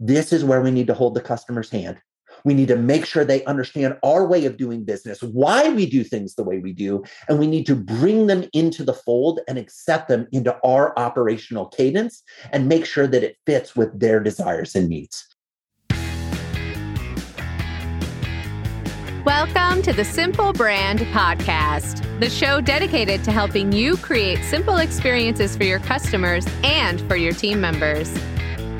this 0.00 0.32
is 0.32 0.44
where 0.44 0.60
we 0.60 0.70
need 0.70 0.86
to 0.86 0.94
hold 0.94 1.14
the 1.14 1.20
customer's 1.20 1.70
hand. 1.70 2.00
We 2.44 2.54
need 2.54 2.68
to 2.68 2.76
make 2.76 3.04
sure 3.04 3.24
they 3.24 3.44
understand 3.46 3.98
our 4.04 4.24
way 4.24 4.44
of 4.44 4.56
doing 4.56 4.84
business, 4.84 5.20
why 5.22 5.70
we 5.70 5.90
do 5.90 6.04
things 6.04 6.36
the 6.36 6.44
way 6.44 6.60
we 6.60 6.72
do, 6.72 7.02
and 7.28 7.36
we 7.36 7.48
need 7.48 7.66
to 7.66 7.74
bring 7.74 8.28
them 8.28 8.44
into 8.52 8.84
the 8.84 8.94
fold 8.94 9.40
and 9.48 9.58
accept 9.58 10.06
them 10.06 10.28
into 10.30 10.56
our 10.62 10.96
operational 10.96 11.66
cadence 11.66 12.22
and 12.52 12.68
make 12.68 12.86
sure 12.86 13.08
that 13.08 13.24
it 13.24 13.38
fits 13.44 13.74
with 13.74 13.98
their 13.98 14.20
desires 14.20 14.76
and 14.76 14.88
needs. 14.88 15.26
Welcome 19.24 19.82
to 19.82 19.92
the 19.92 20.04
Simple 20.04 20.52
Brand 20.52 21.00
Podcast, 21.00 22.20
the 22.20 22.30
show 22.30 22.60
dedicated 22.60 23.24
to 23.24 23.32
helping 23.32 23.72
you 23.72 23.96
create 23.96 24.44
simple 24.44 24.76
experiences 24.76 25.56
for 25.56 25.64
your 25.64 25.80
customers 25.80 26.46
and 26.62 27.00
for 27.08 27.16
your 27.16 27.32
team 27.32 27.60
members. 27.60 28.16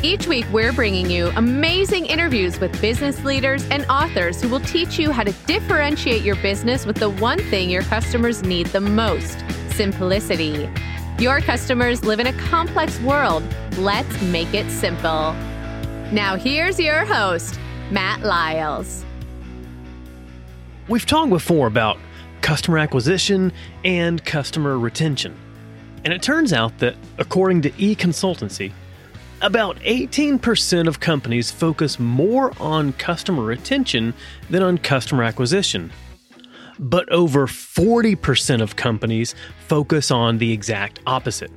Each 0.05 0.29
week, 0.29 0.47
we're 0.53 0.73
bringing 0.73 1.11
you 1.11 1.33
amazing 1.35 2.07
interviews 2.07 2.61
with 2.61 2.81
business 2.81 3.25
leaders 3.25 3.69
and 3.69 3.85
authors 3.87 4.41
who 4.41 4.49
will 4.49 4.61
teach 4.61 4.97
you 4.97 5.11
how 5.11 5.25
to 5.25 5.33
differentiate 5.49 6.23
your 6.23 6.37
business 6.37 6.87
with 6.87 6.99
the 6.99 7.11
one 7.11 7.41
thing 7.51 7.69
your 7.69 7.83
customers 7.83 8.45
need 8.45 8.69
the 8.69 8.81
most 8.81 9.43
simplicity. 9.71 10.71
Your 11.19 11.41
customers 11.41 12.05
live 12.05 12.21
in 12.21 12.29
a 12.29 12.33
complex 12.35 13.01
world. 13.01 13.43
Let's 13.77 14.23
make 14.23 14.55
it 14.55 14.71
simple. 14.71 15.33
Now, 16.13 16.37
here's 16.37 16.79
your 16.79 17.05
host, 17.05 17.59
Matt 17.91 18.21
Lyles. 18.21 19.05
We've 20.87 21.07
talked 21.07 21.31
before 21.31 21.67
about 21.67 21.99
customer 22.41 22.79
acquisition 22.79 23.53
and 23.85 24.25
customer 24.25 24.79
retention. 24.79 25.37
And 26.05 26.15
it 26.15 26.23
turns 26.23 26.53
out 26.53 26.79
that, 26.79 26.95
according 27.19 27.63
to 27.63 27.71
eConsultancy, 27.73 28.73
about 29.41 29.77
18% 29.81 30.89
of 30.89 31.01
companies 31.01 31.51
focus 31.51 31.99
more 31.99 32.53
on 32.61 32.93
customer 32.95 33.43
retention 33.43 34.15
than 34.51 34.63
on 34.63 34.79
customer 34.79 35.23
acquisition. 35.23 35.93
But 36.81 37.11
over 37.11 37.47
40% 37.47 38.63
of 38.63 38.77
companies 38.77 39.35
focus 39.67 40.11
on 40.11 40.39
the 40.39 40.53
exact 40.53 41.01
opposite. 41.07 41.51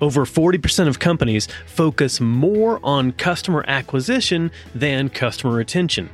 Over 0.00 0.24
40% 0.24 0.86
of 0.88 0.98
companies 0.98 1.48
focus 1.66 2.20
more 2.20 2.78
on 2.82 3.12
customer 3.12 3.64
acquisition 3.68 4.50
than 4.74 5.08
customer 5.08 5.54
retention. 5.54 6.10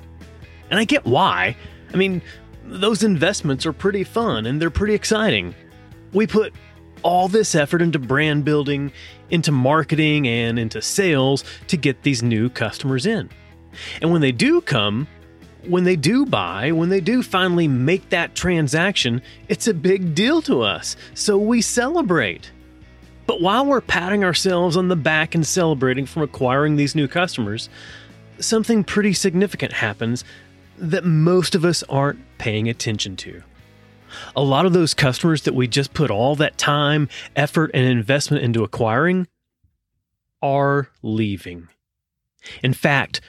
And 0.71 0.79
I 0.79 0.85
get 0.85 1.05
why. 1.05 1.57
I 1.93 1.97
mean, 1.97 2.23
those 2.65 3.03
investments 3.03 3.67
are 3.67 3.73
pretty 3.73 4.05
fun 4.05 4.47
and 4.47 4.61
they're 4.61 4.71
pretty 4.71 4.95
exciting. 4.95 5.55
We 6.13 6.27
put 6.27 6.53
all 7.03 7.29
this 7.29 7.55
effort 7.55 7.83
into 7.83 7.99
brand 7.99 8.45
building, 8.45 8.93
into 9.31 9.53
marketing, 9.53 10.27
and 10.27 10.59
into 10.59 10.83
sales 10.83 11.45
to 11.69 11.77
get 11.77 12.03
these 12.03 12.23
new 12.23 12.49
customers 12.49 13.07
in. 13.07 13.31
And 14.01 14.13
when 14.13 14.21
they 14.21 14.33
do 14.33 14.61
come, 14.61 15.09
when 15.67 15.85
they 15.85 15.97
do 15.97 16.27
buy, 16.27 16.73
when 16.73 16.89
they 16.89 17.01
do 17.01 17.23
finally 17.23 17.69
make 17.69 18.11
that 18.11 18.35
transaction, 18.35 19.23
it's 19.49 19.67
a 19.67 19.75
big 19.75 20.15
deal 20.15 20.43
to 20.43 20.63
us. 20.63 20.97
So 21.15 21.39
we 21.39 21.63
celebrate. 21.63 22.51
But 23.27 23.41
while 23.41 23.65
we're 23.65 23.81
patting 23.81 24.25
ourselves 24.25 24.77
on 24.77 24.89
the 24.89 24.97
back 24.97 25.35
and 25.35 25.47
celebrating 25.47 26.07
from 26.07 26.23
acquiring 26.23 26.77
these 26.77 26.95
new 26.95 27.07
customers, 27.07 27.69
something 28.41 28.83
pretty 28.83 29.13
significant 29.13 29.73
happens 29.73 30.25
that 30.77 31.05
most 31.05 31.55
of 31.55 31.65
us 31.65 31.85
aren't 31.85 32.21
paying 32.39 32.69
attention 32.69 33.17
to 33.17 33.43
a 34.37 34.43
lot 34.43 34.67
of 34.67 34.73
those 34.73 34.95
customers 34.95 35.43
that 35.43 35.55
we 35.55 35.67
just 35.67 35.95
put 35.95 36.11
all 36.11 36.37
that 36.37 36.59
time, 36.59 37.09
effort, 37.37 37.71
and 37.75 37.85
investment 37.85 38.45
into 38.45 38.65
acquiring 38.65 39.27
are 40.41 40.89
leaving. 41.03 41.69
In 42.63 42.73
fact, 42.73 43.21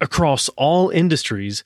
across 0.00 0.48
all 0.50 0.90
industries, 0.90 1.64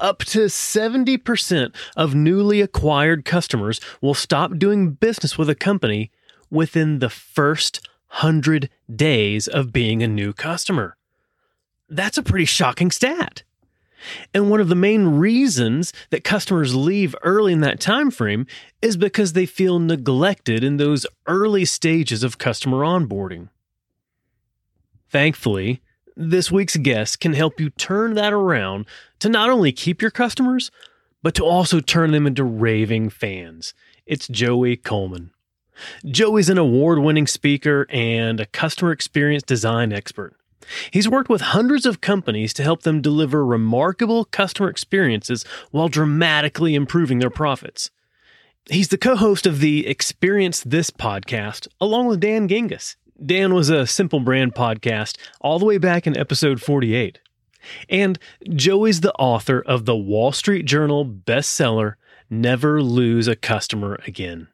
up 0.00 0.20
to 0.20 0.46
70% 0.46 1.74
of 1.96 2.14
newly 2.14 2.60
acquired 2.60 3.24
customers 3.24 3.80
will 4.00 4.14
stop 4.14 4.58
doing 4.58 4.92
business 4.92 5.38
with 5.38 5.48
a 5.48 5.54
company 5.54 6.10
within 6.50 6.98
the 6.98 7.10
first 7.10 7.86
100 8.20 8.68
days 8.94 9.48
of 9.48 9.72
being 9.72 10.02
a 10.02 10.08
new 10.08 10.32
customer. 10.32 10.96
That's 11.88 12.18
a 12.18 12.22
pretty 12.22 12.46
shocking 12.46 12.90
stat. 12.90 13.42
And 14.34 14.50
one 14.50 14.60
of 14.60 14.68
the 14.68 14.74
main 14.74 15.06
reasons 15.18 15.92
that 16.10 16.24
customers 16.24 16.74
leave 16.74 17.14
early 17.22 17.52
in 17.52 17.60
that 17.60 17.80
time 17.80 18.10
frame 18.10 18.46
is 18.80 18.96
because 18.96 19.32
they 19.32 19.46
feel 19.46 19.78
neglected 19.78 20.64
in 20.64 20.76
those 20.76 21.06
early 21.26 21.64
stages 21.64 22.22
of 22.22 22.38
customer 22.38 22.78
onboarding. 22.78 23.48
Thankfully, 25.08 25.82
this 26.16 26.50
week's 26.50 26.76
guest 26.76 27.20
can 27.20 27.32
help 27.34 27.60
you 27.60 27.70
turn 27.70 28.14
that 28.14 28.32
around 28.32 28.86
to 29.20 29.28
not 29.28 29.50
only 29.50 29.72
keep 29.72 30.02
your 30.02 30.10
customers, 30.10 30.70
but 31.22 31.34
to 31.34 31.44
also 31.44 31.80
turn 31.80 32.10
them 32.10 32.26
into 32.26 32.44
raving 32.44 33.10
fans. 33.10 33.74
It's 34.06 34.28
Joey 34.28 34.76
Coleman. 34.76 35.30
Joey's 36.04 36.48
an 36.48 36.58
award 36.58 36.98
winning 36.98 37.26
speaker 37.26 37.86
and 37.88 38.40
a 38.40 38.46
customer 38.46 38.92
experience 38.92 39.42
design 39.42 39.92
expert. 39.92 40.34
He's 40.90 41.08
worked 41.08 41.28
with 41.28 41.40
hundreds 41.40 41.86
of 41.86 42.00
companies 42.00 42.52
to 42.54 42.62
help 42.62 42.82
them 42.82 43.00
deliver 43.00 43.44
remarkable 43.44 44.24
customer 44.24 44.68
experiences 44.68 45.44
while 45.70 45.88
dramatically 45.88 46.74
improving 46.74 47.18
their 47.18 47.30
profits. 47.30 47.90
He's 48.70 48.88
the 48.88 48.98
co 48.98 49.16
host 49.16 49.46
of 49.46 49.60
the 49.60 49.86
Experience 49.86 50.62
This 50.62 50.90
podcast, 50.90 51.66
along 51.80 52.06
with 52.06 52.20
Dan 52.20 52.48
Gingiss. 52.48 52.96
Dan 53.24 53.54
was 53.54 53.68
a 53.68 53.86
Simple 53.86 54.20
Brand 54.20 54.54
podcast 54.54 55.16
all 55.40 55.58
the 55.58 55.64
way 55.64 55.78
back 55.78 56.06
in 56.06 56.16
episode 56.16 56.60
48. 56.60 57.18
And 57.88 58.18
Joey's 58.48 59.00
the 59.00 59.14
author 59.14 59.60
of 59.60 59.84
the 59.84 59.96
Wall 59.96 60.32
Street 60.32 60.64
Journal 60.64 61.06
bestseller, 61.06 61.94
Never 62.30 62.82
Lose 62.82 63.28
a 63.28 63.36
Customer 63.36 63.98
Again. 64.06 64.48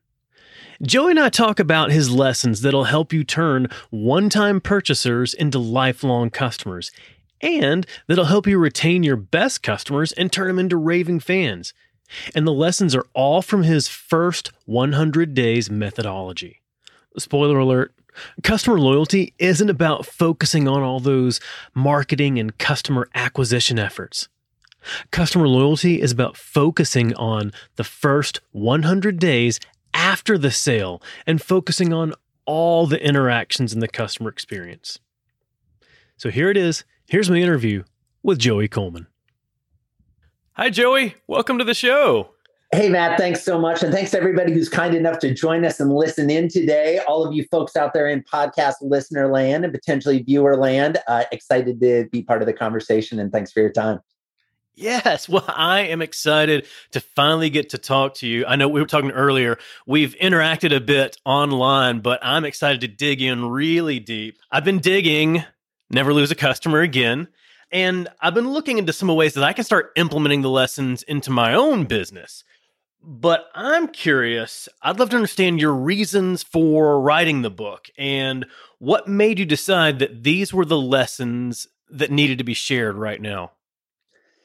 Joey 0.81 1.11
and 1.11 1.19
I 1.19 1.28
talk 1.28 1.59
about 1.59 1.91
his 1.91 2.09
lessons 2.09 2.61
that'll 2.61 2.84
help 2.84 3.12
you 3.12 3.25
turn 3.25 3.66
one 3.91 4.31
time 4.31 4.61
purchasers 4.61 5.34
into 5.34 5.59
lifelong 5.59 6.31
customers, 6.31 6.93
and 7.41 7.84
that'll 8.06 8.27
help 8.27 8.47
you 8.47 8.59
retain 8.59 9.03
your 9.03 9.16
best 9.16 9.65
customers 9.65 10.12
and 10.12 10.31
turn 10.31 10.47
them 10.47 10.61
into 10.61 10.77
raving 10.77 11.19
fans. 11.19 11.75
And 12.33 12.47
the 12.47 12.53
lessons 12.53 12.94
are 12.94 13.05
all 13.12 13.43
from 13.43 13.65
his 13.65 13.89
first 13.89 14.53
100 14.66 15.34
days 15.34 15.69
methodology. 15.69 16.61
Spoiler 17.16 17.59
alert 17.59 17.93
customer 18.45 18.78
loyalty 18.78 19.34
isn't 19.39 19.71
about 19.71 20.06
focusing 20.06 20.69
on 20.69 20.83
all 20.83 21.00
those 21.00 21.41
marketing 21.75 22.39
and 22.39 22.56
customer 22.56 23.09
acquisition 23.16 23.81
efforts. 23.81 24.28
Customer 25.10 25.49
loyalty 25.49 26.00
is 26.00 26.12
about 26.12 26.37
focusing 26.37 27.15
on 27.15 27.53
the 27.75 27.84
first 27.84 28.41
100 28.53 29.19
days 29.19 29.59
after 29.94 30.38
the 30.38 30.50
sale 30.50 31.03
and 31.26 31.43
focusing 31.43 31.93
on 31.93 32.15
all 32.44 32.87
the 32.87 33.03
interactions 33.04 33.72
in 33.72 33.81
the 33.81 33.88
customer 33.88 34.31
experience. 34.31 34.99
So 36.16 36.31
here 36.31 36.50
it 36.50 36.56
is. 36.56 36.84
Here's 37.06 37.31
my 37.31 37.37
interview 37.37 37.84
with 38.22 38.38
Joey 38.38 38.69
Coleman. 38.69 39.06
Hi, 40.54 40.71
Joey. 40.71 41.15
Welcome 41.27 41.59
to 41.59 41.65
the 41.65 41.75
show. 41.75 42.31
Hey, 42.72 42.91
Matt, 42.91 43.16
thanks 43.16 43.43
so 43.43 43.59
much. 43.59 43.82
And 43.82 43.94
thanks 43.94 44.10
to 44.10 44.19
everybody 44.19 44.53
who's 44.53 44.69
kind 44.69 44.94
enough 44.94 45.21
to 45.21 45.32
join 45.32 45.65
us 45.65 45.81
and 45.81 45.91
listen 45.91 46.28
in 46.28 46.48
today. 46.48 47.00
All 47.09 47.25
of 47.25 47.32
you 47.32 47.44
folks 47.50 47.77
out 47.77 47.94
there 47.94 48.09
in 48.09 48.22
podcast 48.22 48.75
listener 48.82 49.28
land 49.28 49.65
and 49.65 49.72
potentially 49.72 50.22
viewer 50.22 50.54
land, 50.54 50.98
uh, 51.06 51.25
excited 51.32 51.81
to 51.81 52.09
be 52.12 52.22
part 52.22 52.43
of 52.43 52.47
the 52.47 52.53
conversation. 52.53 53.21
And 53.21 53.32
thanks 53.32 53.53
for 53.53 53.60
your 53.60 53.72
time. 53.72 54.00
Yes. 54.78 55.28
Well, 55.28 55.44
I 55.49 55.81
am 55.81 56.00
excited 56.00 56.69
to 56.93 57.00
finally 57.00 57.50
get 57.50 57.71
to 57.71 57.78
talk 57.78 58.15
to 58.15 58.28
you. 58.28 58.47
I 58.47 58.55
know 58.55 58.69
we 58.69 58.81
were 58.81 58.87
talking 58.87 59.11
earlier. 59.11 59.59
We've 59.87 60.15
interacted 60.22 60.75
a 60.75 60.81
bit 60.81 61.16
online, 61.25 61.99
but 61.99 62.21
I'm 62.22 62.44
excited 62.44 62.81
to 62.83 62.89
dig 62.89 63.21
in 63.21 63.47
really 63.47 63.99
deep. 63.99 64.39
I've 64.53 64.65
been 64.65 64.78
digging 64.78 65.43
Never 65.91 66.15
Lose 66.15 66.31
a 66.31 66.37
Customer 66.37 66.81
Again. 66.81 67.27
And 67.72 68.09
I've 68.21 68.34
been 68.34 68.51
looking 68.51 68.78
into 68.78 68.92
some 68.92 69.09
ways 69.09 69.34
that 69.34 69.42
I 69.42 69.53
can 69.53 69.65
start 69.65 69.91
implementing 69.97 70.42
the 70.42 70.48
lessons 70.48 71.03
into 71.03 71.33
my 71.33 71.54
own 71.54 71.84
business. 71.84 72.45
But 73.03 73.47
I'm 73.57 73.89
curious, 73.89 74.69
I'd 74.80 75.01
love 75.01 75.10
to 75.10 75.16
understand 75.16 75.60
your 75.60 75.75
reasons 75.75 76.45
for 76.45 77.01
writing 77.01 77.42
the 77.42 77.51
book 77.51 77.89
and 77.98 78.47
what 78.78 79.09
made 79.09 79.41
you 79.41 79.45
decide 79.45 79.98
that 79.98 80.22
these 80.22 80.54
were 80.54 80.65
the 80.65 80.80
lessons 80.80 81.66
that 81.91 82.13
needed 82.13 82.39
to 82.39 82.45
be 82.45 82.54
shared 82.54 82.97
right 82.97 83.21
now. 83.21 83.53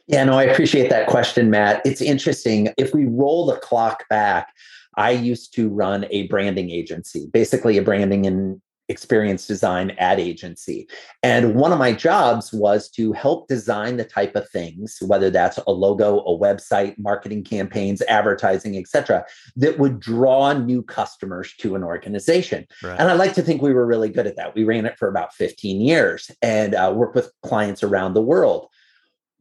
Yeah, 0.07 0.23
no, 0.25 0.38
I 0.38 0.44
appreciate 0.44 0.89
that 0.89 1.07
question, 1.07 1.50
Matt. 1.50 1.81
It's 1.85 2.01
interesting. 2.01 2.69
If 2.77 2.94
we 2.94 3.05
roll 3.05 3.45
the 3.45 3.57
clock 3.57 4.07
back, 4.09 4.53
I 4.95 5.11
used 5.11 5.53
to 5.55 5.69
run 5.69 6.05
a 6.09 6.27
branding 6.27 6.69
agency, 6.69 7.27
basically 7.31 7.77
a 7.77 7.81
branding 7.81 8.25
and 8.25 8.61
experience 8.89 9.47
design 9.47 9.91
ad 9.91 10.19
agency. 10.19 10.88
And 11.23 11.55
one 11.55 11.71
of 11.71 11.79
my 11.79 11.94
jobs 11.94 12.51
was 12.51 12.89
to 12.91 13.13
help 13.13 13.47
design 13.47 13.95
the 13.95 14.03
type 14.03 14.35
of 14.35 14.50
things, 14.50 14.97
whether 15.01 15.29
that's 15.29 15.57
a 15.57 15.71
logo, 15.71 16.19
a 16.19 16.38
website, 16.38 16.97
marketing 16.99 17.45
campaigns, 17.45 18.01
advertising, 18.03 18.77
etc., 18.77 19.25
that 19.56 19.79
would 19.79 20.01
draw 20.01 20.51
new 20.51 20.83
customers 20.83 21.53
to 21.59 21.75
an 21.75 21.83
organization. 21.83 22.67
Right. 22.83 22.99
And 22.99 23.09
I 23.09 23.13
like 23.13 23.33
to 23.35 23.41
think 23.41 23.61
we 23.61 23.73
were 23.73 23.85
really 23.85 24.09
good 24.09 24.27
at 24.27 24.35
that. 24.35 24.53
We 24.53 24.65
ran 24.65 24.85
it 24.85 24.97
for 24.99 25.07
about 25.07 25.33
15 25.33 25.79
years 25.79 26.29
and 26.41 26.75
uh, 26.75 26.91
worked 26.94 27.15
with 27.15 27.31
clients 27.41 27.83
around 27.83 28.13
the 28.13 28.21
world 28.21 28.67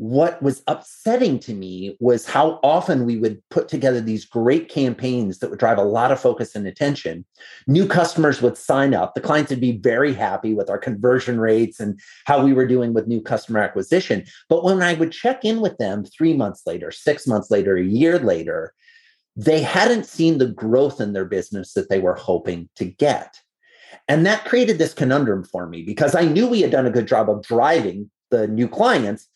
what 0.02 0.42
was 0.42 0.64
upsetting 0.66 1.38
to 1.38 1.54
me 1.54 1.96
was 2.00 2.26
how 2.26 2.58
often 2.64 3.06
we 3.06 3.16
would 3.18 3.40
put 3.50 3.68
together 3.68 4.00
these 4.00 4.24
great 4.24 4.68
campaigns 4.68 5.38
that 5.38 5.48
would 5.48 5.60
drive 5.60 5.78
a 5.78 5.84
lot 5.84 6.10
of 6.10 6.18
focus 6.18 6.56
and 6.56 6.66
attention. 6.66 7.24
New 7.68 7.86
customers 7.86 8.42
would 8.42 8.58
sign 8.58 8.94
up. 8.94 9.14
The 9.14 9.20
clients 9.20 9.50
would 9.50 9.60
be 9.60 9.78
very 9.78 10.12
happy 10.12 10.54
with 10.54 10.68
our 10.68 10.76
conversion 10.76 11.38
rates 11.38 11.78
and 11.78 12.00
how 12.24 12.44
we 12.44 12.52
were 12.52 12.66
doing 12.66 12.92
with 12.92 13.06
new 13.06 13.20
customer 13.20 13.60
acquisition. 13.60 14.24
But 14.48 14.64
when 14.64 14.82
I 14.82 14.94
would 14.94 15.12
check 15.12 15.44
in 15.44 15.60
with 15.60 15.78
them 15.78 16.04
three 16.04 16.34
months 16.34 16.62
later, 16.66 16.90
six 16.90 17.28
months 17.28 17.48
later, 17.48 17.76
a 17.76 17.84
year 17.84 18.18
later, 18.18 18.74
they 19.36 19.62
hadn't 19.62 20.06
seen 20.06 20.38
the 20.38 20.48
growth 20.48 21.00
in 21.00 21.12
their 21.12 21.26
business 21.26 21.74
that 21.74 21.88
they 21.90 22.00
were 22.00 22.16
hoping 22.16 22.68
to 22.74 22.86
get. 22.86 23.36
And 24.08 24.26
that 24.26 24.46
created 24.46 24.78
this 24.78 24.94
conundrum 24.94 25.44
for 25.44 25.68
me 25.68 25.84
because 25.84 26.16
I 26.16 26.22
knew 26.22 26.48
we 26.48 26.62
had 26.62 26.72
done 26.72 26.86
a 26.86 26.90
good 26.90 27.06
job 27.06 27.30
of 27.30 27.44
driving 27.44 28.10
the 28.32 28.48
new 28.48 28.66
clients 28.66 29.28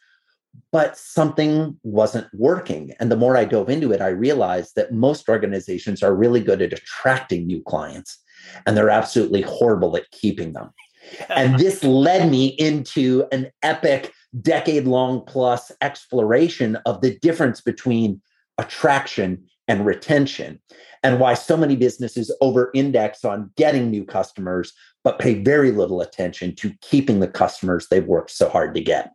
but 0.72 0.96
something 0.96 1.78
wasn't 1.82 2.26
working. 2.32 2.92
And 3.00 3.10
the 3.10 3.16
more 3.16 3.36
I 3.36 3.44
dove 3.44 3.68
into 3.68 3.92
it, 3.92 4.00
I 4.00 4.08
realized 4.08 4.74
that 4.76 4.92
most 4.92 5.28
organizations 5.28 6.02
are 6.02 6.14
really 6.14 6.40
good 6.40 6.62
at 6.62 6.72
attracting 6.72 7.46
new 7.46 7.62
clients 7.62 8.18
and 8.66 8.76
they're 8.76 8.90
absolutely 8.90 9.42
horrible 9.42 9.96
at 9.96 10.10
keeping 10.10 10.52
them. 10.52 10.70
and 11.28 11.58
this 11.58 11.84
led 11.84 12.30
me 12.30 12.48
into 12.58 13.26
an 13.32 13.50
epic 13.62 14.12
decade 14.42 14.86
long 14.86 15.24
plus 15.24 15.72
exploration 15.80 16.76
of 16.84 17.00
the 17.00 17.18
difference 17.20 17.60
between 17.60 18.20
attraction 18.58 19.44
and 19.68 19.86
retention 19.86 20.60
and 21.02 21.20
why 21.20 21.34
so 21.34 21.56
many 21.56 21.76
businesses 21.76 22.34
over 22.40 22.70
index 22.74 23.24
on 23.24 23.50
getting 23.56 23.90
new 23.90 24.04
customers 24.04 24.72
but 25.04 25.18
pay 25.18 25.34
very 25.34 25.70
little 25.70 26.00
attention 26.00 26.54
to 26.54 26.72
keeping 26.80 27.20
the 27.20 27.28
customers 27.28 27.86
they've 27.88 28.06
worked 28.06 28.30
so 28.30 28.48
hard 28.48 28.74
to 28.74 28.80
get 28.80 29.12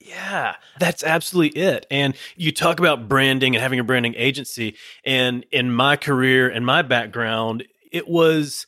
yeah, 0.00 0.56
that's 0.78 1.04
absolutely 1.04 1.60
it. 1.60 1.86
And 1.90 2.14
you 2.34 2.52
talk 2.52 2.78
about 2.78 3.06
branding 3.08 3.54
and 3.54 3.62
having 3.62 3.78
a 3.78 3.84
branding 3.84 4.14
agency. 4.16 4.76
And 5.04 5.44
in 5.52 5.72
my 5.72 5.96
career 5.96 6.48
and 6.48 6.64
my 6.64 6.82
background, 6.82 7.64
it 7.92 8.08
was 8.08 8.66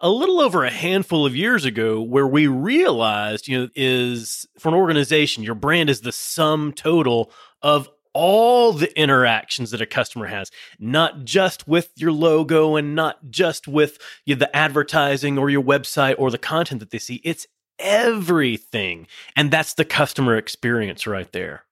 a 0.00 0.08
little 0.08 0.40
over 0.40 0.64
a 0.64 0.70
handful 0.70 1.26
of 1.26 1.34
years 1.34 1.64
ago 1.64 2.00
where 2.00 2.26
we 2.26 2.46
realized, 2.46 3.48
you 3.48 3.58
know, 3.58 3.68
is 3.74 4.46
for 4.58 4.68
an 4.68 4.74
organization, 4.76 5.42
your 5.42 5.56
brand 5.56 5.90
is 5.90 6.02
the 6.02 6.12
sum 6.12 6.72
total 6.72 7.32
of 7.60 7.88
all 8.14 8.72
the 8.72 8.96
interactions 8.98 9.72
that 9.72 9.80
a 9.80 9.86
customer 9.86 10.26
has, 10.26 10.50
not 10.78 11.24
just 11.24 11.66
with 11.66 11.90
your 11.96 12.12
logo 12.12 12.76
and 12.76 12.94
not 12.94 13.30
just 13.30 13.66
with 13.66 13.98
you 14.24 14.34
know, 14.34 14.38
the 14.38 14.56
advertising 14.56 15.38
or 15.38 15.50
your 15.50 15.62
website 15.62 16.14
or 16.18 16.30
the 16.30 16.38
content 16.38 16.80
that 16.80 16.90
they 16.90 16.98
see. 16.98 17.20
It's 17.24 17.46
everything. 17.78 19.06
And 19.36 19.50
that's 19.50 19.74
the 19.74 19.84
customer 19.84 20.36
experience 20.36 21.06
right 21.06 21.30
there. 21.32 21.64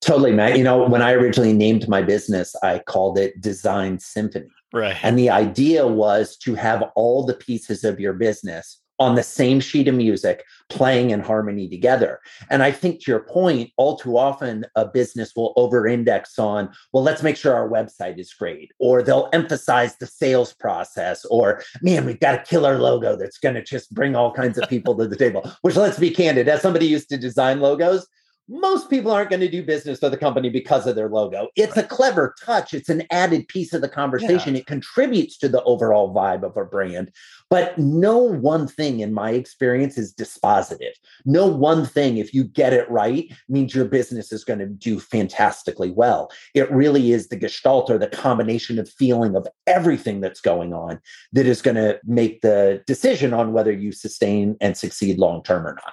Totally, 0.00 0.32
Matt. 0.32 0.58
You 0.58 0.64
know, 0.64 0.88
when 0.88 1.00
I 1.00 1.12
originally 1.12 1.52
named 1.52 1.88
my 1.88 2.02
business, 2.02 2.56
I 2.62 2.80
called 2.80 3.18
it 3.18 3.40
Design 3.40 4.00
Symphony. 4.00 4.48
Right. 4.72 4.96
And 5.02 5.16
the 5.18 5.30
idea 5.30 5.86
was 5.86 6.36
to 6.38 6.54
have 6.56 6.82
all 6.96 7.24
the 7.24 7.34
pieces 7.34 7.84
of 7.84 8.00
your 8.00 8.12
business 8.12 8.81
on 9.02 9.16
the 9.16 9.22
same 9.22 9.58
sheet 9.58 9.88
of 9.88 9.94
music 9.96 10.44
playing 10.70 11.10
in 11.10 11.20
harmony 11.20 11.68
together. 11.68 12.20
And 12.50 12.62
I 12.62 12.70
think 12.70 13.00
to 13.00 13.10
your 13.10 13.20
point, 13.20 13.70
all 13.76 13.96
too 13.96 14.16
often 14.16 14.64
a 14.76 14.86
business 14.86 15.34
will 15.34 15.52
over 15.56 15.88
index 15.88 16.38
on, 16.38 16.70
well, 16.92 17.02
let's 17.02 17.22
make 17.22 17.36
sure 17.36 17.52
our 17.54 17.68
website 17.68 18.18
is 18.18 18.32
great, 18.32 18.70
or 18.78 19.02
they'll 19.02 19.28
emphasize 19.32 19.96
the 19.96 20.06
sales 20.06 20.52
process, 20.54 21.24
or 21.26 21.62
man, 21.82 22.06
we've 22.06 22.20
got 22.20 22.36
a 22.36 22.42
killer 22.44 22.78
logo 22.78 23.16
that's 23.16 23.38
going 23.38 23.56
to 23.56 23.62
just 23.62 23.92
bring 23.92 24.14
all 24.14 24.32
kinds 24.32 24.56
of 24.56 24.68
people 24.68 24.96
to 24.96 25.08
the 25.08 25.16
table. 25.16 25.50
Which, 25.62 25.76
let's 25.76 25.98
be 25.98 26.10
candid, 26.10 26.48
as 26.48 26.62
somebody 26.62 26.86
used 26.86 27.08
to 27.08 27.18
design 27.18 27.60
logos, 27.60 28.06
most 28.48 28.90
people 28.90 29.12
aren't 29.12 29.30
going 29.30 29.40
to 29.40 29.48
do 29.48 29.62
business 29.62 30.00
with 30.00 30.12
a 30.12 30.18
company 30.18 30.50
because 30.50 30.86
of 30.86 30.96
their 30.96 31.08
logo. 31.08 31.48
It's 31.56 31.76
a 31.76 31.82
clever 31.82 32.34
touch. 32.44 32.74
It's 32.74 32.88
an 32.88 33.04
added 33.10 33.48
piece 33.48 33.72
of 33.72 33.80
the 33.80 33.88
conversation. 33.88 34.54
Yeah. 34.54 34.60
It 34.60 34.66
contributes 34.66 35.38
to 35.38 35.48
the 35.48 35.62
overall 35.62 36.12
vibe 36.12 36.42
of 36.42 36.56
a 36.56 36.64
brand. 36.64 37.12
But 37.50 37.78
no 37.78 38.18
one 38.18 38.66
thing, 38.66 39.00
in 39.00 39.12
my 39.12 39.30
experience, 39.30 39.96
is 39.96 40.14
dispositive. 40.14 40.92
No 41.24 41.46
one 41.46 41.86
thing, 41.86 42.16
if 42.16 42.34
you 42.34 42.44
get 42.44 42.72
it 42.72 42.90
right, 42.90 43.32
means 43.48 43.74
your 43.74 43.84
business 43.84 44.32
is 44.32 44.44
going 44.44 44.58
to 44.58 44.66
do 44.66 44.98
fantastically 44.98 45.90
well. 45.90 46.30
It 46.54 46.70
really 46.70 47.12
is 47.12 47.28
the 47.28 47.36
gestalt 47.36 47.90
or 47.90 47.98
the 47.98 48.08
combination 48.08 48.78
of 48.78 48.88
feeling 48.88 49.36
of 49.36 49.46
everything 49.66 50.20
that's 50.20 50.40
going 50.40 50.72
on 50.74 51.00
that 51.32 51.46
is 51.46 51.62
going 51.62 51.76
to 51.76 52.00
make 52.04 52.40
the 52.40 52.82
decision 52.86 53.32
on 53.32 53.52
whether 53.52 53.72
you 53.72 53.92
sustain 53.92 54.56
and 54.60 54.76
succeed 54.76 55.18
long 55.18 55.42
term 55.42 55.66
or 55.66 55.74
not. 55.74 55.92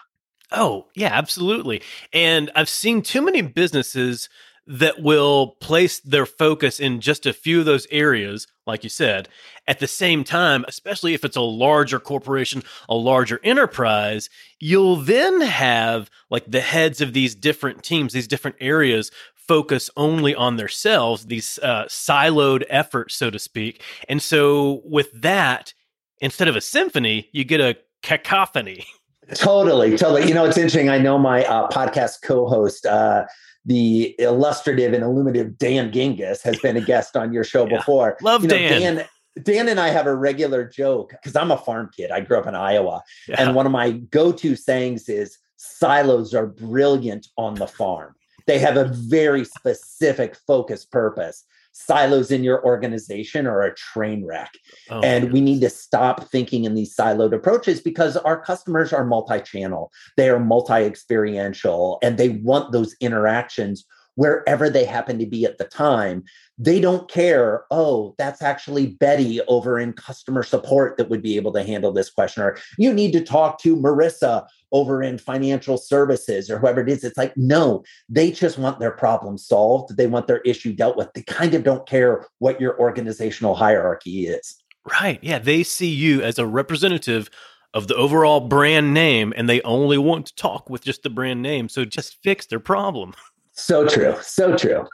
Oh, 0.52 0.88
yeah, 0.96 1.10
absolutely. 1.12 1.82
And 2.12 2.50
I've 2.56 2.70
seen 2.70 3.02
too 3.02 3.22
many 3.22 3.42
businesses 3.42 4.30
that 4.66 5.02
will 5.02 5.56
place 5.62 6.00
their 6.00 6.28
focus 6.28 6.80
in 6.80 7.02
just 7.02 7.26
a 7.26 7.34
few 7.34 7.60
of 7.60 7.66
those 7.66 7.88
areas, 7.90 8.48
like 8.68 8.84
you 8.84 8.90
said, 8.90 9.28
at 9.68 9.80
the 9.80 9.88
same 9.88 10.24
time, 10.24 10.64
especially 10.68 11.16
if 11.16 11.26
it's 11.26 11.36
a 11.36 11.42
larger 11.42 12.00
corporation, 12.00 12.62
a 12.88 12.96
larger 12.96 13.40
enterprise, 13.44 14.30
you'll 14.60 14.98
then 14.98 15.42
have 15.42 16.10
like 16.30 16.46
the 16.46 16.62
heads 16.62 17.02
of 17.02 17.14
these 17.14 17.34
different 17.34 17.82
teams, 17.84 18.14
these 18.14 18.28
different 18.28 18.58
areas 18.60 19.10
focus 19.48 19.90
only 19.98 20.36
on 20.36 20.58
themselves, 20.58 21.26
these 21.26 21.58
uh, 21.64 21.86
siloed 21.86 22.64
efforts, 22.70 23.16
so 23.16 23.32
to 23.32 23.40
speak. 23.40 23.82
And 24.08 24.22
so 24.22 24.82
with 24.86 25.12
that, 25.20 25.74
instead 26.22 26.48
of 26.48 26.56
a 26.56 26.62
symphony, 26.62 27.30
you 27.32 27.44
get 27.44 27.60
a 27.60 27.76
cacophony. 28.04 28.86
Totally, 29.36 29.98
totally. 29.98 30.28
You 30.28 30.34
know, 30.34 30.46
it's 30.46 30.58
interesting. 30.58 30.90
I 30.90 30.98
know 30.98 31.18
my 31.18 31.46
uh, 31.46 31.68
podcast 31.70 32.22
co-host, 32.24 32.86
uh, 32.86 33.26
the 33.66 34.16
illustrative 34.20 34.94
and 34.94 35.04
illuminative 35.04 35.58
Dan 35.58 35.92
Gingiss, 35.92 36.42
has 36.44 36.60
been 36.60 36.78
a 36.78 36.82
guest 36.82 37.16
on 37.16 37.32
your 37.34 37.44
show 37.44 37.68
yeah. 37.68 37.78
before. 37.78 38.18
Love 38.22 38.44
you 38.44 38.50
know, 38.50 38.58
Dan. 38.58 38.96
Dan. 38.96 39.08
Dan 39.44 39.70
and 39.70 39.80
I 39.80 39.90
have 39.90 40.08
a 40.08 40.16
regular 40.16 40.68
joke 40.68 41.12
because 41.12 41.36
I'm 41.36 41.52
a 41.52 41.58
farm 41.58 41.90
kid. 41.96 42.12
I 42.12 42.20
grew 42.20 42.38
up 42.38 42.48
in 42.48 42.56
Iowa, 42.56 43.02
yeah. 43.28 43.36
and 43.38 43.56
one 43.56 43.66
of 43.66 43.72
my 43.72 43.92
go-to 43.92 44.56
sayings 44.56 45.08
is 45.08 45.38
"silos 45.56 46.34
are 46.34 46.48
brilliant 46.48 47.28
on 47.38 47.56
the 47.56 47.68
farm." 47.68 48.16
They 48.48 48.60
have 48.60 48.76
a 48.76 48.86
very 48.86 49.46
specific 49.46 50.36
focus 50.48 50.84
purpose 50.84 51.46
silos 51.72 52.32
in 52.32 52.44
your 52.44 52.64
organization 52.66 53.48
are 53.48 53.62
a 53.62 53.76
train 53.76 54.26
wreck. 54.26 54.52
Oh, 54.90 55.02
and 55.02 55.32
we 55.32 55.42
need 55.42 55.62
to 55.62 55.70
stop 55.70 56.30
thinking 56.30 56.66
in 56.66 56.76
these 56.76 56.96
siloed 56.96 57.34
approaches 57.34 57.82
because 57.82 58.18
our 58.18 58.42
customers 58.42 58.94
are 58.94 59.06
multi 59.06 59.40
channel, 59.42 59.92
they 60.18 60.30
are 60.30 60.40
multi 60.40 60.84
experiential, 60.86 62.00
and 62.02 62.18
they 62.18 62.30
want 62.30 62.72
those 62.72 62.96
interactions 63.00 63.86
wherever 64.20 64.70
they 64.70 64.84
happen 64.84 65.18
to 65.18 65.26
be 65.26 65.46
at 65.46 65.58
the 65.58 65.64
time. 65.64 66.26
They 66.58 66.82
don't 66.82 67.10
care, 67.10 67.64
oh, 67.72 68.16
that's 68.18 68.42
actually 68.42 68.88
Betty 68.88 69.40
over 69.48 69.80
in 69.80 69.94
customer 69.94 70.44
support 70.44 70.98
that 70.98 71.10
would 71.10 71.22
be 71.22 71.38
able 71.38 71.54
to 71.54 71.64
handle 71.64 71.94
this 71.94 72.10
question. 72.10 72.44
Or 72.44 72.58
you 72.78 72.94
need 72.94 73.14
to 73.14 73.24
talk 73.24 73.62
to 73.62 73.78
Marissa 73.78 74.46
over 74.74 75.02
in 75.02 75.20
financial 75.20 75.78
services 75.78 76.50
or 76.50 76.60
whoever 76.60 76.82
it 76.82 76.90
is. 76.90 77.06
It's 77.06 77.18
like, 77.18 77.32
no, 77.38 77.86
they 78.10 78.30
just 78.30 78.58
want 78.58 78.82
their 78.82 78.92
problem 78.92 79.38
solved. 79.38 79.96
They 79.96 80.08
want 80.08 80.28
their 80.28 80.42
issue 80.42 80.74
dealt 80.74 80.98
with. 80.98 81.14
They 81.14 81.22
kind 81.22 81.54
of 81.54 81.64
don't 81.64 81.88
care 81.88 82.28
what 82.40 82.60
your 82.60 82.78
organizational 82.78 83.56
hierarchy 83.56 84.28
is. 84.28 84.62
Right. 85.00 85.20
Yeah. 85.22 85.40
They 85.40 85.64
see 85.64 85.90
you 85.90 86.22
as 86.24 86.38
a 86.38 86.46
representative 86.46 87.30
of 87.74 87.88
the 87.88 87.96
overall 87.96 88.42
brand 88.42 88.94
name 88.94 89.34
and 89.38 89.48
they 89.48 89.62
only 89.62 89.98
want 89.98 90.26
to 90.26 90.36
talk 90.36 90.70
with 90.70 90.84
just 90.84 91.04
the 91.04 91.10
brand 91.10 91.42
name. 91.42 91.70
So 91.70 91.86
just 91.86 92.22
fix 92.22 92.48
their 92.48 92.60
problem. 92.60 93.14
So 93.60 93.88
true. 93.88 94.16
So 94.22 94.56
true. 94.56 94.88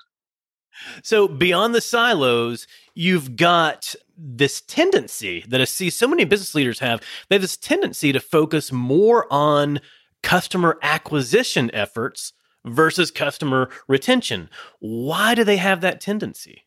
So 1.03 1.27
beyond 1.27 1.73
the 1.73 1.81
silos, 1.81 2.67
you've 2.93 3.35
got 3.35 3.95
this 4.17 4.61
tendency 4.61 5.43
that 5.47 5.61
I 5.61 5.65
see 5.65 5.89
so 5.89 6.07
many 6.07 6.25
business 6.25 6.55
leaders 6.55 6.79
have. 6.79 7.01
They 7.29 7.35
have 7.35 7.41
this 7.41 7.57
tendency 7.57 8.11
to 8.11 8.19
focus 8.19 8.71
more 8.71 9.31
on 9.31 9.79
customer 10.23 10.77
acquisition 10.81 11.69
efforts 11.73 12.33
versus 12.65 13.11
customer 13.11 13.69
retention. 13.87 14.49
Why 14.79 15.35
do 15.35 15.43
they 15.43 15.57
have 15.57 15.81
that 15.81 16.01
tendency? 16.01 16.63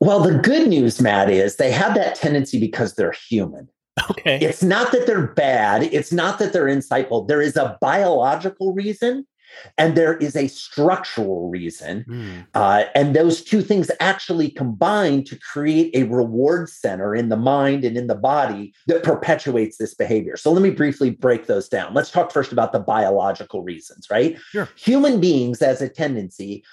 Well, 0.00 0.20
the 0.20 0.38
good 0.38 0.68
news, 0.68 1.00
Matt, 1.00 1.30
is 1.30 1.56
they 1.56 1.70
have 1.72 1.94
that 1.94 2.14
tendency 2.14 2.58
because 2.58 2.94
they're 2.94 3.14
human. 3.28 3.68
Okay. 4.10 4.38
It's 4.40 4.62
not 4.62 4.92
that 4.92 5.06
they're 5.06 5.28
bad. 5.28 5.84
It's 5.84 6.12
not 6.12 6.38
that 6.38 6.52
they're 6.52 6.66
insightful. 6.66 7.28
There 7.28 7.40
is 7.40 7.56
a 7.56 7.78
biological 7.80 8.74
reason 8.74 9.26
and 9.78 9.96
there 9.96 10.16
is 10.16 10.36
a 10.36 10.48
structural 10.48 11.48
reason. 11.48 12.04
Mm. 12.08 12.46
Uh, 12.54 12.84
and 12.94 13.14
those 13.14 13.42
two 13.42 13.62
things 13.62 13.90
actually 14.00 14.50
combine 14.50 15.24
to 15.24 15.38
create 15.38 15.94
a 15.94 16.04
reward 16.04 16.68
center 16.68 17.14
in 17.14 17.28
the 17.28 17.36
mind 17.36 17.84
and 17.84 17.96
in 17.96 18.06
the 18.06 18.14
body 18.14 18.74
that 18.86 19.02
perpetuates 19.02 19.78
this 19.78 19.94
behavior. 19.94 20.36
So 20.36 20.52
let 20.52 20.62
me 20.62 20.70
briefly 20.70 21.10
break 21.10 21.46
those 21.46 21.68
down. 21.68 21.94
Let's 21.94 22.10
talk 22.10 22.32
first 22.32 22.52
about 22.52 22.72
the 22.72 22.80
biological 22.80 23.62
reasons, 23.62 24.08
right? 24.10 24.38
Sure. 24.50 24.68
Human 24.76 25.20
beings, 25.20 25.62
as 25.62 25.82
a 25.82 25.88
tendency, 25.88 26.64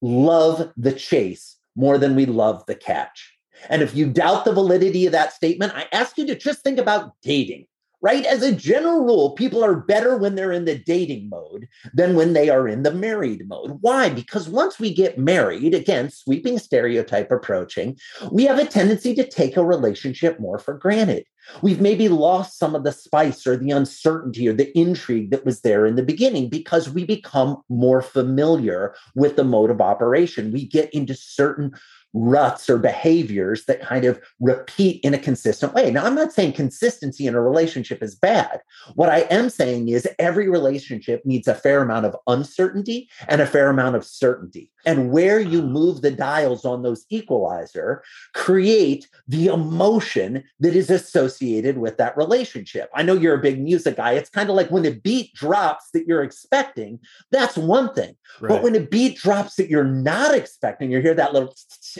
love 0.00 0.72
the 0.76 0.92
chase 0.92 1.56
more 1.76 1.98
than 1.98 2.16
we 2.16 2.26
love 2.26 2.64
the 2.66 2.74
catch. 2.74 3.36
And 3.68 3.82
if 3.82 3.94
you 3.94 4.10
doubt 4.10 4.44
the 4.44 4.52
validity 4.52 5.06
of 5.06 5.12
that 5.12 5.32
statement, 5.32 5.74
I 5.74 5.86
ask 5.92 6.16
you 6.16 6.26
to 6.26 6.34
just 6.34 6.62
think 6.62 6.78
about 6.78 7.12
dating 7.22 7.66
right? 8.02 8.24
As 8.24 8.42
a 8.42 8.54
general 8.54 9.04
rule, 9.04 9.32
people 9.32 9.62
are 9.64 9.76
better 9.76 10.16
when 10.16 10.34
they're 10.34 10.52
in 10.52 10.64
the 10.64 10.78
dating 10.78 11.28
mode 11.28 11.68
than 11.92 12.14
when 12.14 12.32
they 12.32 12.48
are 12.48 12.66
in 12.66 12.82
the 12.82 12.92
married 12.92 13.46
mode. 13.48 13.78
Why? 13.80 14.08
Because 14.08 14.48
once 14.48 14.78
we 14.78 14.92
get 14.94 15.18
married, 15.18 15.74
again, 15.74 16.10
sweeping 16.10 16.58
stereotype 16.58 17.30
approaching, 17.30 17.98
we 18.32 18.44
have 18.44 18.58
a 18.58 18.64
tendency 18.64 19.14
to 19.14 19.28
take 19.28 19.56
a 19.56 19.64
relationship 19.64 20.40
more 20.40 20.58
for 20.58 20.74
granted. 20.74 21.24
We've 21.62 21.80
maybe 21.80 22.08
lost 22.08 22.58
some 22.58 22.74
of 22.74 22.84
the 22.84 22.92
spice 22.92 23.46
or 23.46 23.56
the 23.56 23.70
uncertainty 23.70 24.48
or 24.48 24.52
the 24.52 24.76
intrigue 24.78 25.30
that 25.30 25.44
was 25.44 25.62
there 25.62 25.86
in 25.86 25.96
the 25.96 26.02
beginning 26.02 26.48
because 26.48 26.88
we 26.88 27.04
become 27.04 27.62
more 27.68 28.02
familiar 28.02 28.94
with 29.14 29.36
the 29.36 29.44
mode 29.44 29.70
of 29.70 29.80
operation. 29.80 30.52
We 30.52 30.66
get 30.66 30.92
into 30.94 31.14
certain 31.14 31.72
ruts 32.12 32.68
or 32.68 32.78
behaviors 32.78 33.64
that 33.66 33.80
kind 33.80 34.04
of 34.04 34.20
repeat 34.40 35.02
in 35.04 35.14
a 35.14 35.18
consistent 35.18 35.74
way. 35.74 35.90
Now, 35.90 36.04
I'm 36.04 36.14
not 36.14 36.32
saying 36.32 36.52
consistency 36.52 37.26
in 37.26 37.34
a 37.34 37.42
relationship 37.42 38.02
is 38.02 38.14
bad. 38.14 38.60
What 38.94 39.08
I 39.08 39.20
am 39.30 39.50
saying 39.50 39.88
is 39.88 40.08
every 40.18 40.48
relationship 40.48 41.24
needs 41.24 41.46
a 41.48 41.54
fair 41.54 41.82
amount 41.82 42.06
of 42.06 42.16
uncertainty 42.26 43.08
and 43.28 43.40
a 43.40 43.46
fair 43.46 43.70
amount 43.70 43.96
of 43.96 44.04
certainty. 44.04 44.70
And 44.86 45.10
where 45.10 45.38
you 45.38 45.62
move 45.62 46.00
the 46.00 46.10
dials 46.10 46.64
on 46.64 46.82
those 46.82 47.04
equalizer 47.10 48.02
create 48.34 49.08
the 49.28 49.46
emotion 49.46 50.42
that 50.60 50.74
is 50.74 50.90
associated 50.90 51.78
with 51.78 51.98
that 51.98 52.16
relationship. 52.16 52.90
I 52.94 53.02
know 53.02 53.14
you're 53.14 53.34
a 53.34 53.42
big 53.42 53.60
music 53.60 53.96
guy. 53.96 54.12
It's 54.12 54.30
kind 54.30 54.48
of 54.48 54.56
like 54.56 54.70
when 54.70 54.86
a 54.86 54.92
beat 54.92 55.34
drops 55.34 55.90
that 55.92 56.06
you're 56.06 56.22
expecting, 56.22 56.98
that's 57.30 57.56
one 57.56 57.94
thing. 57.94 58.16
Right. 58.40 58.48
But 58.48 58.62
when 58.62 58.74
a 58.74 58.80
beat 58.80 59.18
drops 59.18 59.56
that 59.56 59.68
you're 59.68 59.84
not 59.84 60.34
expecting, 60.34 60.90
you 60.90 61.00
hear 61.00 61.14
that 61.14 61.34
little 61.34 61.54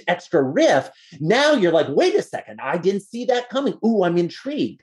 extra 0.08 0.42
riff. 0.42 0.90
Now 1.20 1.52
you're 1.52 1.72
like, 1.72 1.88
wait 1.88 2.14
a 2.14 2.22
second, 2.22 2.60
I 2.62 2.78
didn't 2.78 3.02
see 3.02 3.24
that 3.26 3.48
coming. 3.48 3.78
Ooh, 3.84 4.04
I'm 4.04 4.18
intrigued. 4.18 4.82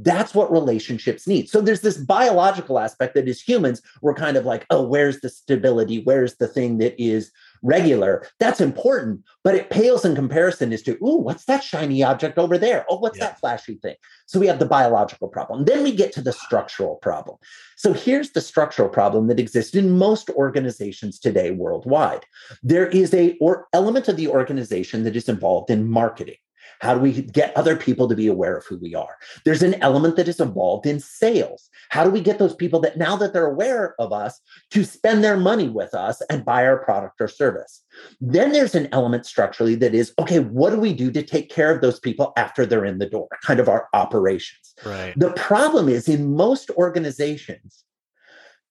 That's 0.00 0.32
what 0.32 0.52
relationships 0.52 1.26
need. 1.26 1.48
So 1.48 1.60
there's 1.60 1.80
this 1.80 1.96
biological 1.96 2.78
aspect 2.78 3.14
that 3.14 3.28
as 3.28 3.40
humans, 3.40 3.82
we're 4.00 4.14
kind 4.14 4.36
of 4.36 4.44
like, 4.44 4.64
oh, 4.70 4.82
where's 4.82 5.20
the 5.20 5.28
stability? 5.28 6.02
Where's 6.04 6.36
the 6.36 6.46
thing 6.46 6.78
that 6.78 6.94
is 7.02 7.32
regular? 7.62 8.26
That's 8.38 8.60
important, 8.60 9.22
but 9.44 9.54
it 9.54 9.70
pales 9.70 10.04
in 10.04 10.14
comparison 10.14 10.72
as 10.72 10.82
to, 10.82 10.92
ooh, 11.02 11.18
what's 11.18 11.44
that 11.46 11.62
shiny 11.62 12.02
object 12.02 12.38
over 12.38 12.58
there? 12.58 12.84
Oh, 12.88 12.98
what's 12.98 13.18
Yeah. 13.18 13.26
that 13.26 13.40
flashy 13.40 13.76
thing? 13.76 13.96
So 14.26 14.38
we 14.38 14.46
have 14.46 14.58
the 14.58 14.66
biological 14.66 15.28
problem. 15.28 15.64
Then 15.64 15.82
we 15.82 15.92
get 15.92 16.12
to 16.12 16.20
the 16.20 16.32
structural 16.32 16.96
problem. 16.96 17.38
So 17.76 17.92
here's 17.92 18.32
the 18.32 18.40
structural 18.40 18.88
problem 18.88 19.28
that 19.28 19.40
exists 19.40 19.74
in 19.74 19.90
most 19.98 20.30
organizations 20.30 21.18
today 21.18 21.50
worldwide. 21.50 22.24
There 22.62 22.88
is 22.88 23.14
a 23.14 23.36
or 23.40 23.68
element 23.72 24.08
of 24.08 24.16
the 24.16 24.28
organization 24.28 25.04
that 25.04 25.16
is 25.16 25.28
involved 25.28 25.70
in 25.70 25.88
marketing. 25.88 26.36
How 26.80 26.94
do 26.94 27.00
we 27.00 27.22
get 27.22 27.56
other 27.56 27.76
people 27.76 28.08
to 28.08 28.14
be 28.14 28.26
aware 28.26 28.56
of 28.56 28.66
who 28.66 28.78
we 28.78 28.94
are? 28.94 29.16
There's 29.44 29.62
an 29.62 29.74
element 29.82 30.16
that 30.16 30.28
is 30.28 30.40
involved 30.40 30.86
in 30.86 31.00
sales. 31.00 31.68
How 31.90 32.04
do 32.04 32.10
we 32.10 32.20
get 32.20 32.38
those 32.38 32.54
people 32.54 32.80
that 32.80 32.96
now 32.96 33.16
that 33.16 33.32
they're 33.32 33.46
aware 33.46 33.94
of 33.98 34.12
us 34.12 34.40
to 34.70 34.84
spend 34.84 35.24
their 35.24 35.36
money 35.36 35.68
with 35.68 35.94
us 35.94 36.22
and 36.30 36.44
buy 36.44 36.64
our 36.66 36.78
product 36.78 37.20
or 37.20 37.28
service? 37.28 37.82
Then 38.20 38.52
there's 38.52 38.74
an 38.74 38.88
element 38.92 39.26
structurally 39.26 39.74
that 39.76 39.94
is 39.94 40.12
okay, 40.18 40.38
what 40.38 40.70
do 40.70 40.78
we 40.78 40.92
do 40.92 41.10
to 41.10 41.22
take 41.22 41.50
care 41.50 41.74
of 41.74 41.80
those 41.80 41.98
people 41.98 42.32
after 42.36 42.64
they're 42.64 42.84
in 42.84 42.98
the 42.98 43.08
door? 43.08 43.28
Kind 43.42 43.60
of 43.60 43.68
our 43.68 43.88
operations. 43.92 44.74
Right. 44.84 45.14
The 45.16 45.32
problem 45.32 45.88
is 45.88 46.08
in 46.08 46.34
most 46.34 46.70
organizations, 46.70 47.84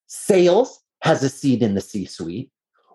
sales 0.07 0.79
has 1.01 1.23
a 1.23 1.29
seat 1.29 1.61
in 1.61 1.75
the 1.75 1.81
C 1.81 2.05
suite, 2.05 2.51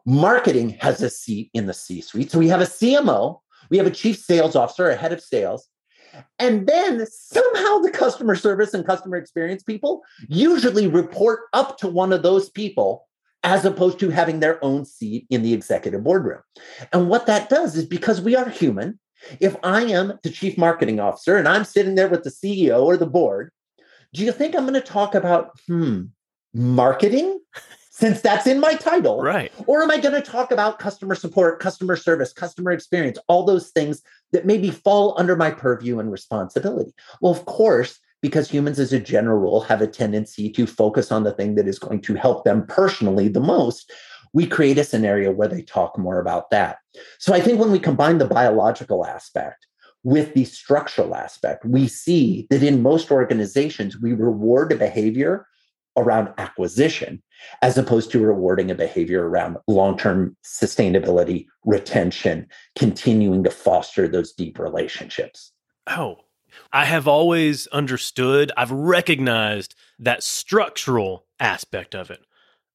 marketing 0.06 0.70
has 0.80 1.02
a 1.02 1.10
seat 1.10 1.50
in 1.54 1.66
the 1.66 1.74
C 1.74 2.00
suite. 2.00 2.30
So 2.30 2.38
we 2.38 2.48
have 2.48 2.60
a 2.60 2.64
CMO, 2.64 3.38
we 3.72 3.78
have 3.78 3.86
a 3.86 3.90
chief 3.90 4.18
sales 4.18 4.54
officer, 4.54 4.90
a 4.90 4.96
head 4.96 5.14
of 5.14 5.20
sales. 5.22 5.66
And 6.38 6.66
then 6.66 7.06
somehow 7.06 7.78
the 7.78 7.90
customer 7.90 8.34
service 8.34 8.74
and 8.74 8.86
customer 8.86 9.16
experience 9.16 9.62
people 9.62 10.02
usually 10.28 10.86
report 10.86 11.44
up 11.54 11.78
to 11.78 11.88
one 11.88 12.12
of 12.12 12.22
those 12.22 12.50
people 12.50 13.08
as 13.44 13.64
opposed 13.64 13.98
to 14.00 14.10
having 14.10 14.40
their 14.40 14.62
own 14.62 14.84
seat 14.84 15.26
in 15.30 15.42
the 15.42 15.54
executive 15.54 16.04
boardroom. 16.04 16.42
And 16.92 17.08
what 17.08 17.24
that 17.26 17.48
does 17.48 17.74
is 17.74 17.86
because 17.86 18.20
we 18.20 18.36
are 18.36 18.48
human, 18.50 19.00
if 19.40 19.56
I 19.62 19.84
am 19.84 20.18
the 20.22 20.30
chief 20.30 20.58
marketing 20.58 21.00
officer 21.00 21.38
and 21.38 21.48
I'm 21.48 21.64
sitting 21.64 21.94
there 21.94 22.08
with 22.08 22.24
the 22.24 22.30
CEO 22.30 22.82
or 22.82 22.98
the 22.98 23.06
board, 23.06 23.50
do 24.12 24.22
you 24.22 24.32
think 24.32 24.54
I'm 24.54 24.66
going 24.66 24.74
to 24.74 24.82
talk 24.82 25.14
about, 25.14 25.58
hmm, 25.66 26.02
marketing? 26.52 27.40
Since 28.02 28.20
that's 28.20 28.48
in 28.48 28.58
my 28.58 28.74
title. 28.74 29.22
Right. 29.22 29.52
Or 29.68 29.80
am 29.80 29.92
I 29.92 29.98
going 29.98 30.20
to 30.20 30.28
talk 30.28 30.50
about 30.50 30.80
customer 30.80 31.14
support, 31.14 31.60
customer 31.60 31.94
service, 31.94 32.32
customer 32.32 32.72
experience, 32.72 33.16
all 33.28 33.44
those 33.44 33.68
things 33.68 34.02
that 34.32 34.44
maybe 34.44 34.72
fall 34.72 35.14
under 35.20 35.36
my 35.36 35.52
purview 35.52 36.00
and 36.00 36.10
responsibility? 36.10 36.92
Well, 37.20 37.30
of 37.30 37.44
course, 37.44 38.00
because 38.20 38.50
humans, 38.50 38.80
as 38.80 38.92
a 38.92 38.98
general 38.98 39.38
rule, 39.38 39.60
have 39.60 39.80
a 39.80 39.86
tendency 39.86 40.50
to 40.50 40.66
focus 40.66 41.12
on 41.12 41.22
the 41.22 41.30
thing 41.30 41.54
that 41.54 41.68
is 41.68 41.78
going 41.78 42.00
to 42.00 42.14
help 42.14 42.42
them 42.42 42.66
personally 42.66 43.28
the 43.28 43.38
most. 43.38 43.92
We 44.32 44.48
create 44.48 44.78
a 44.78 44.84
scenario 44.84 45.30
where 45.30 45.46
they 45.46 45.62
talk 45.62 45.96
more 45.96 46.18
about 46.18 46.50
that. 46.50 46.78
So 47.20 47.32
I 47.32 47.40
think 47.40 47.60
when 47.60 47.70
we 47.70 47.78
combine 47.78 48.18
the 48.18 48.26
biological 48.26 49.06
aspect 49.06 49.64
with 50.02 50.34
the 50.34 50.44
structural 50.44 51.14
aspect, 51.14 51.64
we 51.64 51.86
see 51.86 52.48
that 52.50 52.64
in 52.64 52.82
most 52.82 53.12
organizations, 53.12 54.00
we 54.00 54.12
reward 54.12 54.72
a 54.72 54.76
behavior 54.76 55.46
around 55.96 56.30
acquisition 56.38 57.22
as 57.62 57.78
opposed 57.78 58.10
to 58.12 58.20
rewarding 58.20 58.70
a 58.70 58.74
behavior 58.74 59.28
around 59.28 59.56
long-term 59.66 60.36
sustainability, 60.44 61.46
retention, 61.64 62.46
continuing 62.76 63.44
to 63.44 63.50
foster 63.50 64.08
those 64.08 64.32
deep 64.32 64.58
relationships. 64.58 65.52
Oh, 65.86 66.18
I 66.72 66.84
have 66.84 67.08
always 67.08 67.66
understood, 67.68 68.52
I've 68.56 68.70
recognized 68.70 69.74
that 69.98 70.22
structural 70.22 71.24
aspect 71.40 71.94
of 71.94 72.10
it. 72.10 72.20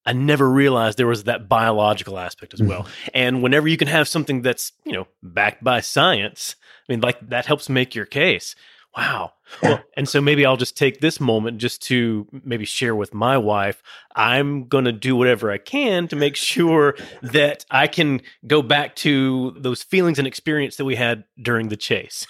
I 0.06 0.14
never 0.14 0.50
realized 0.50 0.98
there 0.98 1.06
was 1.06 1.26
that 1.26 1.50
biological 1.50 2.18
aspect 2.18 2.54
as 2.54 2.62
well. 2.62 2.88
And 3.14 3.44
whenever 3.44 3.68
you 3.68 3.76
can 3.76 3.90
have 3.90 4.08
something 4.08 4.42
that's, 4.42 4.72
you 4.86 4.94
know, 4.94 5.08
backed 5.22 5.64
by 5.64 5.82
science, 5.82 6.56
I 6.88 6.94
mean, 6.94 7.02
like 7.02 7.20
that 7.30 7.46
helps 7.46 7.68
make 7.68 7.94
your 7.94 8.06
case. 8.06 8.56
Wow. 8.98 9.34
Well, 9.62 9.80
and 9.96 10.10
so 10.10 10.20
maybe 10.22 10.46
I'll 10.46 10.58
just 10.58 10.76
take 10.76 11.02
this 11.02 11.20
moment 11.20 11.60
just 11.60 11.82
to 11.84 12.28
maybe 12.44 12.66
share 12.66 12.96
with 12.96 13.14
my 13.14 13.38
wife. 13.38 13.84
I'm 14.16 14.68
going 14.68 14.86
to 14.86 14.92
do 14.92 15.16
whatever 15.16 15.52
I 15.52 15.60
can 15.60 16.08
to 16.08 16.16
make 16.16 16.36
sure 16.36 16.96
that 17.22 17.64
I 17.70 17.88
can 17.88 18.22
go 18.48 18.62
back 18.64 18.96
to 18.98 19.56
those 19.58 19.84
feelings 19.84 20.18
and 20.18 20.28
experience 20.28 20.78
that 20.78 20.86
we 20.86 20.96
had 20.96 21.26
during 21.42 21.70
the 21.70 21.78
chase. 21.78 22.26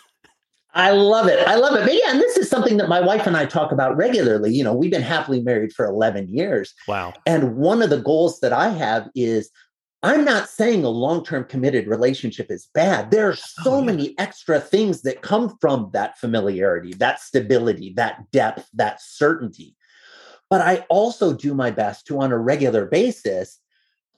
I 0.74 0.92
love 0.92 1.28
it. 1.28 1.48
I 1.48 1.56
love 1.56 1.74
it. 1.76 1.86
But 1.86 1.94
yeah, 1.94 2.12
and 2.12 2.20
this 2.20 2.38
is 2.38 2.50
something 2.50 2.78
that 2.78 2.88
my 2.88 3.02
wife 3.02 3.26
and 3.26 3.36
I 3.36 3.46
talk 3.46 3.72
about 3.72 3.98
regularly. 3.98 4.54
You 4.54 4.64
know, 4.64 4.74
we've 4.74 4.92
been 4.92 5.02
happily 5.02 5.42
married 5.42 5.74
for 5.74 5.86
11 5.86 6.28
years. 6.30 6.74
Wow. 6.88 7.14
And 7.26 7.56
one 7.56 7.82
of 7.82 7.90
the 7.90 8.00
goals 8.00 8.42
that 8.42 8.54
I 8.54 8.70
have 8.70 9.10
is 9.16 9.50
I'm 10.04 10.24
not 10.24 10.48
saying 10.50 10.84
a 10.84 10.90
long 10.90 11.24
term 11.24 11.44
committed 11.46 11.88
relationship 11.88 12.52
is 12.52 12.70
bad. 12.74 13.10
There 13.12 13.30
are 13.30 13.34
oh, 13.34 13.36
so 13.64 13.74
Oh, 13.74 13.80
yeah. 13.80 13.86
many 13.86 14.20
extra 14.20 14.60
things 14.60 15.02
that 15.02 15.22
come 15.22 15.58
from 15.60 15.90
that 15.94 16.18
familiarity, 16.20 16.94
that 16.96 17.20
stability, 17.20 17.94
that 17.98 18.30
depth, 18.32 18.70
that 18.76 19.02
certainty. 19.02 19.76
But 20.50 20.62
I 20.62 20.86
also 20.90 21.34
do 21.34 21.54
my 21.54 21.72
best 21.72 22.06
to, 22.08 22.20
on 22.22 22.32
a 22.32 22.38
regular 22.38 22.86
basis, 22.86 23.60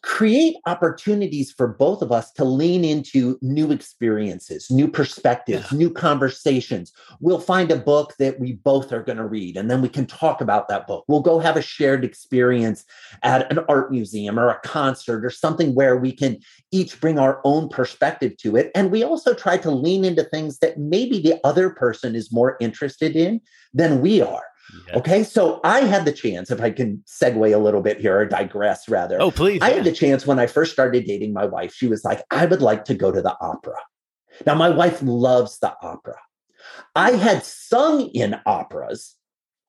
create 0.01 0.55
opportunities 0.65 1.51
for 1.51 1.67
both 1.67 2.01
of 2.01 2.11
us 2.11 2.31
to 2.31 2.45
lean 2.45 2.85
into 2.85 3.37
new 3.41 3.69
experiences, 3.71 4.67
new 4.71 4.87
perspectives, 4.87 5.71
Yeah. 5.71 5.77
new 5.77 5.89
conversations. 5.89 6.93
We'll 7.19 7.39
find 7.39 7.69
a 7.69 7.75
book 7.75 8.13
that 8.17 8.39
we 8.39 8.53
both 8.53 8.93
are 8.93 9.03
going 9.03 9.17
to 9.17 9.27
read, 9.27 9.57
and 9.57 9.69
then 9.69 9.81
we 9.81 9.89
can 9.89 10.05
talk 10.05 10.39
about 10.39 10.69
that 10.69 10.87
book. 10.87 11.03
We'll 11.07 11.19
go 11.19 11.39
have 11.39 11.57
a 11.57 11.61
shared 11.61 12.05
experience 12.05 12.85
at 13.23 13.51
an 13.51 13.59
art 13.67 13.91
museum 13.91 14.39
or 14.39 14.49
a 14.49 14.59
concert 14.63 15.25
or 15.25 15.29
something 15.29 15.75
where 15.75 15.97
we 15.97 16.13
can 16.13 16.37
each 16.71 17.01
bring 17.01 17.19
our 17.19 17.41
own 17.43 17.67
perspective 17.67 18.37
to 18.37 18.55
it. 18.55 18.71
And 18.75 18.91
we 18.91 19.03
also 19.03 19.33
try 19.33 19.57
to 19.57 19.71
lean 19.71 20.05
into 20.05 20.23
things 20.23 20.59
that 20.59 20.77
maybe 20.77 21.19
the 21.21 21.39
other 21.43 21.71
person 21.71 22.15
is 22.15 22.31
more 22.31 22.55
interested 22.61 23.15
in 23.17 23.41
than 23.73 24.01
we 24.01 24.21
are. 24.21 24.43
Okay. 24.93 25.23
So 25.23 25.59
I 25.63 25.81
had 25.81 26.05
the 26.05 26.11
chance, 26.11 26.51
if 26.51 26.61
I 26.61 26.71
can 26.71 27.03
segue 27.07 27.53
a 27.53 27.57
little 27.57 27.81
bit 27.81 27.99
here 27.99 28.19
or 28.19 28.25
digress 28.25 28.89
rather. 28.89 29.21
Oh, 29.21 29.31
please. 29.31 29.61
I 29.61 29.69
yeah. 29.69 29.75
had 29.75 29.83
the 29.85 29.91
chance 29.91 30.25
when 30.25 30.39
I 30.39 30.47
first 30.47 30.71
started 30.71 31.05
dating 31.05 31.33
my 31.33 31.45
wife. 31.45 31.73
She 31.73 31.87
was 31.87 32.03
like, 32.03 32.23
I 32.31 32.45
would 32.45 32.61
like 32.61 32.85
to 32.85 32.93
go 32.93 33.11
to 33.11 33.21
the 33.21 33.35
opera. 33.41 33.77
Now, 34.45 34.55
my 34.55 34.69
wife 34.69 35.01
loves 35.01 35.59
the 35.59 35.73
opera. 35.81 36.17
I 36.95 37.11
had 37.11 37.43
sung 37.43 38.09
in 38.09 38.39
operas 38.45 39.15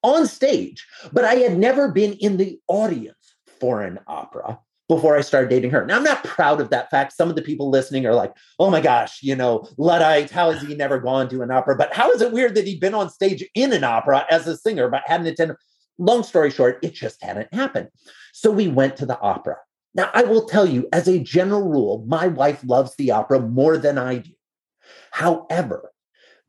on 0.02 0.26
stage, 0.26 0.86
but 1.12 1.24
I 1.24 1.34
had 1.36 1.58
never 1.58 1.90
been 1.90 2.14
in 2.14 2.36
the 2.36 2.58
audience 2.68 3.16
for 3.58 3.82
an 3.82 3.98
opera 4.06 4.58
before 4.90 5.16
I 5.16 5.20
started 5.20 5.50
dating 5.50 5.70
her. 5.70 5.86
Now, 5.86 5.96
I'm 5.96 6.02
not 6.02 6.24
proud 6.24 6.60
of 6.60 6.70
that 6.70 6.90
fact. 6.90 7.12
Some 7.12 7.30
of 7.30 7.36
the 7.36 7.42
people 7.42 7.70
listening 7.70 8.06
are 8.06 8.14
like, 8.14 8.34
oh 8.58 8.70
my 8.70 8.80
gosh, 8.80 9.22
you 9.22 9.36
know, 9.36 9.68
Luddite, 9.78 10.32
how 10.32 10.50
has 10.50 10.60
he 10.62 10.74
never 10.74 10.98
gone 10.98 11.28
to 11.28 11.42
an 11.42 11.52
opera? 11.52 11.76
But 11.76 11.94
how 11.94 12.10
is 12.10 12.20
it 12.20 12.32
weird 12.32 12.56
that 12.56 12.66
he'd 12.66 12.80
been 12.80 12.92
on 12.92 13.08
stage 13.08 13.48
in 13.54 13.72
an 13.72 13.84
opera 13.84 14.26
as 14.28 14.48
a 14.48 14.56
singer, 14.56 14.88
but 14.88 15.04
hadn't 15.06 15.28
attended? 15.28 15.56
Long 15.98 16.24
story 16.24 16.50
short, 16.50 16.80
it 16.82 16.92
just 16.92 17.22
hadn't 17.22 17.54
happened. 17.54 17.88
So 18.32 18.50
we 18.50 18.66
went 18.66 18.96
to 18.96 19.06
the 19.06 19.18
opera. 19.20 19.58
Now, 19.94 20.10
I 20.12 20.24
will 20.24 20.46
tell 20.46 20.66
you, 20.66 20.88
as 20.92 21.06
a 21.06 21.20
general 21.20 21.68
rule, 21.68 22.04
my 22.08 22.26
wife 22.26 22.64
loves 22.64 22.96
the 22.96 23.12
opera 23.12 23.38
more 23.38 23.78
than 23.78 23.96
I 23.96 24.18
do. 24.18 24.30
However, 25.12 25.92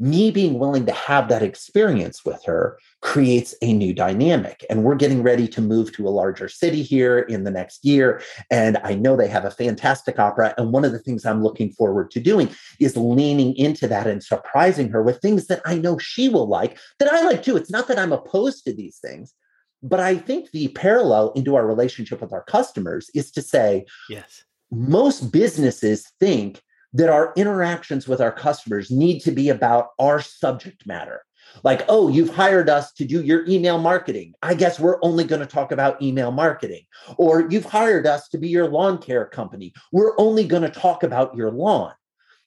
me 0.01 0.31
being 0.31 0.58
willing 0.58 0.84
to 0.88 0.91
have 0.91 1.29
that 1.29 1.43
experience 1.43 2.25
with 2.25 2.43
her 2.43 2.79
creates 3.01 3.53
a 3.62 3.72
new 3.72 3.93
dynamic. 3.93 4.65
And 4.67 4.84
we're 4.84 4.96
getting 4.96 5.22
ready 5.22 5.48
to 5.50 5.62
move 5.62 5.93
to 5.93 6.08
a 6.08 6.10
larger 6.10 6.50
city 6.50 6.81
here 6.81 7.20
in 7.20 7.43
the 7.43 7.51
next 7.51 7.86
year. 7.86 8.24
And 8.50 8.79
I 8.84 8.96
know 8.96 9.15
they 9.15 9.27
have 9.27 9.46
a 9.46 9.51
fantastic 9.51 10.17
opera. 10.17 10.55
And 10.58 10.72
one 10.72 10.86
of 10.86 10.91
the 10.91 10.98
things 10.98 11.24
I'm 11.24 11.43
looking 11.43 11.72
forward 11.72 12.10
to 12.12 12.20
doing 12.20 12.50
is 12.79 12.98
leaning 12.98 13.55
into 13.55 13.88
that 13.89 14.08
and 14.08 14.24
surprising 14.24 14.89
her 14.89 15.03
with 15.03 15.22
things 15.22 15.46
that 15.48 15.62
I 15.65 15.77
know 15.77 16.00
she 16.00 16.29
will 16.29 16.48
like, 16.48 16.79
that 16.98 17.13
I 17.13 17.22
like 17.22 17.43
too. 17.43 17.55
It's 17.55 17.72
not 17.72 17.88
that 17.88 18.00
I'm 18.00 18.12
opposed 18.12 18.65
to 18.65 18.74
these 18.74 18.98
things. 18.98 19.36
But 19.84 20.00
I 20.00 20.15
think 20.15 20.50
the 20.50 20.70
parallel 20.70 21.31
into 21.34 21.55
our 21.55 21.67
relationship 21.67 22.22
with 22.22 22.34
our 22.34 22.43
customers 22.43 23.12
is 23.13 23.29
to 23.31 23.41
say, 23.43 23.86
yes, 24.10 24.46
most 24.72 25.31
businesses 25.31 26.12
think 26.20 26.63
that 26.93 27.10
our 27.10 27.33
interactions 27.36 28.07
with 28.07 28.21
our 28.21 28.31
customers 28.31 28.91
need 28.91 29.19
to 29.21 29.31
be 29.31 29.50
about 29.50 29.89
our 30.00 30.21
subject 30.21 30.86
matter. 30.86 31.24
Like, 31.63 31.83
oh, 31.89 32.07
you've 32.07 32.33
hired 32.33 32.69
us 32.69 32.93
to 32.93 33.05
do 33.05 33.21
your 33.21 33.45
email 33.48 33.77
marketing. 33.77 34.33
I 34.41 34.53
guess 34.53 34.79
we're 34.79 35.00
only 35.01 35.24
going 35.24 35.41
to 35.41 35.48
talk 35.48 35.71
about 35.71 36.01
email 36.01 36.31
marketing. 36.31 36.83
Or 37.17 37.48
you've 37.50 37.65
hired 37.65 38.07
us 38.07 38.29
to 38.29 38.38
be 38.38 38.48
your 38.48 38.67
lawn 38.67 38.98
care 38.98 39.25
company. 39.25 39.74
We're 39.91 40.17
only 40.17 40.45
going 40.45 40.63
to 40.63 40.69
talk 40.69 41.03
about 41.03 41.36
your 41.36 41.51
lawn. 41.51 41.93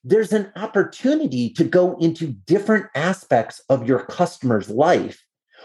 There's 0.05 0.33
an 0.33 0.53
opportunity 0.57 1.51
to 1.51 1.65
go 1.65 1.97
into 1.99 2.29
different 2.47 2.87
aspects 2.95 3.61
of 3.69 3.89
your 3.89 4.01
customer's 4.01 4.69
life 4.69 5.23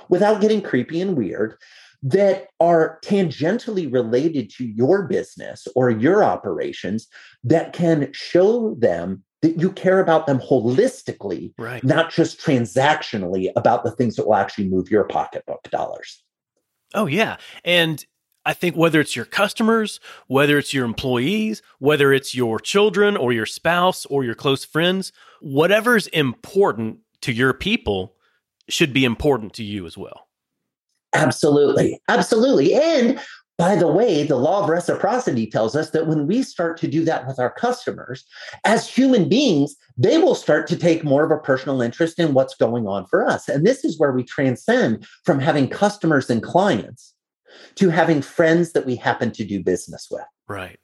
without 0.07 0.41
getting 0.41 0.61
creepy 0.61 1.01
and 1.01 1.17
weird 1.17 1.57
that 2.01 2.47
are 2.59 2.99
tangentially 3.03 3.91
related 3.91 4.49
to 4.49 4.65
your 4.65 5.07
business 5.07 5.67
or 5.75 5.89
your 5.89 6.23
operations 6.23 7.07
that 7.43 7.73
can 7.73 8.09
show 8.13 8.75
them 8.75 9.23
that 9.41 9.59
you 9.59 9.71
care 9.71 9.99
about 9.99 10.27
them 10.27 10.39
holistically, 10.39 11.53
right. 11.57 11.83
not 11.83 12.11
just 12.11 12.39
transactionally 12.39 13.49
about 13.55 13.83
the 13.83 13.91
things 13.91 14.15
that 14.15 14.25
will 14.25 14.35
actually 14.35 14.67
move 14.67 14.91
your 14.91 15.05
pocketbook 15.05 15.63
dollars. 15.71 16.23
Oh, 16.93 17.05
yeah. 17.05 17.37
And 17.63 18.05
I 18.45 18.53
think 18.53 18.75
whether 18.75 18.99
it's 18.99 19.15
your 19.15 19.25
customers, 19.25 19.99
whether 20.27 20.57
it's 20.57 20.73
your 20.73 20.85
employees, 20.85 21.61
whether 21.77 22.11
it's 22.11 22.33
your 22.33 22.59
children 22.59 23.15
or 23.15 23.31
your 23.31 23.45
spouse 23.45 24.05
or 24.07 24.23
your 24.23 24.35
close 24.35 24.65
friends, 24.65 25.11
whatever's 25.41 26.07
important 26.07 26.99
to 27.21 27.31
your 27.31 27.53
people 27.53 28.15
should 28.67 28.93
be 28.93 29.05
important 29.05 29.53
to 29.53 29.63
you 29.63 29.85
as 29.85 29.97
well. 29.97 30.28
Absolutely. 31.13 31.99
Absolutely. 32.07 32.73
And 32.75 33.19
by 33.57 33.75
the 33.75 33.89
way, 33.89 34.23
the 34.23 34.37
law 34.37 34.63
of 34.63 34.69
reciprocity 34.69 35.45
tells 35.45 35.75
us 35.75 35.89
that 35.89 36.07
when 36.07 36.27
we 36.27 36.43
start 36.43 36.77
to 36.77 36.87
do 36.87 37.03
that 37.03 37.27
with 37.27 37.39
our 37.39 37.51
customers, 37.51 38.23
as 38.63 38.87
human 38.87 39.27
beings, 39.27 39.75
they 39.97 40.17
will 40.17 40.33
start 40.33 40.65
to 40.67 40.77
take 40.77 41.03
more 41.03 41.25
of 41.25 41.31
a 41.31 41.37
personal 41.37 41.81
interest 41.81 42.19
in 42.19 42.33
what's 42.33 42.55
going 42.55 42.87
on 42.87 43.05
for 43.07 43.27
us. 43.27 43.49
And 43.49 43.67
this 43.67 43.83
is 43.83 43.99
where 43.99 44.13
we 44.13 44.23
transcend 44.23 45.05
from 45.25 45.39
having 45.39 45.67
customers 45.67 46.29
and 46.29 46.41
clients 46.41 47.13
to 47.75 47.89
having 47.89 48.21
friends 48.21 48.71
that 48.71 48.85
we 48.85 48.95
happen 48.95 49.29
to 49.31 49.43
do 49.43 49.61
business 49.61 50.07
with. 50.09 50.23
Right. 50.47 50.79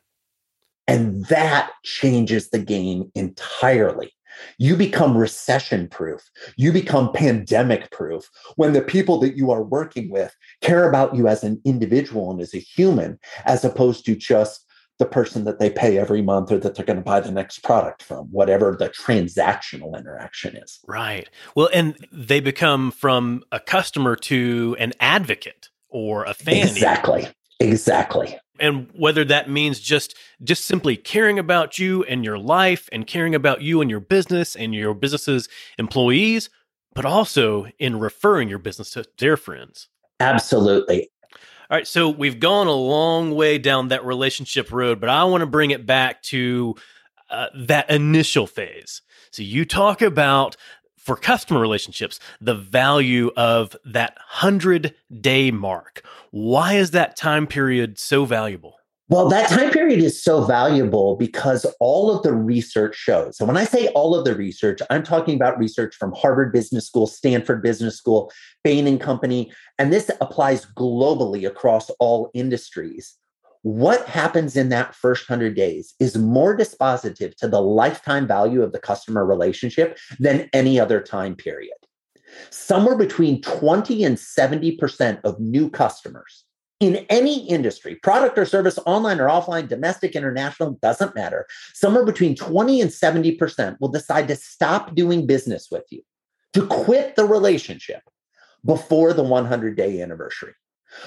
And 0.85 1.25
that 1.27 1.71
changes 1.83 2.49
the 2.49 2.59
game 2.59 3.09
entirely. 3.15 4.11
You 4.57 4.75
become 4.75 5.17
recession 5.17 5.87
proof. 5.87 6.29
You 6.57 6.71
become 6.71 7.11
pandemic 7.11 7.91
proof 7.91 8.29
when 8.55 8.73
the 8.73 8.81
people 8.81 9.19
that 9.19 9.35
you 9.35 9.51
are 9.51 9.63
working 9.63 10.09
with 10.09 10.35
care 10.61 10.87
about 10.87 11.15
you 11.15 11.27
as 11.27 11.43
an 11.43 11.61
individual 11.65 12.31
and 12.31 12.41
as 12.41 12.53
a 12.53 12.59
human, 12.59 13.19
as 13.45 13.63
opposed 13.63 14.05
to 14.05 14.15
just 14.15 14.65
the 14.97 15.05
person 15.05 15.43
that 15.43 15.59
they 15.59 15.69
pay 15.69 15.97
every 15.97 16.21
month 16.21 16.51
or 16.51 16.57
that 16.57 16.75
they're 16.75 16.85
going 16.85 16.97
to 16.97 17.03
buy 17.03 17.19
the 17.19 17.31
next 17.31 17.59
product 17.59 18.01
from, 18.01 18.25
whatever 18.27 18.77
the 18.79 18.89
transactional 18.89 19.97
interaction 19.97 20.55
is. 20.55 20.79
Right. 20.87 21.29
Well, 21.53 21.69
and 21.73 21.97
they 22.11 22.39
become 22.39 22.91
from 22.91 23.43
a 23.51 23.59
customer 23.59 24.15
to 24.15 24.77
an 24.79 24.93
advocate 25.01 25.69
or 25.89 26.23
a 26.23 26.33
fan. 26.33 26.67
Exactly. 26.67 27.27
Exactly 27.59 28.37
and 28.59 28.89
whether 28.93 29.25
that 29.25 29.49
means 29.49 29.79
just 29.79 30.15
just 30.43 30.65
simply 30.65 30.95
caring 30.95 31.39
about 31.39 31.79
you 31.79 32.03
and 32.03 32.23
your 32.23 32.37
life 32.37 32.89
and 32.91 33.07
caring 33.07 33.35
about 33.35 33.61
you 33.61 33.81
and 33.81 33.89
your 33.89 33.99
business 33.99 34.55
and 34.55 34.73
your 34.73 34.93
business's 34.93 35.47
employees 35.77 36.49
but 36.93 37.05
also 37.05 37.67
in 37.77 37.99
referring 37.99 38.47
your 38.47 38.57
business 38.57 38.91
to 38.91 39.03
their 39.17 39.35
friends. 39.35 39.89
Absolutely. 40.19 41.09
All 41.69 41.77
right 41.77 41.87
so 41.87 42.09
we've 42.09 42.39
gone 42.39 42.67
a 42.67 42.73
long 42.73 43.35
way 43.35 43.57
down 43.57 43.89
that 43.89 44.05
relationship 44.05 44.71
road 44.71 44.99
but 44.99 45.09
i 45.09 45.23
want 45.23 45.41
to 45.41 45.47
bring 45.47 45.71
it 45.71 45.85
back 45.85 46.21
to 46.23 46.75
uh, 47.29 47.47
that 47.55 47.89
initial 47.89 48.47
phase. 48.47 49.01
So 49.31 49.41
you 49.41 49.65
talk 49.65 50.01
about 50.01 50.55
for 51.05 51.15
customer 51.15 51.61
relationships, 51.61 52.19
the 52.41 52.55
value 52.55 53.31
of 53.37 53.75
that 53.85 54.15
100 54.15 54.93
day 55.21 55.51
mark. 55.51 56.03
Why 56.31 56.73
is 56.73 56.91
that 56.91 57.15
time 57.15 57.47
period 57.47 57.99
so 57.99 58.25
valuable? 58.25 58.75
Well, 59.07 59.29
that 59.29 59.49
time 59.49 59.69
period 59.69 59.99
is 59.99 60.21
so 60.21 60.43
valuable 60.43 61.15
because 61.15 61.63
all 61.79 62.09
of 62.09 62.23
the 62.23 62.33
research 62.33 62.95
shows. 62.95 63.37
So, 63.37 63.45
when 63.45 63.55
I 63.55 63.63
say 63.63 63.87
all 63.89 64.15
of 64.15 64.25
the 64.25 64.33
research, 64.33 64.79
I'm 64.89 65.03
talking 65.03 65.35
about 65.35 65.59
research 65.59 65.95
from 65.95 66.11
Harvard 66.13 66.51
Business 66.51 66.87
School, 66.87 67.05
Stanford 67.05 67.61
Business 67.61 67.95
School, 67.97 68.31
Bain 68.63 68.87
and 68.87 68.99
Company, 68.99 69.51
and 69.77 69.93
this 69.93 70.09
applies 70.21 70.65
globally 70.75 71.45
across 71.45 71.91
all 71.99 72.31
industries 72.33 73.15
what 73.65 74.05
happens 74.05 74.55
in 74.55 74.69
that 74.69 74.93
first 74.93 75.27
100 75.27 75.55
days 75.55 75.95
is 75.99 76.15
more 76.15 76.55
dispositive 76.55 77.35
to 77.37 77.47
the 77.47 77.59
lifetime 77.59 78.27
value 78.27 78.61
of 78.61 78.71
the 78.71 78.79
customer 78.79 79.25
relationship 79.25 79.97
than 80.19 80.47
any 80.53 80.79
other 80.79 81.01
time 81.01 81.35
period. 81.35 81.73
Somewhere 82.51 82.95
between 82.95 83.41
20 83.41 84.03
and 84.03 84.17
70% 84.17 85.19
of 85.23 85.39
new 85.39 85.67
customers 85.71 86.45
in 86.79 87.07
any 87.09 87.49
industry, 87.49 87.95
product 87.95 88.37
or 88.37 88.45
service, 88.45 88.77
online 88.85 89.19
or 89.19 89.29
offline, 89.29 89.67
domestic, 89.67 90.15
international, 90.15 90.77
doesn't 90.83 91.15
matter. 91.15 91.47
Somewhere 91.73 92.05
between 92.05 92.35
20 92.35 92.81
and 92.81 92.91
70% 92.91 93.77
will 93.79 93.89
decide 93.89 94.27
to 94.27 94.35
stop 94.35 94.93
doing 94.93 95.25
business 95.25 95.69
with 95.71 95.85
you, 95.89 96.03
to 96.53 96.67
quit 96.67 97.15
the 97.15 97.25
relationship 97.25 98.03
before 98.63 99.11
the 99.11 99.23
100 99.23 99.75
day 99.75 100.03
anniversary. 100.03 100.53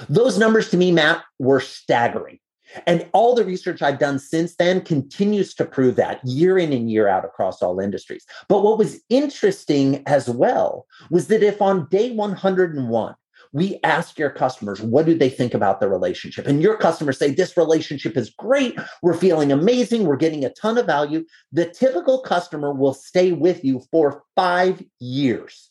Those 0.09 0.39
numbers 0.39 0.71
to 0.71 0.77
me, 0.77 0.91
Matt, 0.91 1.23
were 1.39 1.61
staggering. 1.61 2.41
And 2.87 3.09
all 3.13 3.35
the 3.35 3.45
research 3.45 3.83
I've 3.83 3.99
done 3.99 4.19
since 4.19 4.57
then 4.57 4.81
continues 4.83 5.55
to 5.55 5.65
prove 5.65 5.97
that 5.97 6.21
year 6.25 6.59
in 6.59 6.73
and 6.73 6.91
year 6.91 7.09
out 7.09 7.25
across 7.25 7.63
all 7.63 7.81
industries. 7.81 8.27
But 8.49 8.63
what 8.63 8.79
was 8.79 9.01
interesting 9.09 10.03
as 10.07 10.29
well 10.29 10.87
was 11.11 11.29
that 11.29 11.43
if 11.43 11.63
on 11.63 11.89
day 11.89 12.13
101, 12.13 13.15
we 13.53 13.81
ask 13.83 14.19
your 14.19 14.29
customers, 14.29 14.81
what 14.83 15.07
do 15.07 15.17
they 15.17 15.31
think 15.31 15.55
about 15.55 15.81
the 15.81 15.89
relationship? 15.89 16.47
And 16.47 16.61
your 16.61 16.77
customers 16.77 17.19
say, 17.19 17.31
this 17.31 17.57
relationship 17.57 18.17
is 18.17 18.31
great. 18.31 18.79
We're 19.03 19.15
feeling 19.15 19.53
amazing. 19.53 20.05
We're 20.05 20.17
getting 20.17 20.45
a 20.45 20.53
ton 20.53 20.77
of 20.77 20.85
value. 20.85 21.25
The 21.53 21.65
typical 21.65 22.21
customer 22.21 22.75
will 22.75 22.93
stay 22.93 23.33
with 23.33 23.65
you 23.65 23.81
for 23.91 24.23
five 24.37 24.83
years. 25.01 25.71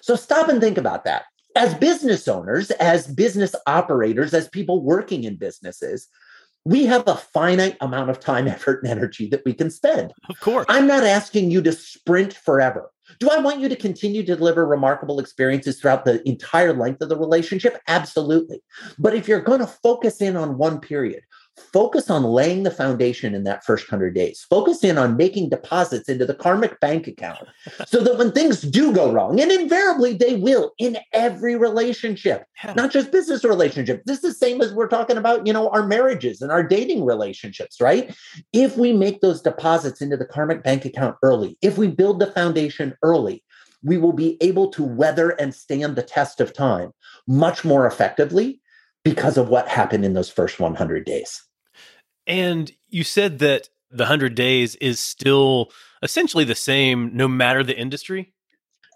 So 0.00 0.14
stop 0.14 0.48
and 0.48 0.60
think 0.60 0.78
about 0.78 1.04
that 1.04 1.24
as 1.56 1.74
business 1.74 2.28
owners, 2.28 2.70
as 2.72 3.06
business 3.06 3.54
operators, 3.66 4.34
as 4.34 4.48
people 4.48 4.82
working 4.82 5.24
in 5.24 5.36
businesses, 5.36 6.08
we 6.64 6.86
have 6.86 7.06
a 7.06 7.16
finite 7.16 7.76
amount 7.80 8.10
of 8.10 8.20
time, 8.20 8.48
effort, 8.56 8.82
and 8.82 8.90
energy 8.90 9.28
that 9.28 9.42
we 9.44 9.54
can 9.54 9.70
spend. 9.70 10.12
Of 10.28 10.40
course. 10.40 10.66
I'm 10.68 10.86
not 10.86 11.04
asking 11.04 11.50
you 11.50 11.62
to 11.62 11.72
sprint 11.72 12.34
forever. 12.34 12.90
Do 13.18 13.28
I 13.30 13.38
want 13.38 13.60
you 13.60 13.68
to 13.68 13.76
continue 13.76 14.24
to 14.24 14.36
deliver 14.36 14.64
remarkable 14.64 15.20
experiences 15.20 15.80
throughout 15.80 16.04
the 16.04 16.26
entire 16.26 16.72
length 16.72 17.02
of 17.02 17.08
the 17.08 17.18
relationship? 17.18 17.78
Absolutely. 17.88 18.62
But 18.98 19.14
if 19.14 19.28
you're 19.28 19.40
going 19.40 19.60
to 19.60 19.66
focus 19.66 20.20
in 20.22 20.36
on 20.36 20.56
one 20.56 20.80
period, 20.80 21.22
focus 21.56 22.10
on 22.10 22.24
laying 22.24 22.62
the 22.62 22.70
foundation 22.70 23.34
in 23.34 23.44
that 23.44 23.64
first 23.64 23.90
100 23.90 24.14
days. 24.14 24.46
Focus 24.48 24.82
in 24.82 24.98
on 24.98 25.16
making 25.16 25.50
deposits 25.50 26.08
into 26.08 26.24
the 26.26 26.34
karmic 26.34 26.78
bank 26.80 27.06
account 27.06 27.46
so 27.86 28.00
that 28.00 28.18
when 28.18 28.32
things 28.32 28.62
do 28.62 28.92
go 28.92 29.12
wrong, 29.12 29.40
and 29.40 29.52
invariably 29.52 30.14
they 30.14 30.36
will 30.36 30.72
in 30.78 30.98
every 31.12 31.56
relationship, 31.56 32.44
not 32.74 32.90
just 32.90 33.12
business 33.12 33.44
relationship. 33.44 34.02
This 34.04 34.18
is 34.18 34.22
the 34.22 34.46
same 34.46 34.60
as 34.60 34.72
we're 34.72 34.88
talking 34.88 35.16
about, 35.16 35.46
you 35.46 35.52
know, 35.52 35.68
our 35.70 35.86
marriages 35.86 36.40
and 36.40 36.50
our 36.50 36.62
dating 36.62 37.04
relationships, 37.04 37.80
right? 37.80 38.14
If 38.52 38.76
we 38.76 38.92
make 38.92 39.20
those 39.20 39.42
deposits 39.42 40.00
into 40.00 40.16
the 40.16 40.26
karmic 40.26 40.62
bank 40.62 40.84
account 40.84 41.16
early, 41.22 41.58
if 41.62 41.76
we 41.78 41.88
build 41.88 42.20
the 42.20 42.32
foundation 42.32 42.94
early, 43.02 43.42
we 43.82 43.98
will 43.98 44.12
be 44.12 44.38
able 44.40 44.70
to 44.70 44.82
weather 44.84 45.30
and 45.30 45.54
stand 45.54 45.96
the 45.96 46.02
test 46.02 46.40
of 46.40 46.52
time 46.52 46.92
much 47.26 47.64
more 47.64 47.86
effectively 47.86 48.60
because 49.04 49.36
of 49.36 49.48
what 49.48 49.68
happened 49.68 50.04
in 50.04 50.14
those 50.14 50.30
first 50.30 50.60
100 50.60 51.04
days. 51.04 51.42
And 52.26 52.70
you 52.88 53.04
said 53.04 53.40
that 53.40 53.68
the 53.90 54.04
100 54.04 54.34
days 54.34 54.74
is 54.76 55.00
still 55.00 55.70
essentially 56.02 56.44
the 56.44 56.54
same 56.54 57.10
no 57.14 57.28
matter 57.28 57.62
the 57.62 57.78
industry? 57.78 58.32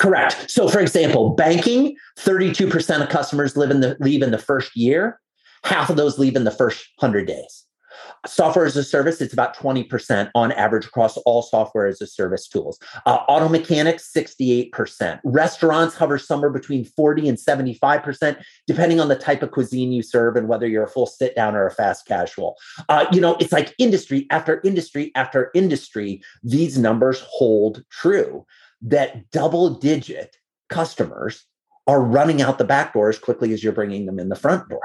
Correct. 0.01 0.51
So, 0.51 0.69
for 0.69 0.81
example, 0.81 1.31
banking, 1.31 1.97
32% 2.19 3.03
of 3.03 3.09
customers 3.09 3.57
live 3.57 3.71
in 3.71 3.81
the, 3.81 3.97
leave 4.01 4.23
in 4.23 4.31
the 4.31 4.38
first 4.38 4.77
year. 4.77 5.21
Half 5.64 5.90
of 5.90 5.97
those 5.97 6.19
leave 6.19 6.37
in 6.37 6.45
the 6.45 6.51
first 6.51 6.87
100 6.99 7.27
days. 7.27 7.66
Software 8.27 8.67
as 8.67 8.77
a 8.77 8.85
service, 8.85 9.21
it's 9.21 9.33
about 9.33 9.57
20% 9.57 10.31
on 10.35 10.53
average 10.53 10.87
across 10.87 11.17
all 11.19 11.43
software 11.43 11.87
as 11.87 12.01
a 12.01 12.07
service 12.07 12.49
tools. 12.49 12.79
Uh, 13.05 13.19
auto 13.29 13.49
mechanics, 13.49 14.11
68%. 14.15 15.21
Restaurants 15.25 15.95
hover 15.95 16.19
somewhere 16.19 16.51
between 16.51 16.85
40 16.85 17.29
and 17.29 17.39
75%, 17.39 18.43
depending 18.67 19.01
on 19.01 19.09
the 19.09 19.17
type 19.17 19.43
of 19.43 19.51
cuisine 19.51 19.93
you 19.93 20.03
serve 20.03 20.37
and 20.37 20.49
whether 20.49 20.67
you're 20.67 20.85
a 20.85 20.89
full 20.89 21.07
sit 21.07 21.37
down 21.37 21.55
or 21.55 21.67
a 21.67 21.71
fast 21.71 22.07
casual. 22.07 22.57
Uh, 22.89 23.07
you 23.13 23.21
know, 23.21 23.37
it's 23.41 23.53
like 23.53 23.75
industry 23.79 24.27
after 24.31 24.61
industry 24.65 25.13
after 25.15 25.51
industry, 25.55 26.23
these 26.43 26.79
numbers 26.79 27.23
hold 27.27 27.85
true 27.91 28.45
that 28.83 29.31
double 29.31 29.71
digit 29.71 30.37
customers 30.69 31.45
are 31.87 32.01
running 32.01 32.43
out 32.43 32.59
the 32.59 32.65
back 32.65 32.93
door 32.93 33.09
as 33.09 33.19
quickly 33.19 33.53
as 33.53 33.63
you're 33.63 33.73
bringing 33.73 34.07
them 34.07 34.19
in 34.19 34.29
the 34.29 34.37
front 34.37 34.69
door. 34.69 34.81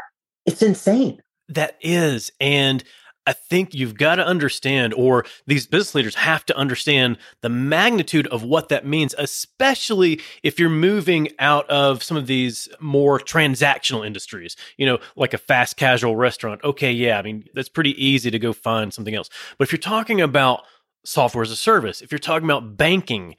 It's 0.45 0.61
insane. 0.61 1.21
That 1.49 1.77
is. 1.81 2.31
And 2.39 2.83
I 3.27 3.33
think 3.33 3.75
you've 3.75 3.97
got 3.97 4.15
to 4.15 4.25
understand, 4.25 4.93
or 4.95 5.25
these 5.45 5.67
business 5.67 5.93
leaders 5.93 6.15
have 6.15 6.43
to 6.47 6.57
understand 6.57 7.17
the 7.41 7.49
magnitude 7.49 8.25
of 8.27 8.43
what 8.43 8.69
that 8.69 8.85
means, 8.85 9.13
especially 9.17 10.19
if 10.41 10.59
you're 10.59 10.69
moving 10.69 11.29
out 11.37 11.69
of 11.69 12.01
some 12.01 12.17
of 12.17 12.25
these 12.25 12.67
more 12.79 13.19
transactional 13.19 14.05
industries, 14.05 14.55
you 14.77 14.85
know, 14.87 14.97
like 15.15 15.35
a 15.35 15.37
fast 15.37 15.77
casual 15.77 16.15
restaurant. 16.15 16.63
Okay, 16.63 16.91
yeah, 16.91 17.19
I 17.19 17.21
mean, 17.21 17.45
that's 17.53 17.69
pretty 17.69 18.03
easy 18.03 18.31
to 18.31 18.39
go 18.39 18.53
find 18.53 18.91
something 18.93 19.13
else. 19.13 19.29
But 19.57 19.67
if 19.67 19.71
you're 19.71 19.79
talking 19.79 20.19
about 20.19 20.63
software 21.05 21.43
as 21.43 21.51
a 21.51 21.55
service, 21.55 22.01
if 22.01 22.11
you're 22.11 22.19
talking 22.19 22.45
about 22.49 22.75
banking, 22.75 23.35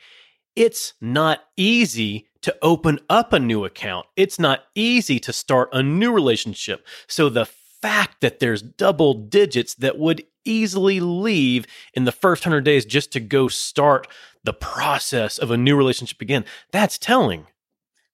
it's 0.55 0.95
not 1.01 1.41
easy 1.57 2.29
to 2.43 2.55
open 2.63 2.99
up 3.09 3.33
a 3.33 3.41
new 3.41 3.65
account. 3.65 4.07
It's 4.17 4.39
not 4.39 4.65
easy 4.75 5.19
to 5.21 5.33
start 5.33 5.71
a 5.73 5.83
new 5.83 6.13
relationship. 6.13 6.87
So 7.07 7.29
the 7.29 7.47
fact 7.83 8.21
that 8.21 8.39
there's 8.39 8.63
double 8.63 9.13
digits 9.15 9.75
that 9.75 9.99
would 9.99 10.25
easily 10.45 11.01
leave 11.01 11.67
in 11.95 12.05
the 12.05 12.13
first 12.13 12.45
100 12.45 12.63
days 12.63 12.85
just 12.85 13.13
to 13.13 13.21
go 13.21 13.49
start 13.49 14.07
the 14.45 14.53
process 14.53 15.39
of 15.39 15.51
a 15.51 15.57
new 15.57 15.77
relationship 15.77 16.21
again, 16.21 16.45
that's 16.71 16.99
telling. 16.99 17.47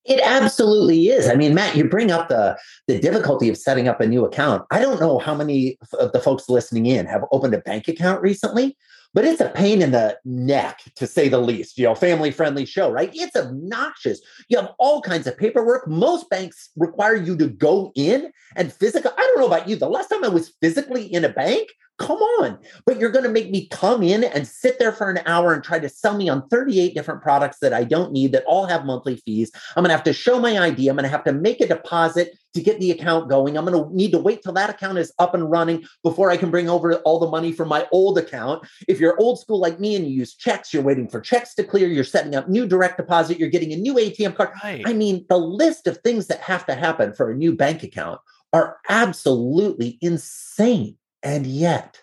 It 0.04 0.20
absolutely 0.24 1.08
is. 1.08 1.28
I 1.28 1.34
mean, 1.34 1.54
Matt, 1.54 1.76
you 1.76 1.84
bring 1.84 2.10
up 2.10 2.28
the 2.28 2.58
the 2.86 2.98
difficulty 2.98 3.50
of 3.50 3.58
setting 3.58 3.88
up 3.88 4.00
a 4.00 4.06
new 4.06 4.24
account. 4.24 4.64
I 4.70 4.80
don't 4.80 5.00
know 5.00 5.18
how 5.18 5.34
many 5.34 5.78
of 5.98 6.12
the 6.12 6.20
folks 6.20 6.48
listening 6.48 6.86
in 6.86 7.04
have 7.04 7.24
opened 7.30 7.52
a 7.52 7.58
bank 7.58 7.88
account 7.88 8.22
recently, 8.22 8.74
but 9.18 9.24
it's 9.24 9.40
a 9.40 9.48
pain 9.48 9.82
in 9.82 9.90
the 9.90 10.16
neck 10.24 10.80
to 10.94 11.04
say 11.04 11.28
the 11.28 11.40
least. 11.40 11.76
You 11.76 11.86
know, 11.86 11.96
family 11.96 12.30
friendly 12.30 12.64
show, 12.64 12.88
right? 12.88 13.10
It's 13.12 13.34
obnoxious. 13.34 14.20
You 14.48 14.58
have 14.58 14.70
all 14.78 15.02
kinds 15.02 15.26
of 15.26 15.36
paperwork. 15.36 15.88
Most 15.88 16.30
banks 16.30 16.70
require 16.76 17.16
you 17.16 17.36
to 17.38 17.48
go 17.48 17.90
in 17.96 18.30
and 18.54 18.72
physical 18.72 19.10
I 19.18 19.20
don't 19.20 19.40
know 19.40 19.48
about 19.48 19.68
you. 19.68 19.74
The 19.74 19.88
last 19.88 20.06
time 20.06 20.22
I 20.22 20.28
was 20.28 20.54
physically 20.60 21.12
in 21.12 21.24
a 21.24 21.30
bank 21.30 21.68
Come 21.98 22.18
on. 22.18 22.58
But 22.86 23.00
you're 23.00 23.10
going 23.10 23.24
to 23.24 23.30
make 23.30 23.50
me 23.50 23.66
come 23.66 24.02
in 24.02 24.22
and 24.22 24.46
sit 24.46 24.78
there 24.78 24.92
for 24.92 25.10
an 25.10 25.18
hour 25.26 25.52
and 25.52 25.64
try 25.64 25.80
to 25.80 25.88
sell 25.88 26.16
me 26.16 26.28
on 26.28 26.48
38 26.48 26.94
different 26.94 27.22
products 27.22 27.58
that 27.60 27.72
I 27.72 27.82
don't 27.82 28.12
need 28.12 28.32
that 28.32 28.44
all 28.46 28.66
have 28.66 28.84
monthly 28.84 29.16
fees. 29.16 29.50
I'm 29.74 29.82
going 29.82 29.88
to 29.88 29.96
have 29.96 30.04
to 30.04 30.12
show 30.12 30.38
my 30.38 30.58
ID. 30.58 30.88
I'm 30.88 30.94
going 30.94 31.02
to 31.02 31.08
have 31.08 31.24
to 31.24 31.32
make 31.32 31.60
a 31.60 31.66
deposit 31.66 32.37
to 32.58 32.64
get 32.64 32.80
the 32.80 32.90
account 32.90 33.28
going. 33.28 33.56
I'm 33.56 33.64
going 33.64 33.82
to 33.82 33.94
need 33.94 34.12
to 34.12 34.18
wait 34.18 34.42
till 34.42 34.52
that 34.54 34.70
account 34.70 34.98
is 34.98 35.12
up 35.18 35.34
and 35.34 35.50
running 35.50 35.84
before 36.02 36.30
I 36.30 36.36
can 36.36 36.50
bring 36.50 36.68
over 36.68 36.96
all 36.96 37.18
the 37.18 37.30
money 37.30 37.52
from 37.52 37.68
my 37.68 37.86
old 37.92 38.18
account. 38.18 38.66
If 38.88 38.98
you're 39.00 39.18
old 39.20 39.40
school 39.40 39.60
like 39.60 39.78
me 39.78 39.94
and 39.96 40.06
you 40.06 40.12
use 40.12 40.34
checks, 40.34 40.74
you're 40.74 40.82
waiting 40.82 41.08
for 41.08 41.20
checks 41.20 41.54
to 41.54 41.64
clear, 41.64 41.88
you're 41.88 42.04
setting 42.04 42.34
up 42.34 42.48
new 42.48 42.66
direct 42.66 42.96
deposit, 42.96 43.38
you're 43.38 43.48
getting 43.48 43.72
a 43.72 43.76
new 43.76 43.94
ATM 43.94 44.34
card. 44.34 44.50
Right. 44.62 44.82
I 44.84 44.92
mean, 44.92 45.24
the 45.28 45.38
list 45.38 45.86
of 45.86 45.98
things 45.98 46.26
that 46.26 46.40
have 46.40 46.66
to 46.66 46.74
happen 46.74 47.12
for 47.12 47.30
a 47.30 47.36
new 47.36 47.54
bank 47.54 47.82
account 47.82 48.20
are 48.52 48.78
absolutely 48.88 49.98
insane. 50.00 50.96
And 51.22 51.46
yet, 51.46 52.02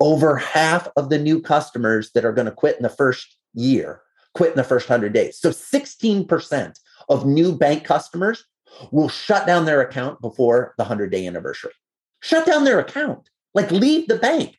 over 0.00 0.36
half 0.36 0.88
of 0.96 1.10
the 1.10 1.18
new 1.18 1.40
customers 1.40 2.10
that 2.12 2.24
are 2.24 2.32
going 2.32 2.46
to 2.46 2.52
quit 2.52 2.76
in 2.76 2.82
the 2.82 2.88
first 2.88 3.36
year 3.54 4.02
quit 4.34 4.50
in 4.50 4.56
the 4.56 4.64
first 4.64 4.88
100 4.88 5.12
days. 5.12 5.38
So 5.38 5.50
16% 5.50 6.78
of 7.08 7.26
new 7.26 7.56
bank 7.56 7.84
customers 7.84 8.44
will 8.90 9.08
shut 9.08 9.46
down 9.46 9.64
their 9.64 9.80
account 9.80 10.20
before 10.20 10.74
the 10.76 10.84
100 10.84 11.10
day 11.10 11.26
anniversary. 11.26 11.72
Shut 12.20 12.46
down 12.46 12.64
their 12.64 12.78
account, 12.78 13.28
like 13.54 13.70
leave 13.70 14.08
the 14.08 14.16
bank. 14.16 14.56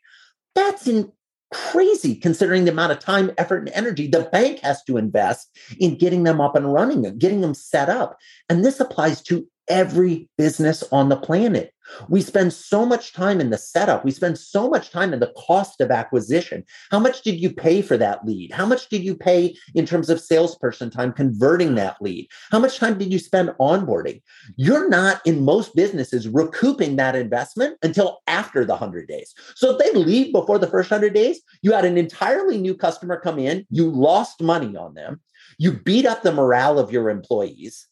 That's 0.55 0.87
in 0.87 1.11
crazy 1.53 2.15
considering 2.15 2.65
the 2.65 2.71
amount 2.71 2.91
of 2.91 2.99
time, 2.99 3.31
effort, 3.37 3.59
and 3.59 3.69
energy 3.69 4.07
the 4.07 4.27
bank 4.31 4.59
has 4.59 4.83
to 4.83 4.97
invest 4.97 5.49
in 5.79 5.97
getting 5.97 6.23
them 6.23 6.41
up 6.41 6.55
and 6.55 6.73
running, 6.73 7.17
getting 7.17 7.41
them 7.41 7.53
set 7.53 7.89
up. 7.89 8.17
And 8.49 8.65
this 8.65 8.79
applies 8.79 9.21
to 9.23 9.47
every 9.67 10.29
business 10.37 10.83
on 10.91 11.09
the 11.09 11.17
planet. 11.17 11.73
We 12.07 12.21
spend 12.21 12.53
so 12.53 12.85
much 12.85 13.13
time 13.13 13.41
in 13.41 13.49
the 13.49 13.57
setup. 13.57 14.05
We 14.05 14.11
spend 14.11 14.37
so 14.37 14.69
much 14.69 14.89
time 14.89 15.13
in 15.13 15.19
the 15.19 15.33
cost 15.37 15.81
of 15.81 15.91
acquisition. 15.91 16.63
How 16.91 16.99
much 16.99 17.21
did 17.21 17.39
you 17.39 17.53
pay 17.53 17.81
for 17.81 17.97
that 17.97 18.25
lead? 18.25 18.51
How 18.51 18.65
much 18.65 18.89
did 18.89 19.03
you 19.03 19.15
pay 19.15 19.55
in 19.75 19.85
terms 19.85 20.09
of 20.09 20.21
salesperson 20.21 20.89
time 20.89 21.11
converting 21.11 21.75
that 21.75 21.97
lead? 22.01 22.29
How 22.51 22.59
much 22.59 22.77
time 22.77 22.97
did 22.97 23.11
you 23.11 23.19
spend 23.19 23.49
onboarding? 23.59 24.21
You're 24.55 24.89
not 24.89 25.21
in 25.25 25.43
most 25.43 25.75
businesses 25.75 26.27
recouping 26.27 26.95
that 26.95 27.15
investment 27.15 27.77
until 27.83 28.19
after 28.27 28.63
the 28.65 28.73
100 28.73 29.07
days. 29.07 29.33
So 29.55 29.71
if 29.71 29.79
they 29.79 29.99
leave 29.99 30.31
before 30.31 30.59
the 30.59 30.67
first 30.67 30.89
100 30.89 31.13
days, 31.13 31.41
you 31.61 31.73
had 31.73 31.85
an 31.85 31.97
entirely 31.97 32.59
new 32.59 32.75
customer 32.75 33.19
come 33.19 33.39
in, 33.39 33.65
you 33.69 33.89
lost 33.89 34.41
money 34.41 34.75
on 34.75 34.93
them, 34.93 35.21
you 35.57 35.73
beat 35.73 36.05
up 36.05 36.23
the 36.23 36.31
morale 36.31 36.79
of 36.79 36.91
your 36.91 37.09
employees 37.09 37.87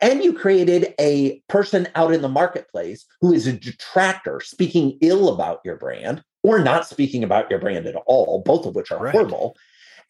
and 0.00 0.22
you 0.22 0.32
created 0.32 0.94
a 1.00 1.42
person 1.48 1.88
out 1.94 2.12
in 2.12 2.22
the 2.22 2.28
marketplace 2.28 3.06
who 3.20 3.32
is 3.32 3.46
a 3.46 3.52
detractor, 3.52 4.40
speaking 4.40 4.98
ill 5.00 5.32
about 5.32 5.60
your 5.64 5.76
brand 5.76 6.22
or 6.42 6.58
not 6.60 6.86
speaking 6.86 7.24
about 7.24 7.50
your 7.50 7.58
brand 7.58 7.86
at 7.86 7.96
all, 8.06 8.42
both 8.44 8.66
of 8.66 8.74
which 8.74 8.92
are 8.92 9.02
right. 9.02 9.12
horrible. 9.12 9.56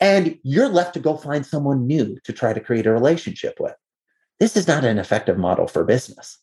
And 0.01 0.39
you're 0.43 0.69
left 0.69 0.95
to 0.95 1.01
go 1.01 1.17
find 1.17 1.47
someone 1.47 1.87
new 1.87 2.19
to 2.25 2.33
try 2.33 2.53
to 2.53 2.61
create 2.61 2.87
a 2.87 2.93
relationship 2.93 3.59
with. 3.59 3.75
This 4.39 4.57
is 4.57 4.69
not 4.69 4.85
an 4.85 4.99
effective 4.99 5.39
model 5.39 5.67
for 5.67 5.85
business. 5.85 6.39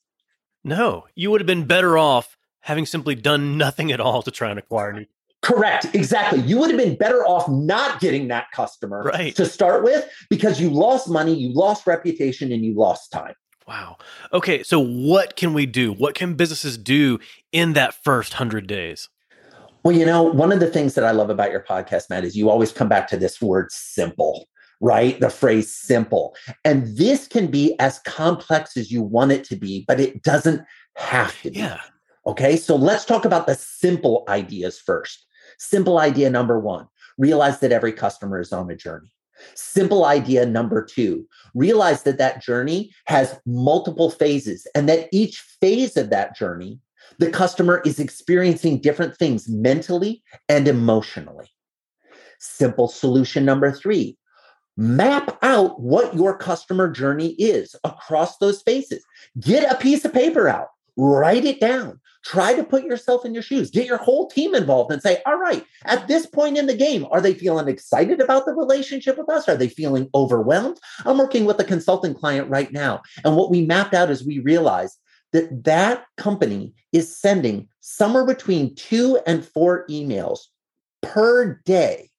No, 0.63 1.05
you 1.13 1.29
would 1.29 1.41
have 1.41 1.47
been 1.47 1.67
better 1.67 1.97
off 1.97 2.37
having 2.61 2.85
simply 2.85 3.13
done 3.13 3.57
nothing 3.57 3.91
at 3.91 3.99
all 3.99 4.23
to 4.23 4.31
try 4.31 4.49
and 4.49 4.57
acquire 4.57 4.93
new 4.93 5.05
Correct. 5.43 5.93
Exactly. 5.93 6.39
You 6.41 6.57
would 6.57 6.69
have 6.69 6.79
been 6.79 6.95
better 6.95 7.25
off 7.25 7.49
not 7.49 7.99
getting 7.99 8.29
that 8.29 8.49
customer 8.51 9.03
right. 9.03 9.35
to 9.35 9.45
start 9.45 9.83
with 9.83 10.09
because 10.29 10.59
you 10.59 10.69
lost 10.69 11.09
money, 11.09 11.33
you 11.33 11.53
lost 11.53 11.85
reputation, 11.85 12.51
and 12.53 12.63
you 12.63 12.73
lost 12.73 13.11
time. 13.11 13.35
Wow. 13.67 13.97
Okay. 14.31 14.63
So, 14.63 14.79
what 14.79 15.35
can 15.35 15.53
we 15.53 15.65
do? 15.65 15.91
What 15.91 16.15
can 16.15 16.35
businesses 16.35 16.77
do 16.77 17.19
in 17.51 17.73
that 17.73 17.93
first 17.93 18.33
100 18.33 18.67
days? 18.67 19.09
Well, 19.83 19.95
you 19.95 20.05
know, 20.05 20.23
one 20.23 20.53
of 20.53 20.61
the 20.61 20.69
things 20.69 20.93
that 20.93 21.03
I 21.03 21.11
love 21.11 21.29
about 21.29 21.51
your 21.51 21.61
podcast, 21.61 22.09
Matt, 22.09 22.23
is 22.23 22.37
you 22.37 22.49
always 22.49 22.71
come 22.71 22.87
back 22.87 23.09
to 23.09 23.17
this 23.17 23.41
word 23.41 23.69
simple, 23.69 24.47
right? 24.79 25.19
The 25.19 25.29
phrase 25.29 25.75
simple. 25.75 26.37
And 26.63 26.87
this 26.95 27.27
can 27.27 27.47
be 27.47 27.77
as 27.79 27.99
complex 27.99 28.77
as 28.77 28.91
you 28.91 29.01
want 29.03 29.33
it 29.33 29.43
to 29.45 29.57
be, 29.57 29.83
but 29.89 29.99
it 29.99 30.23
doesn't 30.23 30.61
have 30.95 31.39
to 31.41 31.51
be. 31.51 31.59
Yeah. 31.59 31.81
Okay. 32.25 32.55
So, 32.55 32.77
let's 32.77 33.03
talk 33.03 33.25
about 33.25 33.45
the 33.45 33.55
simple 33.55 34.23
ideas 34.29 34.79
first. 34.79 35.25
Simple 35.57 35.99
idea 35.99 36.29
number 36.29 36.59
one 36.59 36.87
realize 37.17 37.59
that 37.59 37.71
every 37.71 37.93
customer 37.93 38.39
is 38.39 38.51
on 38.51 38.69
a 38.69 38.75
journey. 38.75 39.13
Simple 39.55 40.05
idea 40.05 40.45
number 40.45 40.83
two 40.83 41.27
realize 41.53 42.03
that 42.03 42.17
that 42.17 42.41
journey 42.41 42.91
has 43.05 43.39
multiple 43.45 44.09
phases 44.09 44.67
and 44.75 44.87
that 44.89 45.09
each 45.11 45.39
phase 45.61 45.97
of 45.97 46.09
that 46.09 46.35
journey, 46.35 46.79
the 47.19 47.29
customer 47.29 47.81
is 47.85 47.99
experiencing 47.99 48.79
different 48.79 49.15
things 49.17 49.49
mentally 49.49 50.23
and 50.49 50.67
emotionally. 50.67 51.49
Simple 52.39 52.87
solution 52.87 53.45
number 53.45 53.71
three 53.71 54.17
map 54.75 55.37
out 55.43 55.79
what 55.79 56.15
your 56.15 56.35
customer 56.35 56.89
journey 56.89 57.33
is 57.33 57.75
across 57.83 58.37
those 58.37 58.61
phases. 58.63 59.03
Get 59.39 59.71
a 59.71 59.77
piece 59.77 60.03
of 60.03 60.13
paper 60.13 60.47
out, 60.47 60.69
write 60.97 61.45
it 61.45 61.59
down. 61.59 61.99
Try 62.23 62.53
to 62.53 62.63
put 62.63 62.83
yourself 62.83 63.25
in 63.25 63.33
your 63.33 63.43
shoes. 63.43 63.69
Get 63.69 63.85
your 63.85 63.97
whole 63.97 64.29
team 64.29 64.55
involved 64.55 64.91
and 64.91 65.01
say, 65.01 65.21
all 65.25 65.37
right, 65.37 65.65
at 65.85 66.07
this 66.07 66.25
point 66.25 66.57
in 66.57 66.67
the 66.67 66.75
game, 66.75 67.05
are 67.11 67.19
they 67.19 67.33
feeling 67.33 67.67
excited 67.67 68.21
about 68.21 68.45
the 68.45 68.53
relationship 68.53 69.17
with 69.17 69.29
us? 69.29 69.49
Are 69.49 69.57
they 69.57 69.67
feeling 69.67 70.09
overwhelmed? 70.15 70.79
I'm 71.05 71.17
working 71.17 71.43
with 71.43 71.59
a 71.59 71.65
consulting 71.65 72.13
client 72.13 72.49
right 72.49 72.71
now. 72.71 73.01
And 73.25 73.35
what 73.35 73.51
we 73.51 73.65
mapped 73.65 73.93
out 73.93 74.09
is 74.09 74.23
we 74.23 74.39
realized 74.39 74.97
that 75.33 75.65
that 75.65 76.05
company 76.15 76.73
is 76.93 77.15
sending 77.15 77.67
somewhere 77.81 78.25
between 78.25 78.75
two 78.75 79.19
and 79.27 79.45
four 79.45 79.85
emails 79.89 80.39
per 81.01 81.61
day 81.65 82.09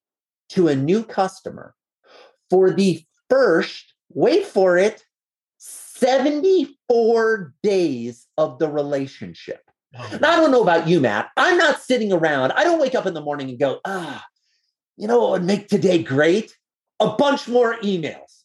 to 0.50 0.68
a 0.68 0.76
new 0.76 1.02
customer 1.02 1.74
for 2.50 2.70
the 2.70 3.02
first, 3.30 3.94
wait 4.10 4.44
for 4.44 4.76
it, 4.76 5.02
74 5.58 7.54
days 7.62 8.26
of 8.36 8.58
the 8.58 8.68
relationship. 8.68 9.62
And 10.12 10.24
I 10.24 10.36
don't 10.36 10.50
know 10.50 10.62
about 10.62 10.88
you, 10.88 11.00
Matt. 11.00 11.30
I'm 11.36 11.58
not 11.58 11.80
sitting 11.80 12.12
around. 12.12 12.52
I 12.52 12.64
don't 12.64 12.80
wake 12.80 12.94
up 12.94 13.06
in 13.06 13.14
the 13.14 13.20
morning 13.20 13.48
and 13.48 13.58
go, 13.58 13.80
ah, 13.84 14.24
you 14.96 15.08
know 15.08 15.20
what 15.20 15.30
would 15.30 15.44
make 15.44 15.68
today 15.68 16.02
great? 16.02 16.56
A 17.00 17.10
bunch 17.10 17.48
more 17.48 17.76
emails. 17.78 18.42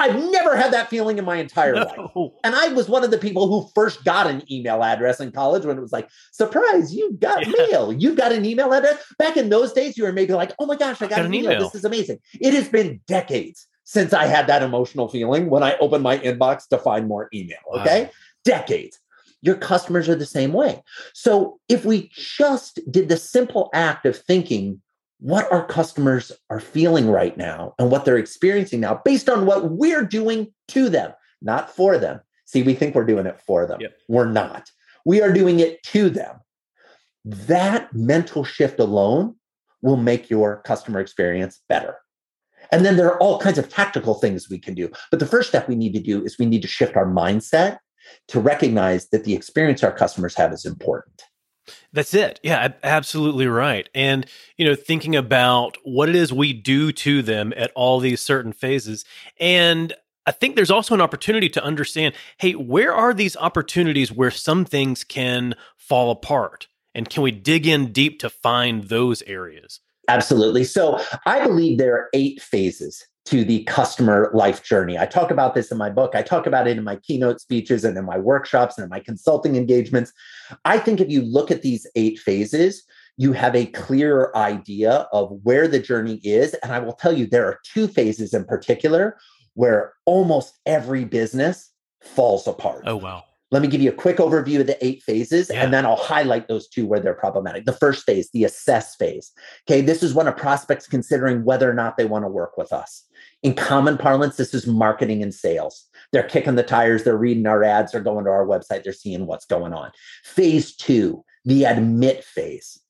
I've 0.00 0.16
never 0.30 0.56
had 0.56 0.72
that 0.72 0.90
feeling 0.90 1.18
in 1.18 1.24
my 1.24 1.36
entire 1.36 1.74
no. 1.74 1.80
life. 1.80 2.32
And 2.42 2.54
I 2.54 2.68
was 2.68 2.88
one 2.88 3.04
of 3.04 3.12
the 3.12 3.18
people 3.18 3.48
who 3.48 3.70
first 3.74 4.04
got 4.04 4.26
an 4.26 4.42
email 4.50 4.82
address 4.82 5.20
in 5.20 5.30
college 5.30 5.64
when 5.64 5.78
it 5.78 5.80
was 5.80 5.92
like, 5.92 6.08
surprise, 6.32 6.94
you 6.94 7.12
got 7.20 7.46
yeah. 7.46 7.52
mail. 7.70 7.92
You 7.92 8.14
got 8.14 8.32
an 8.32 8.44
email 8.44 8.72
address. 8.72 9.02
Back 9.18 9.36
in 9.36 9.50
those 9.50 9.72
days, 9.72 9.96
you 9.96 10.04
were 10.04 10.12
maybe 10.12 10.32
like, 10.32 10.52
oh 10.58 10.66
my 10.66 10.76
gosh, 10.76 11.00
I 11.00 11.06
got, 11.06 11.16
got 11.16 11.26
an, 11.26 11.34
email. 11.34 11.52
email. 11.52 11.62
This 11.62 11.76
is 11.76 11.84
amazing. 11.84 12.18
It 12.40 12.54
has 12.54 12.68
been 12.68 13.00
decades 13.06 13.68
since 13.84 14.12
I 14.12 14.26
had 14.26 14.48
that 14.48 14.62
emotional 14.62 15.08
feeling 15.08 15.48
when 15.48 15.62
I 15.62 15.76
opened 15.78 16.02
my 16.02 16.18
inbox 16.18 16.66
to 16.68 16.78
find 16.78 17.06
more 17.06 17.28
email. 17.32 17.58
Okay. 17.74 18.04
Wow. 18.04 18.10
Decades. 18.44 18.98
Your 19.44 19.56
customers 19.56 20.08
are 20.08 20.14
the 20.14 20.24
same 20.24 20.54
way. 20.54 20.82
So 21.12 21.60
if 21.68 21.84
we 21.84 22.10
just 22.14 22.80
did 22.90 23.10
the 23.10 23.18
simple 23.18 23.68
act 23.74 24.06
of 24.06 24.16
thinking, 24.16 24.80
what 25.18 25.50
our 25.52 25.66
customers 25.66 26.32
are 26.50 26.60
feeling 26.60 27.10
right 27.10 27.36
now 27.36 27.74
and 27.78 27.90
what 27.90 28.04
they're 28.04 28.16
experiencing 28.16 28.80
now 28.80 29.00
based 29.04 29.28
on 29.28 29.46
what 29.46 29.70
we're 29.70 30.04
doing 30.04 30.52
to 30.68 30.88
them, 30.88 31.12
not 31.42 31.74
for 31.74 31.98
them. 31.98 32.20
See, 32.46 32.62
we 32.62 32.74
think 32.74 32.94
we're 32.94 33.04
doing 33.04 33.26
it 33.26 33.40
for 33.46 33.66
them. 33.66 33.80
Yep. 33.80 33.96
We're 34.08 34.30
not. 34.30 34.70
We 35.04 35.20
are 35.20 35.32
doing 35.32 35.60
it 35.60 35.82
to 35.84 36.08
them. 36.08 36.40
That 37.24 37.92
mental 37.94 38.44
shift 38.44 38.80
alone 38.80 39.36
will 39.82 39.96
make 39.96 40.30
your 40.30 40.62
customer 40.62 41.00
experience 41.00 41.60
better. 41.68 41.96
And 42.72 42.84
then 42.84 42.96
there 42.96 43.06
are 43.06 43.20
all 43.20 43.38
kinds 43.38 43.58
of 43.58 43.68
tactical 43.68 44.14
things 44.14 44.48
we 44.48 44.58
can 44.58 44.74
do. 44.74 44.90
But 45.10 45.20
the 45.20 45.26
first 45.26 45.50
step 45.50 45.68
we 45.68 45.74
need 45.74 45.92
to 45.92 46.00
do 46.00 46.24
is 46.24 46.38
we 46.38 46.46
need 46.46 46.62
to 46.62 46.68
shift 46.68 46.96
our 46.96 47.06
mindset 47.06 47.78
to 48.28 48.40
recognize 48.40 49.08
that 49.08 49.24
the 49.24 49.34
experience 49.34 49.82
our 49.82 49.92
customers 49.92 50.34
have 50.34 50.52
is 50.52 50.64
important. 50.64 51.22
That's 51.92 52.12
it. 52.14 52.40
Yeah, 52.42 52.72
absolutely 52.82 53.46
right. 53.46 53.88
And, 53.94 54.26
you 54.56 54.64
know, 54.64 54.74
thinking 54.74 55.16
about 55.16 55.78
what 55.82 56.08
it 56.08 56.16
is 56.16 56.32
we 56.32 56.52
do 56.52 56.92
to 56.92 57.22
them 57.22 57.52
at 57.56 57.72
all 57.74 58.00
these 58.00 58.20
certain 58.20 58.52
phases. 58.52 59.04
And 59.40 59.94
I 60.26 60.32
think 60.32 60.56
there's 60.56 60.70
also 60.70 60.94
an 60.94 61.00
opportunity 61.00 61.48
to 61.50 61.62
understand 61.62 62.14
hey, 62.38 62.52
where 62.52 62.94
are 62.94 63.14
these 63.14 63.36
opportunities 63.36 64.12
where 64.12 64.30
some 64.30 64.64
things 64.64 65.04
can 65.04 65.54
fall 65.76 66.10
apart? 66.10 66.68
And 66.94 67.08
can 67.08 67.22
we 67.22 67.30
dig 67.30 67.66
in 67.66 67.92
deep 67.92 68.20
to 68.20 68.30
find 68.30 68.84
those 68.84 69.22
areas? 69.22 69.80
Absolutely. 70.08 70.64
So 70.64 71.00
I 71.26 71.44
believe 71.44 71.78
there 71.78 71.94
are 71.94 72.08
eight 72.12 72.40
phases 72.40 73.06
to 73.26 73.44
the 73.44 73.64
customer 73.64 74.30
life 74.34 74.62
journey. 74.62 74.98
I 74.98 75.06
talk 75.06 75.30
about 75.30 75.54
this 75.54 75.70
in 75.70 75.78
my 75.78 75.88
book. 75.88 76.14
I 76.14 76.22
talk 76.22 76.46
about 76.46 76.68
it 76.68 76.76
in 76.76 76.84
my 76.84 76.96
keynote 76.96 77.40
speeches 77.40 77.84
and 77.84 77.96
in 77.96 78.04
my 78.04 78.18
workshops 78.18 78.76
and 78.76 78.84
in 78.84 78.90
my 78.90 79.00
consulting 79.00 79.56
engagements. 79.56 80.12
I 80.64 80.78
think 80.78 81.00
if 81.00 81.08
you 81.08 81.22
look 81.22 81.50
at 81.50 81.62
these 81.62 81.86
eight 81.96 82.18
phases, 82.18 82.84
you 83.16 83.32
have 83.32 83.54
a 83.54 83.66
clearer 83.66 84.36
idea 84.36 85.06
of 85.12 85.38
where 85.42 85.68
the 85.68 85.78
journey 85.78 86.20
is. 86.22 86.54
And 86.54 86.72
I 86.72 86.80
will 86.80 86.92
tell 86.92 87.16
you, 87.16 87.26
there 87.26 87.46
are 87.46 87.60
two 87.64 87.88
phases 87.88 88.34
in 88.34 88.44
particular 88.44 89.16
where 89.54 89.94
almost 90.04 90.58
every 90.66 91.04
business 91.04 91.70
falls 92.02 92.46
apart. 92.46 92.82
Oh, 92.86 92.96
wow. 92.96 93.24
Let 93.50 93.62
me 93.62 93.68
give 93.68 93.80
you 93.80 93.90
a 93.90 93.94
quick 93.94 94.16
overview 94.16 94.60
of 94.60 94.66
the 94.66 94.84
eight 94.84 95.00
phases, 95.04 95.48
yeah. 95.48 95.62
and 95.62 95.72
then 95.72 95.86
I'll 95.86 95.94
highlight 95.94 96.48
those 96.48 96.66
two 96.66 96.86
where 96.86 96.98
they're 96.98 97.14
problematic. 97.14 97.66
The 97.66 97.72
first 97.72 98.04
phase, 98.04 98.28
the 98.32 98.42
assess 98.42 98.96
phase. 98.96 99.30
Okay, 99.68 99.80
this 99.80 100.02
is 100.02 100.12
when 100.12 100.26
a 100.26 100.32
prospect's 100.32 100.88
considering 100.88 101.44
whether 101.44 101.70
or 101.70 101.74
not 101.74 101.96
they 101.96 102.04
want 102.04 102.24
to 102.24 102.28
work 102.28 102.56
with 102.56 102.72
us. 102.72 103.04
In 103.44 103.52
common 103.54 103.98
parlance, 103.98 104.36
this 104.36 104.54
is 104.54 104.66
marketing 104.66 105.22
and 105.22 105.32
sales. 105.32 105.86
They're 106.12 106.22
kicking 106.22 106.54
the 106.54 106.62
tires, 106.62 107.04
they're 107.04 107.18
reading 107.18 107.46
our 107.46 107.62
ads, 107.62 107.92
they're 107.92 108.00
going 108.00 108.24
to 108.24 108.30
our 108.30 108.46
website, 108.46 108.84
they're 108.84 108.94
seeing 108.94 109.26
what's 109.26 109.44
going 109.44 109.74
on. 109.74 109.92
Phase 110.24 110.74
two, 110.74 111.22
the 111.44 111.64
admit 111.64 112.24
phase. 112.24 112.80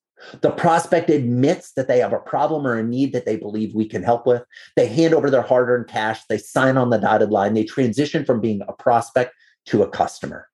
The 0.42 0.52
prospect 0.52 1.10
admits 1.10 1.72
that 1.72 1.88
they 1.88 1.98
have 1.98 2.12
a 2.12 2.20
problem 2.20 2.68
or 2.68 2.78
a 2.78 2.84
need 2.84 3.12
that 3.12 3.26
they 3.26 3.36
believe 3.36 3.74
we 3.74 3.88
can 3.88 4.04
help 4.04 4.28
with. 4.28 4.44
They 4.76 4.86
hand 4.86 5.12
over 5.12 5.28
their 5.28 5.42
hard 5.42 5.68
earned 5.68 5.88
cash. 5.88 6.20
They 6.28 6.38
sign 6.38 6.76
on 6.76 6.90
the 6.90 6.98
dotted 6.98 7.30
line. 7.30 7.54
They 7.54 7.64
transition 7.64 8.24
from 8.24 8.40
being 8.40 8.62
a 8.68 8.72
prospect 8.74 9.34
to 9.66 9.82
a 9.82 9.90
customer. 9.90 10.46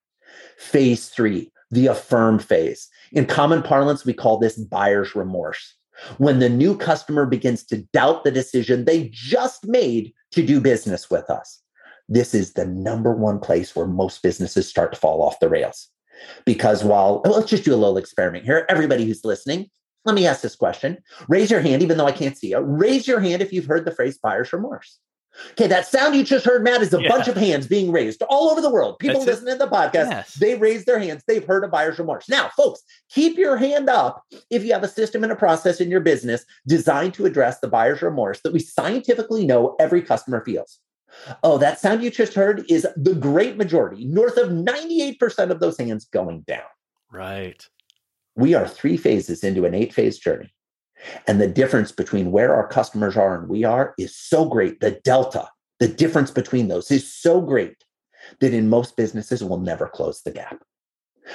Phase 0.56 1.10
three, 1.10 1.52
the 1.70 1.88
affirm 1.88 2.38
phase. 2.38 2.88
In 3.12 3.26
common 3.26 3.62
parlance, 3.62 4.06
we 4.06 4.14
call 4.14 4.38
this 4.38 4.58
buyer's 4.58 5.14
remorse. 5.14 5.76
When 6.18 6.38
the 6.38 6.48
new 6.48 6.76
customer 6.76 7.26
begins 7.26 7.64
to 7.64 7.82
doubt 7.92 8.24
the 8.24 8.30
decision 8.30 8.84
they 8.84 9.10
just 9.12 9.66
made 9.66 10.12
to 10.32 10.44
do 10.44 10.60
business 10.60 11.10
with 11.10 11.28
us, 11.30 11.62
this 12.08 12.34
is 12.34 12.54
the 12.54 12.66
number 12.66 13.12
one 13.12 13.38
place 13.38 13.74
where 13.74 13.86
most 13.86 14.22
businesses 14.22 14.68
start 14.68 14.92
to 14.92 14.98
fall 14.98 15.22
off 15.22 15.40
the 15.40 15.48
rails. 15.48 15.88
Because 16.44 16.84
while, 16.84 17.22
oh, 17.24 17.30
let's 17.30 17.48
just 17.48 17.64
do 17.64 17.72
a 17.72 17.76
little 17.76 17.96
experiment 17.96 18.44
here. 18.44 18.66
Everybody 18.68 19.04
who's 19.04 19.24
listening, 19.24 19.70
let 20.04 20.14
me 20.14 20.26
ask 20.26 20.40
this 20.40 20.56
question. 20.56 20.98
Raise 21.28 21.50
your 21.50 21.60
hand, 21.60 21.82
even 21.82 21.98
though 21.98 22.06
I 22.06 22.12
can't 22.12 22.36
see 22.36 22.50
you. 22.50 22.60
Raise 22.60 23.06
your 23.06 23.20
hand 23.20 23.42
if 23.42 23.52
you've 23.52 23.66
heard 23.66 23.84
the 23.84 23.94
phrase 23.94 24.18
buyer's 24.18 24.52
remorse. 24.52 24.98
Okay, 25.52 25.66
that 25.68 25.86
sound 25.86 26.14
you 26.14 26.24
just 26.24 26.44
heard, 26.44 26.62
Matt, 26.64 26.82
is 26.82 26.92
a 26.92 27.00
yeah. 27.00 27.08
bunch 27.08 27.28
of 27.28 27.36
hands 27.36 27.66
being 27.66 27.92
raised 27.92 28.22
all 28.22 28.50
over 28.50 28.60
the 28.60 28.70
world. 28.70 28.98
People 28.98 29.20
That's 29.20 29.42
listening 29.42 29.54
it. 29.54 29.58
to 29.58 29.66
the 29.66 29.70
podcast, 29.70 30.10
yes. 30.10 30.34
they 30.34 30.56
raise 30.56 30.84
their 30.84 30.98
hands. 30.98 31.22
They've 31.26 31.44
heard 31.44 31.64
of 31.64 31.70
buyer's 31.70 31.98
remorse. 31.98 32.28
Now, 32.28 32.50
folks, 32.56 32.82
keep 33.08 33.38
your 33.38 33.56
hand 33.56 33.88
up 33.88 34.24
if 34.50 34.64
you 34.64 34.72
have 34.72 34.82
a 34.82 34.88
system 34.88 35.22
and 35.22 35.32
a 35.32 35.36
process 35.36 35.80
in 35.80 35.90
your 35.90 36.00
business 36.00 36.44
designed 36.66 37.14
to 37.14 37.26
address 37.26 37.60
the 37.60 37.68
buyer's 37.68 38.02
remorse 38.02 38.40
that 38.40 38.52
we 38.52 38.58
scientifically 38.58 39.46
know 39.46 39.76
every 39.78 40.02
customer 40.02 40.44
feels. 40.44 40.78
Oh, 41.42 41.58
that 41.58 41.80
sound 41.80 42.02
you 42.02 42.10
just 42.10 42.34
heard 42.34 42.64
is 42.68 42.86
the 42.96 43.14
great 43.14 43.56
majority, 43.56 44.04
north 44.04 44.36
of 44.36 44.50
98% 44.50 45.50
of 45.50 45.60
those 45.60 45.78
hands 45.78 46.04
going 46.06 46.42
down. 46.42 46.62
Right. 47.12 47.66
We 48.36 48.54
are 48.54 48.66
three 48.66 48.96
phases 48.96 49.42
into 49.42 49.64
an 49.64 49.74
eight 49.74 49.92
phase 49.92 50.18
journey. 50.18 50.52
And 51.26 51.40
the 51.40 51.48
difference 51.48 51.92
between 51.92 52.32
where 52.32 52.54
our 52.54 52.66
customers 52.66 53.16
are 53.16 53.38
and 53.38 53.48
we 53.48 53.64
are 53.64 53.94
is 53.98 54.16
so 54.16 54.44
great. 54.44 54.80
The 54.80 55.00
delta, 55.04 55.48
the 55.78 55.88
difference 55.88 56.30
between 56.30 56.68
those 56.68 56.90
is 56.90 57.12
so 57.12 57.40
great 57.40 57.84
that 58.40 58.54
in 58.54 58.68
most 58.68 58.96
businesses 58.96 59.42
we'll 59.42 59.60
never 59.60 59.88
close 59.88 60.22
the 60.22 60.30
gap. 60.30 60.62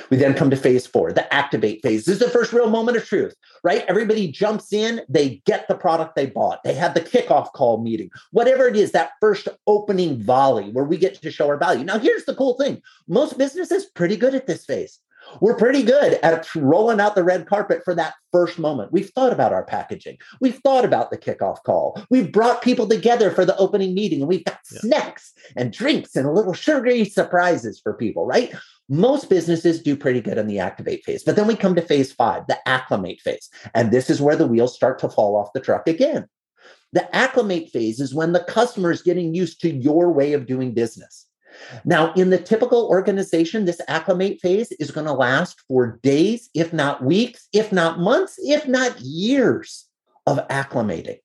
We 0.10 0.18
then 0.18 0.34
come 0.34 0.50
to 0.50 0.58
phase 0.58 0.86
four, 0.86 1.14
the 1.14 1.32
activate 1.34 1.82
phase. 1.82 2.06
This 2.06 2.16
is 2.16 2.20
the 2.20 2.30
first 2.30 2.52
real 2.52 2.70
moment 2.70 2.98
of 2.98 3.06
truth, 3.06 3.36
right? 3.64 3.86
Everybody 3.88 4.30
jumps 4.30 4.74
in, 4.74 5.02
they 5.08 5.42
get 5.46 5.68
the 5.68 5.76
product 5.76 6.16
they 6.16 6.26
bought, 6.26 6.64
they 6.64 6.74
have 6.74 6.94
the 6.94 7.02
kickoff 7.02 7.52
call 7.54 7.82
meeting, 7.82 8.10
whatever 8.32 8.68
it 8.68 8.76
is, 8.76 8.92
that 8.92 9.12
first 9.22 9.48
opening 9.68 10.22
volley 10.22 10.70
where 10.72 10.86
we 10.86 10.98
get 10.98 11.22
to 11.22 11.32
show 11.32 11.48
our 11.48 11.58
value. 11.58 11.86
Now, 11.86 12.00
here's 12.00 12.26
the 12.26 12.36
cool 12.36 12.56
thing 12.56 12.82
most 13.08 13.38
businesses 13.38 13.86
pretty 13.86 14.18
good 14.18 14.36
at 14.36 14.48
this 14.48 14.66
phase 14.66 15.00
we're 15.42 15.58
pretty 15.58 15.84
good 15.84 16.14
at 16.24 16.48
rolling 16.56 17.00
out 17.00 17.16
the 17.16 17.24
red 17.24 17.48
carpet 17.48 17.82
for 17.84 17.96
that 17.96 18.14
first 18.32 18.60
moment. 18.60 18.92
We've 18.92 19.10
thought 19.10 19.34
about 19.34 19.54
our 19.54 19.64
packaging. 19.64 20.18
We've 20.42 20.60
thought 20.60 20.86
about 20.86 21.12
the 21.12 21.18
kickoff 21.18 21.64
call. 21.64 22.02
We've 22.10 22.32
brought 22.32 22.62
people 22.62 22.88
together 22.88 23.32
for 23.32 23.46
the 23.46 23.58
opening 23.58 23.94
meeting 23.94 24.22
and 24.22 24.30
we've 24.30 24.46
got 24.46 24.60
yeah. 24.72 24.80
snacks 24.80 25.34
and 25.56 25.72
drinks 25.72 26.16
and 26.16 26.28
a 26.28 26.32
little 26.32 26.54
sugary 26.54 27.06
surprises 27.06 27.80
for 27.82 27.94
people, 27.94 28.26
right? 28.26 28.54
Most 28.88 29.30
businesses 29.30 29.82
do 29.82 29.96
pretty 29.96 30.22
good 30.22 30.38
in 30.38 30.48
the 30.48 30.60
activate 30.60 31.04
phase, 31.04 31.24
but 31.24 31.36
then 31.36 31.48
we 31.48 31.56
come 31.56 31.76
to 31.76 31.82
phase 31.82 32.12
five, 32.12 32.46
the 32.48 32.58
acclimate 32.68 33.20
phase. 33.22 33.50
And 33.74 33.92
this 33.92 34.10
is 34.10 34.22
where 34.22 34.36
the 34.36 34.48
wheels 34.48 34.76
start 34.76 35.00
to 35.00 35.10
fall 35.10 35.36
off 35.36 35.54
the 35.54 35.60
truck 35.60 35.88
again. 35.88 36.28
The 36.94 37.14
acclimate 37.16 37.70
phase 37.72 38.00
is 38.00 38.14
when 38.14 38.32
the 38.32 38.44
customer 38.44 38.92
is 38.92 39.02
getting 39.02 39.34
used 39.34 39.60
to 39.62 39.70
your 39.70 40.12
way 40.12 40.34
of 40.34 40.46
doing 40.46 40.74
business. 40.74 41.25
Now, 41.84 42.14
in 42.14 42.30
the 42.30 42.38
typical 42.38 42.88
organization, 42.88 43.66
this 43.66 43.82
acclimate 43.88 44.40
phase 44.42 44.72
is 44.74 44.92
going 44.92 45.08
to 45.08 45.14
last 45.14 45.62
for 45.68 46.00
days, 46.04 46.50
if 46.54 46.74
not 46.74 47.04
weeks, 47.04 47.48
if 47.54 47.72
not 47.72 48.00
months, 48.00 48.36
if 48.40 48.68
not 48.68 49.00
years 49.00 49.88
of 50.26 50.46
acclimating. 50.48 51.20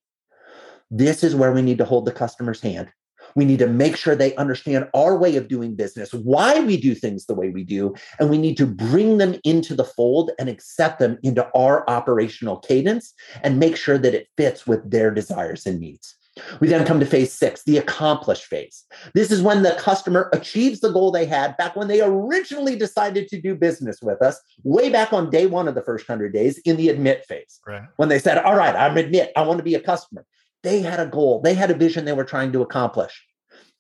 This 0.91 1.23
is 1.23 1.35
where 1.35 1.53
we 1.53 1.63
need 1.63 1.79
to 1.79 1.85
hold 1.85 2.05
the 2.05 2.13
customer's 2.13 2.61
hand. 2.61 2.91
We 3.37 3.45
need 3.45 3.61
to 3.61 3.69
make 3.69 3.97
sure 3.97 4.17
they 4.17 4.35
understand 4.37 4.89
our 4.95 5.17
way 5.17 5.37
of 5.37 5.49
doing 5.49 5.77
business, 5.77 6.13
why 6.13 6.61
we 6.61 6.77
do 6.77 6.95
things 6.95 7.27
the 7.27 7.35
way 7.35 7.51
we 7.51 7.65
do, 7.65 7.95
and 8.19 8.29
we 8.29 8.39
need 8.39 8.57
to 8.57 8.67
bring 8.67 9.19
them 9.19 9.37
into 9.45 9.75
the 9.75 9.85
fold 9.85 10.33
and 10.39 10.49
accept 10.49 10.99
them 10.99 11.19
into 11.23 11.49
our 11.55 11.89
operational 11.89 12.59
cadence 12.59 13.15
and 13.43 13.61
make 13.61 13.77
sure 13.77 13.99
that 13.99 14.15
it 14.15 14.29
fits 14.37 14.67
with 14.67 14.91
their 14.91 15.11
desires 15.13 15.67
and 15.67 15.79
needs. 15.79 16.17
We 16.61 16.69
then 16.69 16.87
come 16.87 17.01
to 17.01 17.07
phase 17.07 17.33
six, 17.33 17.63
the 17.65 17.79
accomplish 17.79 18.43
phase. 18.43 18.85
This 19.15 19.31
is 19.31 19.43
when 19.43 19.63
the 19.63 19.73
customer 19.79 20.31
achieves 20.33 20.81
the 20.81 20.93
goal 20.93 21.11
they 21.11 21.27
had 21.27 21.57
back 21.57 21.77
when 21.77 21.89
they 21.89 22.01
originally 22.01 22.77
decided 22.77 23.29
to 23.29 23.41
do 23.41 23.55
business 23.55 24.01
with 24.03 24.23
us, 24.23 24.41
way 24.63 24.91
back 24.91 25.13
on 25.13 25.31
day 25.31 25.47
one 25.47 25.69
of 25.69 25.75
the 25.75 25.83
first 25.83 26.09
100 26.09 26.33
days 26.33 26.59
in 26.59 26.77
the 26.77 26.89
admit 26.89 27.25
phase. 27.27 27.61
Right. 27.67 27.85
When 27.97 28.09
they 28.09 28.19
said, 28.19 28.39
All 28.39 28.57
right, 28.57 28.75
I'm 28.75 28.97
admit, 28.97 29.33
I 29.37 29.43
want 29.43 29.59
to 29.59 29.65
be 29.65 29.75
a 29.75 29.81
customer. 29.81 30.25
They 30.63 30.83
had 30.83 31.01
a 31.01 31.07
goal, 31.07 31.41
they 31.41 31.55
had 31.55 31.71
a 31.71 31.75
vision 31.75 32.05
they 32.05 32.13
were 32.13 32.25
trying 32.25 32.53
to 32.53 32.63
accomplish. 32.63 33.25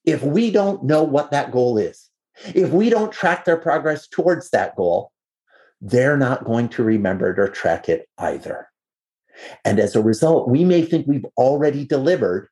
If 0.05 0.23
we 0.23 0.51
don't 0.51 0.85
know 0.85 1.03
what 1.03 1.31
that 1.31 1.53
goal 1.53 1.77
is, 1.77 2.09
if 2.55 2.70
we 2.70 2.88
don't 2.88 3.12
track 3.12 3.44
their 3.44 3.59
progress 3.59 4.09
towards 4.09 4.51
that 4.51 4.77
goal, 4.77 5.12
they're 5.81 6.16
not 6.16 6.44
going 6.44 6.68
to 6.70 6.83
remember 6.83 7.31
it 7.31 7.38
or 7.38 7.49
track 7.49 7.88
it 7.88 8.09
either. 8.18 8.70
And 9.64 9.79
as 9.79 9.96
a 9.96 10.03
result, 10.03 10.48
we 10.48 10.64
may 10.64 10.83
think 10.83 11.07
we've 11.07 11.26
already 11.37 11.85
delivered 11.85 12.48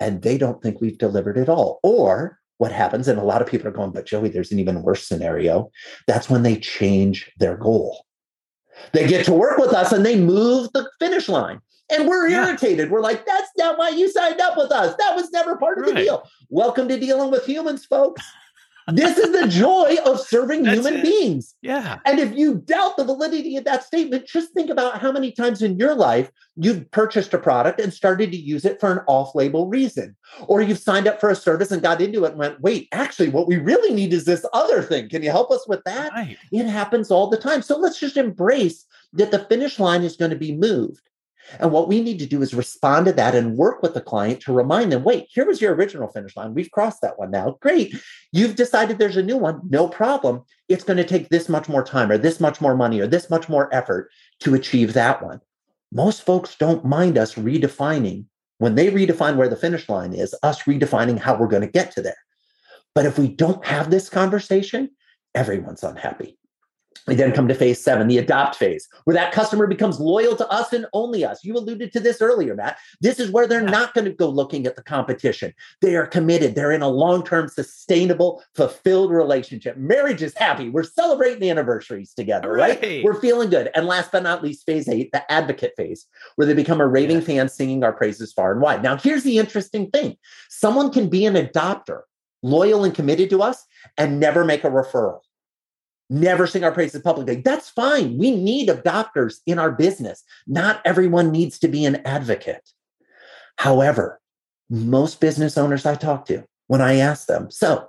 and 0.00 0.22
they 0.22 0.38
don't 0.38 0.62
think 0.62 0.80
we've 0.80 0.98
delivered 0.98 1.38
at 1.38 1.48
all. 1.48 1.80
Or 1.82 2.38
what 2.58 2.72
happens, 2.72 3.08
and 3.08 3.18
a 3.18 3.24
lot 3.24 3.42
of 3.42 3.48
people 3.48 3.68
are 3.68 3.72
going, 3.72 3.90
but 3.90 4.06
Joey, 4.06 4.28
there's 4.28 4.52
an 4.52 4.58
even 4.58 4.82
worse 4.82 5.06
scenario. 5.06 5.70
That's 6.06 6.30
when 6.30 6.42
they 6.42 6.56
change 6.56 7.30
their 7.38 7.56
goal. 7.56 8.04
They 8.92 9.06
get 9.06 9.24
to 9.26 9.32
work 9.32 9.58
with 9.58 9.72
us 9.72 9.92
and 9.92 10.04
they 10.04 10.18
move 10.18 10.68
the 10.72 10.88
finish 10.98 11.28
line. 11.28 11.60
And 11.90 12.08
we're 12.08 12.28
yeah. 12.28 12.48
irritated. 12.48 12.90
We're 12.90 13.00
like, 13.00 13.26
that's 13.26 13.50
not 13.56 13.78
why 13.78 13.90
you 13.90 14.10
signed 14.10 14.40
up 14.40 14.56
with 14.56 14.72
us. 14.72 14.96
That 14.98 15.14
was 15.14 15.30
never 15.30 15.56
part 15.56 15.78
of 15.78 15.84
right. 15.84 15.94
the 15.94 16.00
deal. 16.02 16.28
Welcome 16.48 16.88
to 16.88 16.98
dealing 16.98 17.30
with 17.30 17.44
humans, 17.44 17.84
folks 17.84 18.22
this 18.88 19.18
is 19.18 19.32
the 19.32 19.48
joy 19.48 19.96
of 20.04 20.20
serving 20.20 20.62
That's 20.62 20.76
human 20.76 20.94
it. 20.94 21.02
beings. 21.02 21.54
Yeah. 21.62 21.98
And 22.04 22.18
if 22.18 22.34
you 22.36 22.56
doubt 22.56 22.96
the 22.96 23.04
validity 23.04 23.56
of 23.56 23.64
that 23.64 23.84
statement, 23.84 24.26
just 24.26 24.52
think 24.52 24.70
about 24.70 25.00
how 25.00 25.10
many 25.10 25.32
times 25.32 25.62
in 25.62 25.78
your 25.78 25.94
life 25.94 26.30
you've 26.56 26.90
purchased 26.90 27.32
a 27.34 27.38
product 27.38 27.80
and 27.80 27.92
started 27.92 28.30
to 28.32 28.36
use 28.36 28.64
it 28.64 28.80
for 28.80 28.92
an 28.92 29.00
off 29.06 29.34
label 29.34 29.68
reason. 29.68 30.14
Or 30.46 30.60
you've 30.60 30.78
signed 30.78 31.06
up 31.06 31.20
for 31.20 31.30
a 31.30 31.36
service 31.36 31.70
and 31.70 31.82
got 31.82 32.00
into 32.00 32.24
it 32.24 32.30
and 32.30 32.38
went, 32.38 32.60
wait, 32.60 32.88
actually, 32.92 33.30
what 33.30 33.48
we 33.48 33.56
really 33.56 33.94
need 33.94 34.12
is 34.12 34.24
this 34.24 34.44
other 34.52 34.82
thing. 34.82 35.08
Can 35.08 35.22
you 35.22 35.30
help 35.30 35.50
us 35.50 35.66
with 35.66 35.82
that? 35.84 36.12
Right. 36.12 36.36
It 36.52 36.66
happens 36.66 37.10
all 37.10 37.28
the 37.28 37.38
time. 37.38 37.62
So 37.62 37.78
let's 37.78 37.98
just 37.98 38.16
embrace 38.16 38.84
that 39.14 39.30
the 39.30 39.40
finish 39.46 39.78
line 39.78 40.02
is 40.02 40.16
going 40.16 40.30
to 40.30 40.36
be 40.36 40.54
moved. 40.54 41.00
And 41.58 41.70
what 41.70 41.88
we 41.88 42.00
need 42.00 42.18
to 42.20 42.26
do 42.26 42.42
is 42.42 42.54
respond 42.54 43.06
to 43.06 43.12
that 43.12 43.34
and 43.34 43.56
work 43.56 43.82
with 43.82 43.94
the 43.94 44.00
client 44.00 44.40
to 44.42 44.52
remind 44.52 44.92
them 44.92 45.04
wait, 45.04 45.26
here 45.30 45.46
was 45.46 45.60
your 45.60 45.74
original 45.74 46.08
finish 46.08 46.36
line. 46.36 46.54
We've 46.54 46.70
crossed 46.70 47.00
that 47.02 47.18
one 47.18 47.30
now. 47.30 47.58
Great. 47.60 47.94
You've 48.32 48.56
decided 48.56 48.98
there's 48.98 49.16
a 49.16 49.22
new 49.22 49.36
one. 49.36 49.60
No 49.68 49.88
problem. 49.88 50.42
It's 50.68 50.84
going 50.84 50.96
to 50.96 51.04
take 51.04 51.28
this 51.28 51.48
much 51.48 51.68
more 51.68 51.84
time 51.84 52.10
or 52.10 52.18
this 52.18 52.40
much 52.40 52.60
more 52.60 52.76
money 52.76 53.00
or 53.00 53.06
this 53.06 53.30
much 53.30 53.48
more 53.48 53.72
effort 53.74 54.10
to 54.40 54.54
achieve 54.54 54.94
that 54.94 55.22
one. 55.22 55.40
Most 55.92 56.22
folks 56.22 56.56
don't 56.56 56.84
mind 56.84 57.18
us 57.18 57.34
redefining 57.34 58.24
when 58.58 58.74
they 58.74 58.90
redefine 58.90 59.36
where 59.36 59.48
the 59.48 59.56
finish 59.56 59.88
line 59.88 60.12
is, 60.12 60.34
us 60.42 60.62
redefining 60.62 61.18
how 61.18 61.36
we're 61.36 61.48
going 61.48 61.62
to 61.62 61.68
get 61.68 61.90
to 61.92 62.02
there. 62.02 62.16
But 62.94 63.06
if 63.06 63.18
we 63.18 63.28
don't 63.28 63.64
have 63.64 63.90
this 63.90 64.08
conversation, 64.08 64.90
everyone's 65.34 65.82
unhappy. 65.82 66.38
We 67.06 67.14
then 67.14 67.32
come 67.32 67.48
to 67.48 67.54
phase 67.54 67.82
seven, 67.82 68.08
the 68.08 68.18
adopt 68.18 68.56
phase, 68.56 68.88
where 69.04 69.14
that 69.14 69.32
customer 69.32 69.66
becomes 69.66 70.00
loyal 70.00 70.36
to 70.36 70.48
us 70.48 70.72
and 70.72 70.86
only 70.94 71.24
us. 71.24 71.44
You 71.44 71.54
alluded 71.56 71.92
to 71.92 72.00
this 72.00 72.22
earlier, 72.22 72.54
Matt. 72.54 72.78
This 73.00 73.20
is 73.20 73.30
where 73.30 73.46
they're 73.46 73.60
not 73.60 73.92
going 73.92 74.06
to 74.06 74.12
go 74.12 74.28
looking 74.28 74.66
at 74.66 74.76
the 74.76 74.82
competition. 74.82 75.52
They 75.82 75.96
are 75.96 76.06
committed. 76.06 76.54
They're 76.54 76.72
in 76.72 76.82
a 76.82 76.88
long 76.88 77.22
term, 77.22 77.48
sustainable, 77.48 78.42
fulfilled 78.54 79.10
relationship. 79.10 79.76
Marriage 79.76 80.22
is 80.22 80.34
happy. 80.34 80.70
We're 80.70 80.82
celebrating 80.82 81.40
the 81.40 81.50
anniversaries 81.50 82.14
together, 82.14 82.52
right? 82.52 82.80
right? 82.82 83.04
We're 83.04 83.20
feeling 83.20 83.50
good. 83.50 83.70
And 83.74 83.86
last 83.86 84.10
but 84.10 84.22
not 84.22 84.42
least, 84.42 84.64
phase 84.64 84.88
eight, 84.88 85.12
the 85.12 85.30
advocate 85.30 85.74
phase, 85.76 86.06
where 86.36 86.46
they 86.46 86.54
become 86.54 86.80
a 86.80 86.86
raving 86.86 87.18
yeah. 87.18 87.24
fan 87.24 87.48
singing 87.50 87.84
our 87.84 87.92
praises 87.92 88.32
far 88.32 88.52
and 88.52 88.62
wide. 88.62 88.82
Now, 88.82 88.96
here's 88.96 89.24
the 89.24 89.38
interesting 89.38 89.90
thing 89.90 90.16
someone 90.48 90.90
can 90.90 91.10
be 91.10 91.26
an 91.26 91.34
adopter, 91.34 92.02
loyal 92.42 92.84
and 92.84 92.94
committed 92.94 93.28
to 93.30 93.42
us, 93.42 93.62
and 93.98 94.18
never 94.18 94.44
make 94.44 94.64
a 94.64 94.70
referral 94.70 95.20
never 96.10 96.46
sing 96.46 96.64
our 96.64 96.72
praises 96.72 97.02
publicly. 97.02 97.36
That's 97.36 97.68
fine. 97.68 98.18
We 98.18 98.30
need 98.30 98.68
adopters 98.68 99.38
in 99.46 99.58
our 99.58 99.72
business. 99.72 100.22
Not 100.46 100.80
everyone 100.84 101.30
needs 101.30 101.58
to 101.60 101.68
be 101.68 101.84
an 101.84 101.96
advocate. 102.06 102.68
However, 103.56 104.20
most 104.70 105.20
business 105.20 105.56
owners 105.56 105.86
I 105.86 105.94
talk 105.94 106.26
to, 106.26 106.44
when 106.66 106.80
I 106.80 106.96
ask 106.96 107.26
them, 107.26 107.50
so 107.50 107.88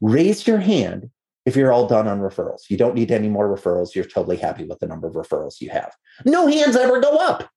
raise 0.00 0.46
your 0.46 0.58
hand 0.58 1.10
if 1.44 1.56
you're 1.56 1.72
all 1.72 1.86
done 1.86 2.08
on 2.08 2.20
referrals. 2.20 2.68
You 2.68 2.76
don't 2.76 2.94
need 2.94 3.10
any 3.10 3.28
more 3.28 3.48
referrals. 3.48 3.94
You're 3.94 4.04
totally 4.04 4.36
happy 4.36 4.64
with 4.64 4.80
the 4.80 4.86
number 4.86 5.06
of 5.06 5.14
referrals 5.14 5.60
you 5.60 5.70
have. 5.70 5.94
No 6.24 6.46
hands 6.46 6.76
ever 6.76 7.00
go 7.00 7.16
up 7.16 7.48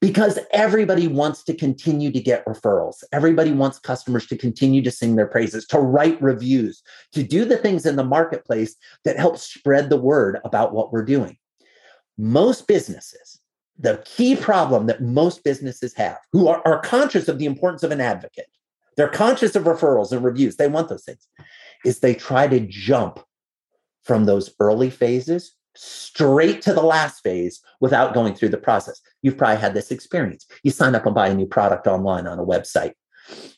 because 0.00 0.38
everybody 0.52 1.08
wants 1.08 1.42
to 1.44 1.54
continue 1.54 2.10
to 2.12 2.20
get 2.20 2.44
referrals. 2.46 3.02
Everybody 3.12 3.52
wants 3.52 3.78
customers 3.78 4.26
to 4.26 4.36
continue 4.36 4.82
to 4.82 4.90
sing 4.90 5.16
their 5.16 5.26
praises, 5.26 5.66
to 5.68 5.78
write 5.78 6.20
reviews, 6.22 6.82
to 7.12 7.22
do 7.22 7.44
the 7.44 7.56
things 7.56 7.86
in 7.86 7.96
the 7.96 8.04
marketplace 8.04 8.76
that 9.04 9.18
help 9.18 9.38
spread 9.38 9.90
the 9.90 9.96
word 9.96 10.38
about 10.44 10.72
what 10.72 10.92
we're 10.92 11.04
doing. 11.04 11.36
Most 12.18 12.66
businesses, 12.66 13.40
the 13.78 14.02
key 14.04 14.36
problem 14.36 14.86
that 14.86 15.02
most 15.02 15.42
businesses 15.42 15.94
have 15.94 16.18
who 16.32 16.48
are, 16.48 16.62
are 16.66 16.80
conscious 16.80 17.28
of 17.28 17.38
the 17.38 17.46
importance 17.46 17.82
of 17.82 17.90
an 17.90 18.00
advocate, 18.00 18.50
they're 18.96 19.08
conscious 19.08 19.56
of 19.56 19.64
referrals 19.64 20.12
and 20.12 20.22
reviews, 20.22 20.56
they 20.56 20.68
want 20.68 20.88
those 20.88 21.04
things, 21.04 21.26
is 21.84 22.00
they 22.00 22.14
try 22.14 22.46
to 22.46 22.60
jump 22.60 23.20
from 24.02 24.24
those 24.24 24.50
early 24.60 24.90
phases 24.90 25.54
straight 25.76 26.62
to 26.62 26.72
the 26.72 26.82
last 26.82 27.22
phase 27.22 27.60
without 27.80 28.14
going 28.14 28.34
through 28.34 28.48
the 28.48 28.58
process. 28.58 29.00
You've 29.22 29.36
probably 29.36 29.60
had 29.60 29.74
this 29.74 29.90
experience. 29.90 30.46
You 30.62 30.70
sign 30.70 30.94
up 30.94 31.06
and 31.06 31.14
buy 31.14 31.28
a 31.28 31.34
new 31.34 31.46
product 31.46 31.86
online 31.86 32.26
on 32.26 32.38
a 32.38 32.44
website. 32.44 32.92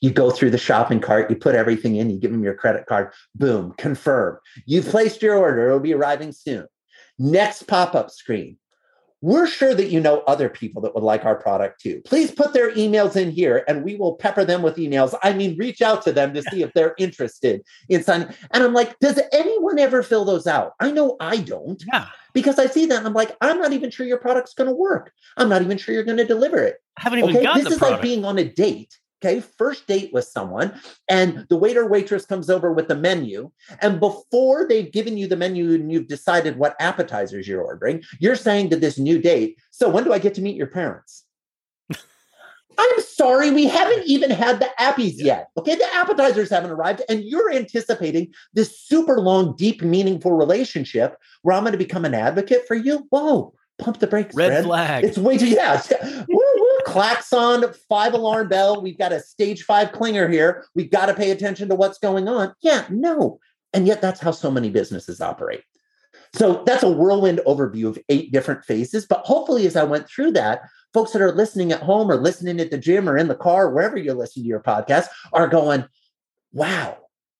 You 0.00 0.10
go 0.10 0.30
through 0.30 0.50
the 0.50 0.58
shopping 0.58 1.00
cart, 1.00 1.30
you 1.30 1.36
put 1.36 1.54
everything 1.54 1.96
in, 1.96 2.10
you 2.10 2.18
give 2.18 2.32
them 2.32 2.44
your 2.44 2.54
credit 2.54 2.86
card, 2.86 3.12
boom, 3.34 3.72
confirm. 3.78 4.38
You've 4.66 4.86
placed 4.86 5.22
your 5.22 5.36
order, 5.36 5.68
it'll 5.68 5.80
be 5.80 5.94
arriving 5.94 6.32
soon. 6.32 6.66
Next 7.18 7.64
pop 7.64 7.94
up 7.94 8.10
screen. 8.10 8.58
We're 9.22 9.46
sure 9.46 9.72
that 9.72 9.88
you 9.88 10.00
know 10.00 10.22
other 10.26 10.48
people 10.48 10.82
that 10.82 10.94
would 10.94 11.04
like 11.04 11.24
our 11.24 11.36
product 11.36 11.80
too. 11.80 12.02
Please 12.04 12.32
put 12.32 12.52
their 12.52 12.72
emails 12.72 13.14
in 13.14 13.30
here 13.30 13.64
and 13.68 13.84
we 13.84 13.94
will 13.94 14.16
pepper 14.16 14.44
them 14.44 14.62
with 14.62 14.76
emails. 14.76 15.14
I 15.22 15.32
mean, 15.32 15.56
reach 15.56 15.80
out 15.80 16.02
to 16.02 16.12
them 16.12 16.34
to 16.34 16.42
see 16.42 16.62
if 16.62 16.72
they're 16.74 16.96
interested 16.98 17.62
in 17.88 18.02
signing. 18.02 18.28
And 18.50 18.64
I'm 18.64 18.74
like, 18.74 18.98
does 18.98 19.20
anyone 19.32 19.78
ever 19.78 20.02
fill 20.02 20.24
those 20.24 20.48
out? 20.48 20.72
I 20.80 20.90
know 20.90 21.16
I 21.20 21.36
don't. 21.36 21.82
Yeah. 21.92 22.08
Because 22.32 22.58
I 22.58 22.66
see 22.66 22.86
that 22.86 22.98
and 22.98 23.06
I'm 23.06 23.14
like, 23.14 23.36
I'm 23.40 23.60
not 23.60 23.72
even 23.72 23.90
sure 23.90 24.06
your 24.06 24.18
product's 24.18 24.54
going 24.54 24.68
to 24.68 24.74
work. 24.74 25.12
I'm 25.36 25.48
not 25.48 25.62
even 25.62 25.78
sure 25.78 25.94
you're 25.94 26.04
going 26.04 26.18
to 26.18 26.26
deliver 26.26 26.58
it. 26.58 26.76
I 26.96 27.02
haven't 27.02 27.20
even 27.20 27.30
okay? 27.36 27.44
gotten 27.44 27.64
This 27.64 27.72
is 27.74 27.78
product. 27.78 27.98
like 27.98 28.02
being 28.02 28.24
on 28.24 28.38
a 28.38 28.44
date 28.44 28.98
Okay, 29.24 29.40
first 29.40 29.86
date 29.86 30.12
with 30.12 30.24
someone, 30.24 30.74
and 31.08 31.46
the 31.48 31.56
waiter 31.56 31.86
waitress 31.86 32.26
comes 32.26 32.50
over 32.50 32.72
with 32.72 32.88
the 32.88 32.96
menu. 32.96 33.52
And 33.80 34.00
before 34.00 34.66
they've 34.66 34.90
given 34.90 35.16
you 35.16 35.28
the 35.28 35.36
menu 35.36 35.74
and 35.74 35.92
you've 35.92 36.08
decided 36.08 36.56
what 36.56 36.74
appetizers 36.80 37.46
you're 37.46 37.62
ordering, 37.62 38.02
you're 38.18 38.34
saying 38.34 38.70
to 38.70 38.76
this 38.76 38.98
new 38.98 39.20
date, 39.20 39.58
So 39.70 39.88
when 39.88 40.02
do 40.02 40.12
I 40.12 40.18
get 40.18 40.34
to 40.34 40.42
meet 40.42 40.56
your 40.56 40.66
parents? 40.66 41.22
I'm 42.78 43.00
sorry, 43.00 43.52
we 43.52 43.66
haven't 43.66 44.06
even 44.06 44.30
had 44.30 44.58
the 44.58 44.70
appies 44.80 45.14
yet. 45.18 45.50
Okay, 45.56 45.76
the 45.76 45.94
appetizers 45.94 46.50
haven't 46.50 46.70
arrived, 46.70 47.02
and 47.08 47.22
you're 47.22 47.52
anticipating 47.52 48.32
this 48.54 48.76
super 48.76 49.20
long, 49.20 49.54
deep, 49.54 49.82
meaningful 49.82 50.32
relationship 50.32 51.16
where 51.42 51.54
I'm 51.54 51.62
going 51.62 51.72
to 51.72 51.78
become 51.78 52.04
an 52.04 52.14
advocate 52.14 52.66
for 52.66 52.74
you. 52.74 53.06
Whoa, 53.10 53.54
pump 53.82 53.98
the 53.98 54.06
brakes. 54.06 54.34
Red 54.34 54.48
Fred. 54.48 54.64
flag. 54.64 55.04
It's 55.04 55.18
way 55.18 55.38
too, 55.38 55.48
yeah. 55.48 55.82
woo, 56.00 56.24
woo, 56.28 56.78
klaxon, 56.86 57.64
five 57.88 58.14
alarm 58.14 58.48
bell. 58.48 58.80
We've 58.80 58.98
got 58.98 59.12
a 59.12 59.20
stage 59.20 59.64
five 59.64 59.92
clinger 59.92 60.30
here. 60.30 60.64
We've 60.74 60.90
got 60.90 61.06
to 61.06 61.14
pay 61.14 61.30
attention 61.30 61.68
to 61.68 61.74
what's 61.74 61.98
going 61.98 62.28
on. 62.28 62.54
Yeah, 62.60 62.86
no. 62.90 63.40
And 63.72 63.86
yet 63.86 64.00
that's 64.00 64.20
how 64.20 64.30
so 64.30 64.50
many 64.50 64.70
businesses 64.70 65.20
operate. 65.20 65.62
So 66.34 66.62
that's 66.64 66.82
a 66.82 66.90
whirlwind 66.90 67.40
overview 67.46 67.88
of 67.88 67.98
eight 68.08 68.32
different 68.32 68.64
phases. 68.64 69.06
But 69.06 69.20
hopefully, 69.20 69.66
as 69.66 69.76
I 69.76 69.84
went 69.84 70.08
through 70.08 70.32
that, 70.32 70.62
folks 70.94 71.12
that 71.12 71.22
are 71.22 71.32
listening 71.32 71.72
at 71.72 71.82
home 71.82 72.10
or 72.10 72.16
listening 72.16 72.60
at 72.60 72.70
the 72.70 72.78
gym 72.78 73.08
or 73.08 73.16
in 73.16 73.28
the 73.28 73.34
car, 73.34 73.70
wherever 73.70 73.96
you're 73.96 74.14
listening 74.14 74.44
to 74.44 74.48
your 74.48 74.60
podcast, 74.60 75.06
are 75.32 75.48
going, 75.48 75.84
wow, 76.52 76.98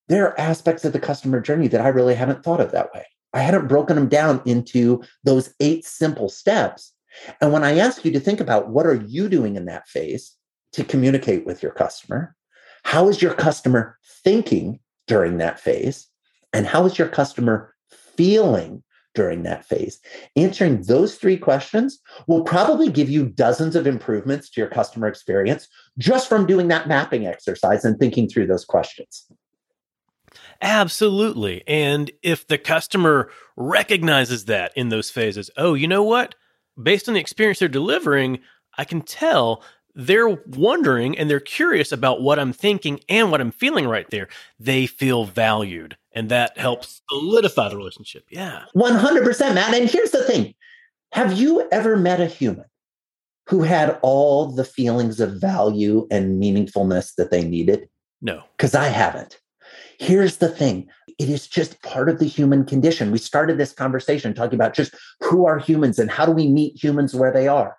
there 0.09 0.27
are 0.27 0.41
aspects 0.41 0.85
of 0.85 0.93
the 0.93 1.01
customer 1.01 1.41
journey 1.41 1.69
that 1.69 1.81
I 1.81 1.89
really 1.89 2.15
haven't 2.15 2.43
thought 2.43 2.61
of 2.61 2.73
that 2.73 2.93
way. 2.93 3.07
I 3.33 3.41
hadn't 3.41 3.69
broken 3.69 3.97
them 3.97 4.09
down 4.09 4.43
into 4.45 5.03
those 5.25 5.55
eight 5.61 5.85
simple 5.85 6.29
steps. 6.29 6.93
And 7.41 7.53
when 7.53 7.65
I 7.65 7.79
ask 7.79 8.05
you 8.05 8.13
to 8.13 8.21
think 8.21 8.41
about 8.41 8.71
what 8.71 8.87
are 8.87 8.95
you 8.95 9.29
doing 9.29 9.57
in 9.57 9.67
that 9.67 9.89
phase 9.89 10.37
to 10.73 10.85
communicate 10.85 11.47
with 11.47 11.63
your 11.63 11.73
customer, 11.73 12.35
how 12.85 13.09
is 13.09 13.23
your 13.23 13.35
customer 13.35 13.99
thinking 14.25 14.81
during 15.07 15.39
that 15.39 15.61
phase? 15.61 16.09
And 16.53 16.67
how 16.67 16.85
is 16.85 16.99
your 16.99 17.09
customer 17.09 17.75
feeling 17.91 18.83
during 19.15 19.43
that 19.43 19.65
phase? 19.65 20.01
Answering 20.37 20.83
those 20.83 21.17
three 21.17 21.37
questions 21.37 22.01
will 22.27 22.45
probably 22.45 22.91
give 22.91 23.09
you 23.09 23.27
dozens 23.29 23.77
of 23.77 23.87
improvements 23.87 24.51
to 24.51 24.61
your 24.61 24.71
customer 24.71 25.07
experience 25.07 25.69
just 25.99 26.29
from 26.29 26.47
doing 26.47 26.69
that 26.69 26.89
mapping 26.89 27.27
exercise 27.27 27.85
and 27.85 27.99
thinking 27.99 28.29
through 28.29 28.47
those 28.47 28.65
questions. 28.65 29.27
Absolutely. 30.61 31.63
And 31.67 32.11
if 32.23 32.47
the 32.47 32.59
customer 32.59 33.31
recognizes 33.57 34.47
that 34.47 34.73
in 34.77 34.89
those 34.89 35.11
phases, 35.11 35.51
oh, 35.57 35.75
you 35.75 35.89
know 35.89 36.03
what? 36.03 36.35
Based 36.81 37.09
on 37.09 37.15
the 37.15 37.21
experience 37.21 37.59
they're 37.59 37.69
delivering, 37.69 38.41
I 38.79 38.85
can 38.85 39.03
tell 39.03 39.63
they're 39.95 40.29
wondering 40.29 41.19
and 41.19 41.29
they're 41.29 41.41
curious 41.41 41.93
about 41.93 42.23
what 42.23 42.39
I'm 42.39 42.53
thinking 42.53 43.01
and 43.09 43.31
what 43.31 43.41
I'm 43.41 43.51
feeling 43.51 43.87
right 43.87 44.09
there. 44.11 44.29
They 44.59 44.87
feel 44.87 45.25
valued, 45.25 45.97
and 46.13 46.31
that 46.31 46.57
helps 46.57 47.03
solidify 47.11 47.69
the 47.69 47.77
relationship. 47.77 48.25
Yeah. 48.31 48.65
100%, 48.75 49.55
Matt. 49.55 49.75
And 49.75 49.91
here's 49.91 50.11
the 50.11 50.25
thing 50.25 50.55
Have 51.13 51.39
you 51.39 51.69
ever 51.71 51.97
met 51.97 52.21
a 52.21 52.27
human 52.27 52.65
who 53.49 53.63
had 53.63 53.99
all 54.03 54.47
the 54.47 54.65
feelings 54.65 55.21
of 55.21 55.41
value 55.41 56.07
and 56.11 56.43
meaningfulness 56.43 57.15
that 57.17 57.31
they 57.31 57.45
needed? 57.45 57.89
No. 58.21 58.45
Because 58.57 58.75
I 58.75 58.87
haven't. 58.87 59.41
Here's 59.99 60.37
the 60.39 60.49
thing 60.49 60.89
it 61.19 61.29
is 61.29 61.47
just 61.47 61.83
part 61.83 62.09
of 62.09 62.19
the 62.19 62.27
human 62.27 62.65
condition. 62.65 63.11
We 63.11 63.19
started 63.19 63.59
this 63.59 63.73
conversation 63.73 64.35
talking 64.35 64.55
about 64.55 64.75
just 64.75 64.95
who 65.21 65.47
are 65.47 65.59
humans 65.59 65.99
and 65.99 66.11
how 66.11 66.27
do 66.27 66.33
we 66.33 66.49
meet 66.49 66.83
humans 66.83 67.15
where 67.15 67.33
they 67.33 67.49
are. 67.49 67.77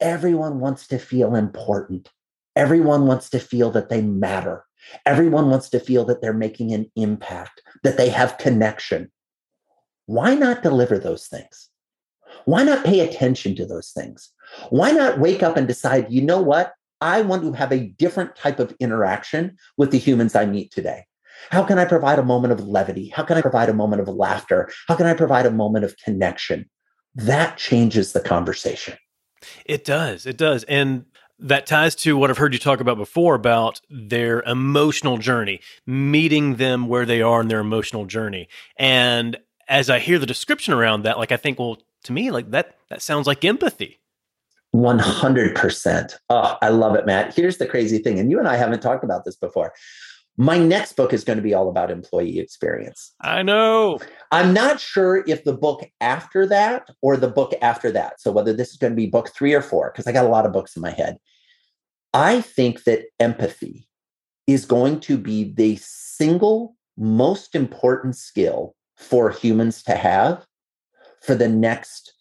Everyone 0.00 0.60
wants 0.60 0.86
to 0.88 0.98
feel 0.98 1.34
important. 1.34 2.10
Everyone 2.56 3.06
wants 3.06 3.30
to 3.30 3.38
feel 3.38 3.70
that 3.72 3.88
they 3.88 4.02
matter. 4.02 4.64
Everyone 5.06 5.50
wants 5.50 5.70
to 5.70 5.80
feel 5.80 6.04
that 6.06 6.20
they're 6.20 6.32
making 6.32 6.72
an 6.72 6.90
impact, 6.96 7.62
that 7.82 7.96
they 7.96 8.08
have 8.08 8.38
connection. 8.38 9.10
Why 10.06 10.34
not 10.34 10.62
deliver 10.62 10.98
those 10.98 11.26
things? 11.26 11.68
Why 12.44 12.62
not 12.62 12.84
pay 12.84 13.00
attention 13.00 13.54
to 13.56 13.66
those 13.66 13.90
things? 13.90 14.30
Why 14.70 14.90
not 14.90 15.18
wake 15.18 15.42
up 15.42 15.56
and 15.56 15.66
decide, 15.66 16.10
you 16.10 16.22
know 16.22 16.40
what? 16.40 16.72
I 17.00 17.22
want 17.22 17.42
to 17.42 17.52
have 17.52 17.72
a 17.72 17.88
different 17.98 18.34
type 18.34 18.58
of 18.58 18.74
interaction 18.80 19.56
with 19.76 19.90
the 19.90 19.98
humans 19.98 20.34
I 20.34 20.46
meet 20.46 20.72
today. 20.72 21.04
How 21.50 21.64
can 21.64 21.78
I 21.78 21.84
provide 21.84 22.18
a 22.18 22.24
moment 22.24 22.52
of 22.52 22.66
levity? 22.66 23.08
How 23.08 23.22
can 23.22 23.36
I 23.36 23.42
provide 23.42 23.68
a 23.68 23.74
moment 23.74 24.02
of 24.02 24.08
laughter? 24.08 24.70
How 24.86 24.96
can 24.96 25.06
I 25.06 25.14
provide 25.14 25.46
a 25.46 25.50
moment 25.50 25.84
of 25.84 25.96
connection? 25.98 26.68
That 27.14 27.56
changes 27.56 28.12
the 28.12 28.20
conversation. 28.20 28.96
It 29.64 29.84
does. 29.84 30.26
It 30.26 30.36
does. 30.36 30.64
And 30.64 31.04
that 31.38 31.66
ties 31.66 31.94
to 31.94 32.16
what 32.16 32.30
I've 32.30 32.38
heard 32.38 32.52
you 32.52 32.58
talk 32.58 32.80
about 32.80 32.96
before 32.96 33.34
about 33.34 33.80
their 33.88 34.42
emotional 34.42 35.18
journey, 35.18 35.60
meeting 35.86 36.56
them 36.56 36.88
where 36.88 37.06
they 37.06 37.22
are 37.22 37.40
in 37.40 37.48
their 37.48 37.60
emotional 37.60 38.06
journey. 38.06 38.48
And 38.76 39.38
as 39.68 39.88
I 39.88 40.00
hear 40.00 40.18
the 40.18 40.26
description 40.26 40.74
around 40.74 41.02
that, 41.02 41.18
like 41.18 41.30
I 41.30 41.36
think, 41.36 41.58
well, 41.58 41.78
to 42.04 42.12
me, 42.12 42.30
like 42.30 42.50
that 42.50 42.76
that 42.90 43.02
sounds 43.02 43.26
like 43.26 43.44
empathy. 43.44 44.00
100%. 44.74 46.14
Oh, 46.28 46.56
I 46.60 46.68
love 46.68 46.94
it, 46.94 47.06
Matt. 47.06 47.34
Here's 47.34 47.56
the 47.56 47.66
crazy 47.66 47.98
thing, 47.98 48.18
and 48.18 48.30
you 48.30 48.38
and 48.38 48.46
I 48.46 48.56
haven't 48.56 48.80
talked 48.80 49.02
about 49.02 49.24
this 49.24 49.36
before. 49.36 49.72
My 50.40 50.56
next 50.56 50.94
book 50.94 51.12
is 51.12 51.24
going 51.24 51.36
to 51.36 51.42
be 51.42 51.52
all 51.52 51.68
about 51.68 51.90
employee 51.90 52.38
experience. 52.38 53.12
I 53.20 53.42
know. 53.42 53.98
I'm 54.30 54.54
not 54.54 54.78
sure 54.78 55.24
if 55.26 55.42
the 55.42 55.52
book 55.52 55.84
after 56.00 56.46
that 56.46 56.88
or 57.02 57.16
the 57.16 57.28
book 57.28 57.54
after 57.60 57.90
that. 57.90 58.20
So, 58.20 58.30
whether 58.30 58.52
this 58.52 58.70
is 58.70 58.76
going 58.76 58.92
to 58.92 58.96
be 58.96 59.08
book 59.08 59.30
three 59.34 59.52
or 59.52 59.62
four, 59.62 59.90
because 59.90 60.06
I 60.06 60.12
got 60.12 60.24
a 60.24 60.28
lot 60.28 60.46
of 60.46 60.52
books 60.52 60.76
in 60.76 60.82
my 60.82 60.92
head. 60.92 61.18
I 62.14 62.40
think 62.40 62.84
that 62.84 63.06
empathy 63.18 63.88
is 64.46 64.64
going 64.64 65.00
to 65.00 65.18
be 65.18 65.52
the 65.52 65.76
single 65.82 66.76
most 66.96 67.56
important 67.56 68.16
skill 68.16 68.76
for 68.96 69.30
humans 69.30 69.82
to 69.84 69.96
have 69.96 70.46
for 71.20 71.34
the 71.34 71.48
next 71.48 72.12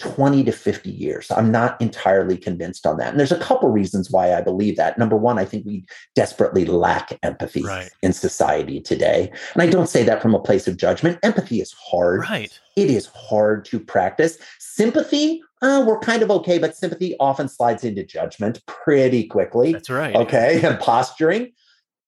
20 0.00 0.44
to 0.44 0.52
50 0.52 0.90
years. 0.90 1.30
I'm 1.30 1.52
not 1.52 1.80
entirely 1.80 2.36
convinced 2.36 2.86
on 2.86 2.96
that. 2.96 3.10
And 3.10 3.20
there's 3.20 3.30
a 3.30 3.38
couple 3.38 3.68
reasons 3.68 4.10
why 4.10 4.34
I 4.34 4.40
believe 4.40 4.76
that. 4.76 4.98
Number 4.98 5.16
one, 5.16 5.38
I 5.38 5.44
think 5.44 5.66
we 5.66 5.84
desperately 6.14 6.64
lack 6.64 7.18
empathy 7.22 7.62
right. 7.62 7.90
in 8.02 8.12
society 8.12 8.80
today. 8.80 9.30
And 9.54 9.62
I 9.62 9.66
don't 9.66 9.88
say 9.88 10.02
that 10.04 10.22
from 10.22 10.34
a 10.34 10.40
place 10.40 10.66
of 10.66 10.76
judgment. 10.76 11.18
Empathy 11.22 11.60
is 11.60 11.72
hard. 11.72 12.20
Right. 12.20 12.58
It 12.76 12.90
is 12.90 13.06
hard 13.06 13.64
to 13.66 13.78
practice. 13.78 14.38
Sympathy, 14.58 15.42
uh, 15.62 15.84
we're 15.86 15.98
kind 15.98 16.22
of 16.22 16.30
okay, 16.30 16.58
but 16.58 16.76
sympathy 16.76 17.14
often 17.20 17.48
slides 17.48 17.84
into 17.84 18.04
judgment 18.04 18.64
pretty 18.66 19.24
quickly. 19.24 19.72
That's 19.72 19.90
right. 19.90 20.16
Okay. 20.16 20.60
And 20.70 20.78
posturing. 20.80 21.52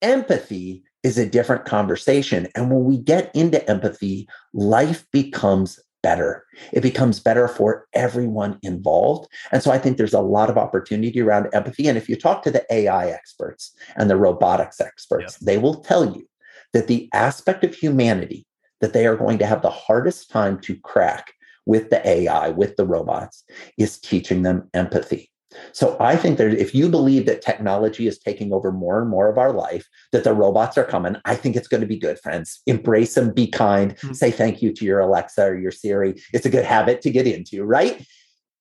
Empathy 0.01 0.83
is 1.03 1.19
a 1.19 1.29
different 1.29 1.65
conversation. 1.65 2.49
And 2.55 2.71
when 2.71 2.85
we 2.85 2.97
get 2.97 3.35
into 3.35 3.69
empathy, 3.69 4.29
life 4.55 5.07
becomes 5.13 5.79
better. 6.03 6.45
It 6.73 6.83
becomes 6.83 7.21
better 7.21 7.49
for 7.49 7.87
everyone 7.95 8.59
involved. 8.63 9.29
And 9.51 9.63
so 9.63 9.71
I 9.71 9.79
think 9.79 9.97
there's 9.97 10.15
a 10.15 10.21
lot 10.21 10.51
of 10.51 10.59
opportunity 10.59 11.21
around 11.21 11.49
empathy. 11.53 11.89
And 11.89 11.97
if 11.97 12.09
you 12.09 12.17
talk 12.17 12.43
to 12.43 12.51
the 12.51 12.67
AI 12.71 13.09
experts 13.09 13.75
and 13.97 14.11
the 14.11 14.17
robotics 14.17 14.81
experts, 14.81 15.39
they 15.39 15.59
will 15.59 15.77
tell 15.77 16.05
you 16.05 16.29
that 16.73 16.87
the 16.87 17.09
aspect 17.13 17.65
of 17.65 17.75
humanity 17.75 18.47
that 18.81 18.93
they 18.93 19.07
are 19.07 19.17
going 19.17 19.39
to 19.39 19.47
have 19.47 19.63
the 19.63 19.71
hardest 19.71 20.31
time 20.31 20.61
to 20.61 20.77
crack 20.77 21.33
with 21.67 21.91
the 21.91 22.07
AI, 22.07 22.51
with 22.51 22.77
the 22.77 22.87
robots, 22.87 23.45
is 23.79 23.99
teaching 23.99 24.43
them 24.43 24.69
empathy. 24.75 25.32
So 25.73 25.97
I 26.01 26.17
think 26.17 26.39
that 26.39 26.53
if 26.55 26.75
you 26.75 26.89
believe 26.89 27.27
that 27.27 27.43
technology 27.43 28.07
is 28.07 28.19
taking 28.19 28.53
over 28.53 28.73
more 28.73 29.01
and 29.01 29.11
more 29.11 29.29
of 29.29 29.39
our 29.39 29.53
life, 29.53 29.89
that 30.13 30.25
the 30.25 30.33
robots 30.33 30.79
are 30.79 30.85
coming, 30.85 31.17
I 31.25 31.35
think 31.35 31.57
it's 31.57 31.69
going 31.69 31.81
to 31.81 31.87
be 31.87 31.99
good, 31.99 32.19
friends. 32.21 32.61
Embrace 32.67 33.15
them, 33.15 33.33
be 33.33 33.47
kind, 33.47 33.97
mm-hmm. 33.97 34.13
say 34.13 34.31
thank 34.31 34.63
you 34.63 34.73
to 34.73 34.85
your 34.85 35.01
Alexa 35.01 35.43
or 35.43 35.59
your 35.59 35.71
Siri. 35.71 36.21
It's 36.33 36.47
a 36.47 36.51
good 36.51 36.65
habit 36.65 37.03
to 37.03 37.11
get 37.11 37.27
into, 37.27 37.65
right? 37.65 38.07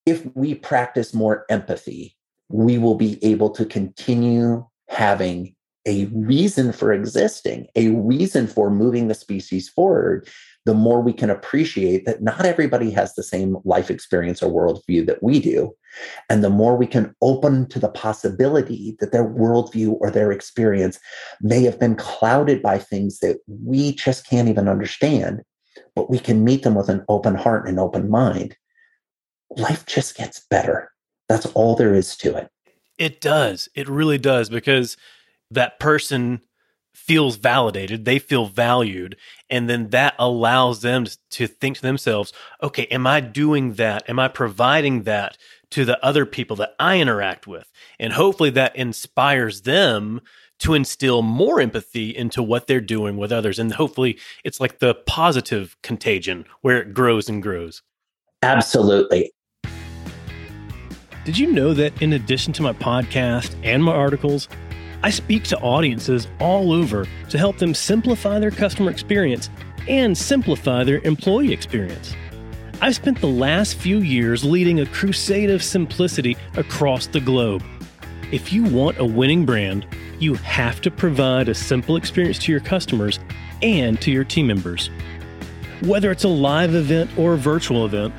If 0.06 0.26
we 0.36 0.56
practice 0.56 1.14
more 1.14 1.46
empathy, 1.50 2.18
we 2.50 2.78
will 2.78 2.96
be 2.96 3.24
able 3.24 3.50
to 3.52 3.66
continue 3.66 4.66
having 4.90 5.56
a 5.88 6.06
reason 6.06 6.72
for 6.72 6.94
existing, 6.94 7.68
a 7.76 7.90
reason 7.90 8.48
for 8.48 8.70
moving 8.70 9.08
the 9.08 9.16
species 9.16 9.70
forward 9.70 10.28
the 10.66 10.74
more 10.74 11.02
we 11.02 11.14
can 11.14 11.30
appreciate 11.30 12.06
that 12.06 12.22
not 12.22 12.46
everybody 12.46 12.92
has 12.92 13.16
the 13.16 13.24
same 13.24 13.58
life 13.66 13.90
experience 13.90 14.44
or 14.44 14.52
worldview 14.52 15.06
that 15.08 15.24
we 15.24 15.40
do. 15.40 15.74
And 16.30 16.44
the 16.44 16.50
more 16.50 16.78
we 16.78 16.88
can 16.88 17.16
open 17.22 17.68
to 17.70 17.80
the 17.80 17.90
possibility 17.90 18.96
that 19.00 19.12
their 19.12 19.28
worldview 19.28 19.98
or 20.00 20.12
their 20.12 20.32
experience 20.32 21.00
may 21.42 21.64
have 21.64 21.80
been 21.80 21.96
clouded 21.96 22.62
by 22.62 22.78
things 22.78 23.20
that 23.20 23.40
we 23.48 23.94
just 23.94 24.28
can't 24.28 24.50
even 24.50 24.68
understand, 24.68 25.42
but 25.96 26.10
we 26.10 26.20
can 26.20 26.44
meet 26.44 26.64
them 26.64 26.76
with 26.76 26.90
an 26.90 27.04
open 27.10 27.36
heart 27.36 27.68
and 27.68 27.80
open 27.80 28.10
mind, 28.10 28.56
life 29.58 29.86
just 29.86 30.16
gets 30.16 30.46
better. 30.50 30.92
That's 31.28 31.48
all 31.48 31.76
there 31.76 31.94
is 31.94 32.16
to 32.18 32.38
it. 32.38 32.50
It 32.98 33.20
does. 33.20 33.68
It 33.74 33.90
really 33.90 34.20
does 34.20 34.50
because 34.50 34.96
that 35.50 35.80
person 35.80 36.42
feels 36.94 37.36
validated, 37.36 38.06
they 38.06 38.20
feel 38.20 38.46
valued, 38.46 39.18
and 39.50 39.70
then 39.70 39.90
that 39.90 40.16
allows 40.20 40.82
them 40.82 41.06
to 41.32 41.48
think 41.48 41.78
to 41.78 41.82
themselves, 41.82 42.32
okay, 42.62 42.86
am 42.86 43.08
I 43.08 43.20
doing 43.20 43.74
that? 43.74 44.10
Am 44.10 44.20
I 44.20 44.28
providing 44.28 45.04
that 45.04 45.38
to 45.72 45.86
the 45.86 46.04
other 46.06 46.26
people 46.26 46.56
that 46.58 46.76
I 46.80 47.00
interact 47.00 47.48
with? 47.48 47.72
And 48.00 48.14
hopefully 48.14 48.50
that 48.52 48.76
inspires 48.76 49.62
them 49.62 50.22
to 50.60 50.76
instill 50.76 51.24
more 51.24 51.60
empathy 51.60 52.16
into 52.16 52.44
what 52.44 52.68
they're 52.68 52.80
doing 52.80 53.18
with 53.18 53.32
others. 53.32 53.58
And 53.58 53.74
hopefully 53.74 54.20
it's 54.44 54.60
like 54.60 54.80
the 54.80 54.94
positive 54.94 55.76
contagion 55.82 56.46
where 56.62 56.80
it 56.80 56.94
grows 56.94 57.28
and 57.28 57.42
grows. 57.42 57.82
Absolutely. 58.44 59.32
Did 61.26 61.38
you 61.38 61.52
know 61.52 61.74
that 61.74 62.00
in 62.02 62.14
addition 62.14 62.54
to 62.54 62.64
my 62.64 62.74
podcast 62.74 63.56
and 63.64 63.84
my 63.84 63.92
articles, 63.92 64.48
I 65.04 65.10
speak 65.10 65.44
to 65.46 65.60
audiences 65.60 66.28
all 66.40 66.72
over 66.72 67.08
to 67.30 67.38
help 67.38 67.58
them 67.58 67.74
simplify 67.74 68.40
their 68.40 68.52
customer 68.52 68.92
experience 68.92 69.50
and 69.88 70.16
simplify 70.16 70.84
their 70.84 71.00
employee 71.00 71.52
experience. 71.52 72.16
I've 72.82 72.96
spent 72.96 73.20
the 73.20 73.28
last 73.28 73.76
few 73.76 74.00
years 74.00 74.44
leading 74.44 74.80
a 74.80 74.86
crusade 74.86 75.50
of 75.50 75.64
simplicity 75.64 76.38
across 76.56 77.08
the 77.08 77.20
globe. 77.20 77.64
If 78.32 78.54
you 78.54 78.64
want 78.64 79.00
a 79.00 79.06
winning 79.06 79.46
brand, 79.46 79.86
you 80.20 80.36
have 80.36 80.82
to 80.82 80.92
provide 80.92 81.50
a 81.50 81.56
simple 81.56 81.96
experience 81.96 82.38
to 82.40 82.52
your 82.52 82.62
customers 82.62 83.20
and 83.62 84.00
to 84.02 84.12
your 84.12 84.24
team 84.24 84.48
members. 84.48 84.90
Whether 85.82 86.12
it's 86.12 86.24
a 86.24 86.30
live 86.30 86.76
event 86.76 87.10
or 87.18 87.34
a 87.34 87.38
virtual 87.38 87.86
event, 87.86 88.14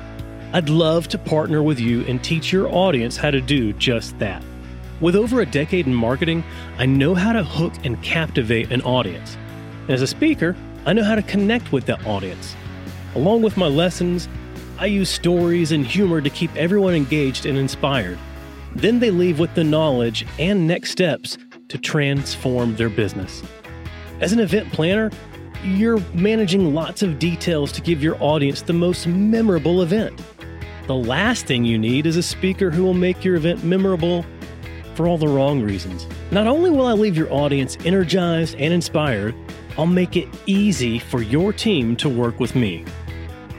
I'd 0.51 0.69
love 0.69 1.07
to 1.09 1.17
partner 1.17 1.63
with 1.63 1.79
you 1.79 2.01
and 2.05 2.21
teach 2.23 2.51
your 2.51 2.67
audience 2.67 3.15
how 3.17 3.31
to 3.31 3.41
do 3.41 3.73
just 3.73 4.19
that. 4.19 4.43
With 5.01 5.15
over 5.15 5.41
a 5.41 5.45
decade 5.45 5.87
in 5.87 5.93
marketing, 5.93 6.43
I 6.77 6.85
know 6.85 7.15
how 7.15 7.33
to 7.33 7.43
hook 7.43 7.73
and 7.83 8.01
captivate 8.01 8.71
an 8.71 8.81
audience. 8.83 9.37
And 9.83 9.91
as 9.91 10.01
a 10.01 10.07
speaker, 10.07 10.55
I 10.85 10.93
know 10.93 11.03
how 11.03 11.15
to 11.15 11.21
connect 11.21 11.71
with 11.71 11.85
that 11.87 12.05
audience. 12.05 12.55
Along 13.15 13.41
with 13.41 13.57
my 13.57 13.67
lessons, 13.67 14.29
I 14.79 14.85
use 14.87 15.09
stories 15.09 15.71
and 15.71 15.85
humor 15.85 16.21
to 16.21 16.29
keep 16.29 16.55
everyone 16.55 16.93
engaged 16.93 17.45
and 17.45 17.57
inspired. 17.57 18.17
Then 18.75 18.99
they 18.99 19.11
leave 19.11 19.39
with 19.39 19.53
the 19.55 19.63
knowledge 19.63 20.25
and 20.39 20.67
next 20.67 20.91
steps 20.91 21.37
to 21.69 21.77
transform 21.77 22.75
their 22.75 22.89
business. 22.89 23.43
As 24.19 24.31
an 24.31 24.39
event 24.39 24.71
planner, 24.71 25.11
you're 25.63 25.99
managing 26.13 26.73
lots 26.73 27.03
of 27.03 27.19
details 27.19 27.71
to 27.73 27.81
give 27.81 28.03
your 28.03 28.21
audience 28.21 28.61
the 28.61 28.73
most 28.73 29.07
memorable 29.07 29.81
event. 29.81 30.21
The 30.87 30.95
last 30.95 31.45
thing 31.45 31.63
you 31.63 31.77
need 31.77 32.05
is 32.05 32.17
a 32.17 32.23
speaker 32.23 32.69
who 32.69 32.83
will 32.83 32.93
make 32.93 33.23
your 33.23 33.35
event 33.35 33.63
memorable 33.63 34.25
for 34.95 35.07
all 35.07 35.17
the 35.17 35.27
wrong 35.27 35.61
reasons. 35.61 36.07
Not 36.31 36.47
only 36.47 36.69
will 36.69 36.85
I 36.85 36.93
leave 36.93 37.17
your 37.17 37.31
audience 37.31 37.77
energized 37.85 38.55
and 38.57 38.73
inspired, 38.73 39.35
I'll 39.77 39.85
make 39.85 40.15
it 40.15 40.27
easy 40.45 40.99
for 40.99 41.21
your 41.21 41.51
team 41.53 41.95
to 41.97 42.09
work 42.09 42.39
with 42.39 42.55
me. 42.55 42.85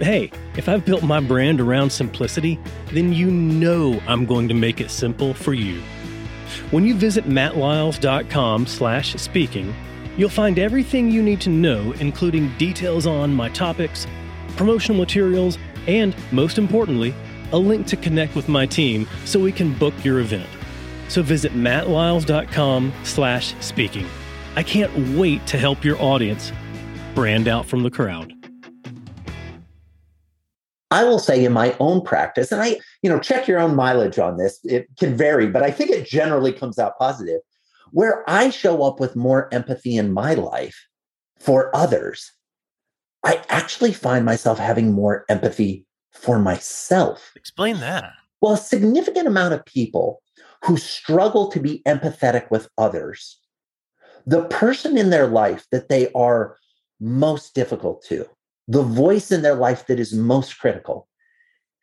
Hey, 0.01 0.31
if 0.57 0.69
I've 0.69 0.85
built 0.85 1.03
my 1.03 1.21
brand 1.21 1.61
around 1.61 1.91
simplicity, 1.91 2.59
then 2.93 3.13
you 3.13 3.31
know 3.31 4.01
I'm 4.07 4.27
going 4.27 4.49
to 4.49 4.55
make 4.55 4.81
it 4.81 4.91
simple 4.91 5.35
for 5.35 5.55
you. 5.55 5.81
When 6.71 6.85
you 6.85 6.95
visit 6.95 7.25
mattlyles.com 7.25 8.67
slash 8.67 9.15
speaking, 9.15 9.75
you'll 10.17 10.29
find 10.29 10.59
everything 10.59 11.11
you 11.11 11.23
need 11.23 11.41
to 11.43 11.51
know, 11.51 11.93
including 12.01 12.57
details 12.59 13.07
on 13.07 13.35
my 13.35 13.49
topics, 13.51 14.07
promotional 14.57 14.99
materials, 14.99 15.59
and 15.87 16.15
most 16.33 16.59
importantly, 16.59 17.15
a 17.53 17.59
link 17.59 17.87
to 17.87 17.97
connect 17.97 18.35
with 18.35 18.49
my 18.49 18.67
team 18.67 19.07
so 19.25 19.39
we 19.39 19.53
can 19.53 19.75
book 19.75 19.95
your 20.05 20.21
event. 20.21 20.49
So 21.15 21.23
visit 21.23 21.53
mattlyles.com 21.53 22.93
slash 23.05 23.55
speaking. 23.61 24.05
I 24.57 24.65
can't 24.65 25.17
wait 25.17 25.47
to 25.47 25.57
help 25.57 25.85
your 25.85 25.97
audience 26.03 26.51
brand 27.15 27.47
out 27.47 27.67
from 27.67 27.85
the 27.85 27.91
crowd. 27.91 28.33
I 30.91 31.05
will 31.05 31.21
say 31.21 31.45
in 31.45 31.53
my 31.53 31.77
own 31.79 32.01
practice, 32.01 32.51
and 32.51 32.61
I, 32.61 32.81
you 33.03 33.09
know, 33.09 33.21
check 33.21 33.47
your 33.47 33.61
own 33.61 33.77
mileage 33.77 34.19
on 34.19 34.39
this. 34.39 34.59
It 34.65 34.89
can 34.99 35.17
vary, 35.17 35.47
but 35.47 35.63
I 35.63 35.71
think 35.71 35.91
it 35.91 36.05
generally 36.05 36.53
comes 36.53 36.81
out 36.81 36.99
positive. 36.99 37.43
where 37.93 38.29
I 38.29 38.51
show 38.51 38.83
up 38.83 38.99
with 38.99 39.15
more 39.15 39.49
empathy 39.55 39.97
in 39.97 40.13
my 40.13 40.35
life 40.35 40.85
for 41.39 41.71
others, 41.77 42.33
I 43.23 43.41
actually 43.51 43.93
find 43.93 44.25
myself 44.25 44.59
having 44.59 44.91
more 44.91 45.25
empathy 45.29 45.87
for 46.11 46.41
myself. 46.41 47.31
Explain 47.37 47.79
that. 47.79 48.15
Well, 48.41 48.55
a 48.55 48.59
significant 48.59 49.29
amount 49.29 49.55
of 49.55 49.65
people 49.65 50.21
who 50.65 50.77
struggle 50.77 51.51
to 51.51 51.61
be 51.61 51.83
empathetic 51.87 52.51
with 52.51 52.69
others, 52.79 53.39
the 54.27 54.45
person 54.45 54.97
in 54.97 55.11
their 55.11 55.27
life 55.27 55.67
that 55.71 55.89
they 55.89 56.11
are 56.13 56.57
most 57.01 57.55
difficult 57.55 58.03
to, 58.05 58.27
the 58.67 58.83
voice 58.83 59.31
in 59.31 59.43
their 59.43 59.55
life 59.55 59.87
that 59.87 60.01
is 60.01 60.15
most 60.15 60.59
critical, 60.59 61.07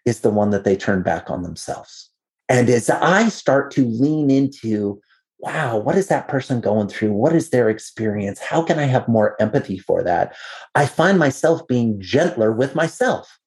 is 0.06 0.22
the 0.22 0.32
one 0.32 0.50
that 0.50 0.64
they 0.64 0.76
turn 0.76 1.04
back 1.04 1.30
on 1.30 1.44
themselves. 1.44 2.10
And 2.50 2.70
as 2.70 2.90
I 2.90 3.30
start 3.30 3.70
to 3.72 3.86
lean 3.86 4.32
into, 4.32 5.00
wow, 5.40 5.78
what 5.78 5.96
is 5.96 6.08
that 6.08 6.28
person 6.28 6.60
going 6.60 6.88
through? 6.88 7.14
What 7.14 7.34
is 7.34 7.52
their 7.52 7.70
experience? 7.70 8.40
How 8.40 8.64
can 8.64 8.80
I 8.80 8.86
have 8.86 9.08
more 9.08 9.40
empathy 9.40 9.78
for 9.78 10.02
that? 10.04 10.36
I 10.74 10.88
find 10.88 11.20
myself 11.20 11.68
being 11.68 12.02
gentler 12.02 12.52
with 12.52 12.74
myself. 12.74 13.40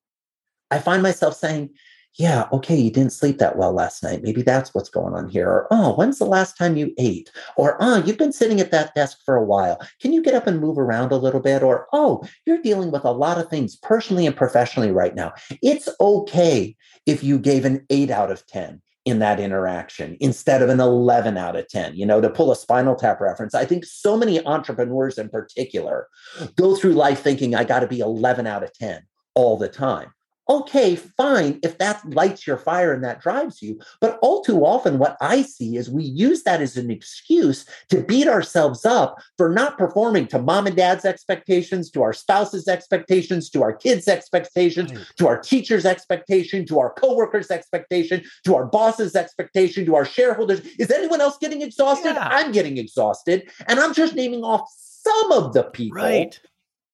I 0.70 0.78
find 0.78 1.03
myself 1.03 1.35
saying, 1.35 1.70
yeah, 2.16 2.48
okay, 2.52 2.76
you 2.76 2.90
didn't 2.90 3.12
sleep 3.12 3.38
that 3.38 3.56
well 3.56 3.72
last 3.72 4.02
night. 4.02 4.22
Maybe 4.22 4.42
that's 4.42 4.72
what's 4.72 4.88
going 4.88 5.14
on 5.14 5.28
here. 5.28 5.48
Or, 5.48 5.66
oh, 5.72 5.94
when's 5.94 6.18
the 6.18 6.26
last 6.26 6.56
time 6.56 6.76
you 6.76 6.92
ate? 6.96 7.32
Or, 7.56 7.76
oh, 7.80 8.02
you've 8.04 8.18
been 8.18 8.32
sitting 8.32 8.60
at 8.60 8.70
that 8.70 8.94
desk 8.94 9.18
for 9.24 9.34
a 9.34 9.44
while. 9.44 9.80
Can 10.00 10.12
you 10.12 10.22
get 10.22 10.34
up 10.34 10.46
and 10.46 10.60
move 10.60 10.78
around 10.78 11.10
a 11.10 11.16
little 11.16 11.40
bit? 11.40 11.62
Or, 11.62 11.88
oh, 11.92 12.26
you're 12.46 12.62
dealing 12.62 12.92
with 12.92 13.04
a 13.04 13.10
lot 13.10 13.38
of 13.38 13.48
things 13.48 13.76
personally 13.76 14.26
and 14.26 14.36
professionally 14.36 14.92
right 14.92 15.14
now. 15.14 15.32
It's 15.60 15.88
okay 16.00 16.76
if 17.04 17.24
you 17.24 17.38
gave 17.38 17.64
an 17.64 17.84
eight 17.90 18.10
out 18.10 18.30
of 18.30 18.46
10 18.46 18.80
in 19.04 19.18
that 19.18 19.40
interaction 19.40 20.16
instead 20.20 20.62
of 20.62 20.70
an 20.70 20.80
11 20.80 21.36
out 21.36 21.56
of 21.56 21.68
10 21.68 21.94
you 21.94 22.06
know 22.06 22.22
to 22.22 22.30
pull 22.30 22.50
a 22.50 22.56
spinal 22.56 22.94
tap 22.94 23.20
reference 23.20 23.54
i 23.54 23.62
think 23.62 23.84
so 23.84 24.16
many 24.16 24.42
entrepreneurs 24.46 25.18
in 25.18 25.28
particular 25.28 26.08
go 26.56 26.74
through 26.74 26.94
life 26.94 27.20
thinking 27.20 27.54
i 27.54 27.64
got 27.64 27.80
to 27.80 27.86
be 27.86 28.00
11 28.00 28.46
out 28.46 28.62
of 28.62 28.72
10 28.72 29.02
all 29.34 29.58
the 29.58 29.68
time 29.68 30.10
okay, 30.49 30.97
fine, 30.97 31.59
if 31.62 31.78
that 31.78 32.03
lights 32.11 32.47
your 32.47 32.59
fire 32.59 32.92
and 32.92 33.03
that 33.05 33.20
drives 33.20 33.62
you. 33.62 33.80
But 34.01 34.18
all 34.20 34.42
too 34.42 34.64
often, 34.64 34.99
what 34.99 35.16
I 35.20 35.42
see 35.42 35.76
is 35.76 35.90
we 35.90 36.05
use 36.05 36.42
that 36.42 36.61
as 36.61 36.76
an 36.76 36.90
excuse 36.90 37.64
to 37.88 38.03
beat 38.03 38.28
ourselves 38.28 38.84
up 38.84 39.16
for 39.38 39.49
not 39.49 39.78
performing 39.78 40.26
to 40.28 40.38
mom 40.38 40.66
and 40.66 40.76
dad's 40.76 41.05
expectations, 41.05 41.90
to 41.92 42.03
our 42.03 42.12
spouse's 42.12 42.68
expectations, 42.68 43.49
to 43.51 43.62
our 43.62 43.72
kids' 43.72 44.09
expectations, 44.09 44.92
to 45.16 45.26
our 45.26 45.38
teacher's 45.38 45.86
expectation, 45.86 46.66
to 46.66 46.78
our 46.78 46.92
coworkers' 46.92 47.51
expectation, 47.51 48.22
to 48.45 48.55
our 48.55 48.66
boss's 48.66 49.16
expectation, 49.16 49.86
to 49.86 49.95
our 49.95 50.05
shareholders. 50.05 50.61
Is 50.78 50.90
anyone 50.90 51.20
else 51.20 51.38
getting 51.38 51.62
exhausted? 51.62 52.14
Yeah. 52.14 52.28
I'm 52.30 52.53
getting 52.53 52.78
exhausted. 52.78 53.51
And 53.66 53.80
I'm 53.80 53.95
just 53.95 54.14
naming 54.14 54.45
off 54.45 54.68
some 54.76 55.32
of 55.32 55.53
the 55.53 55.64
people 55.64 56.03
right. 56.03 56.38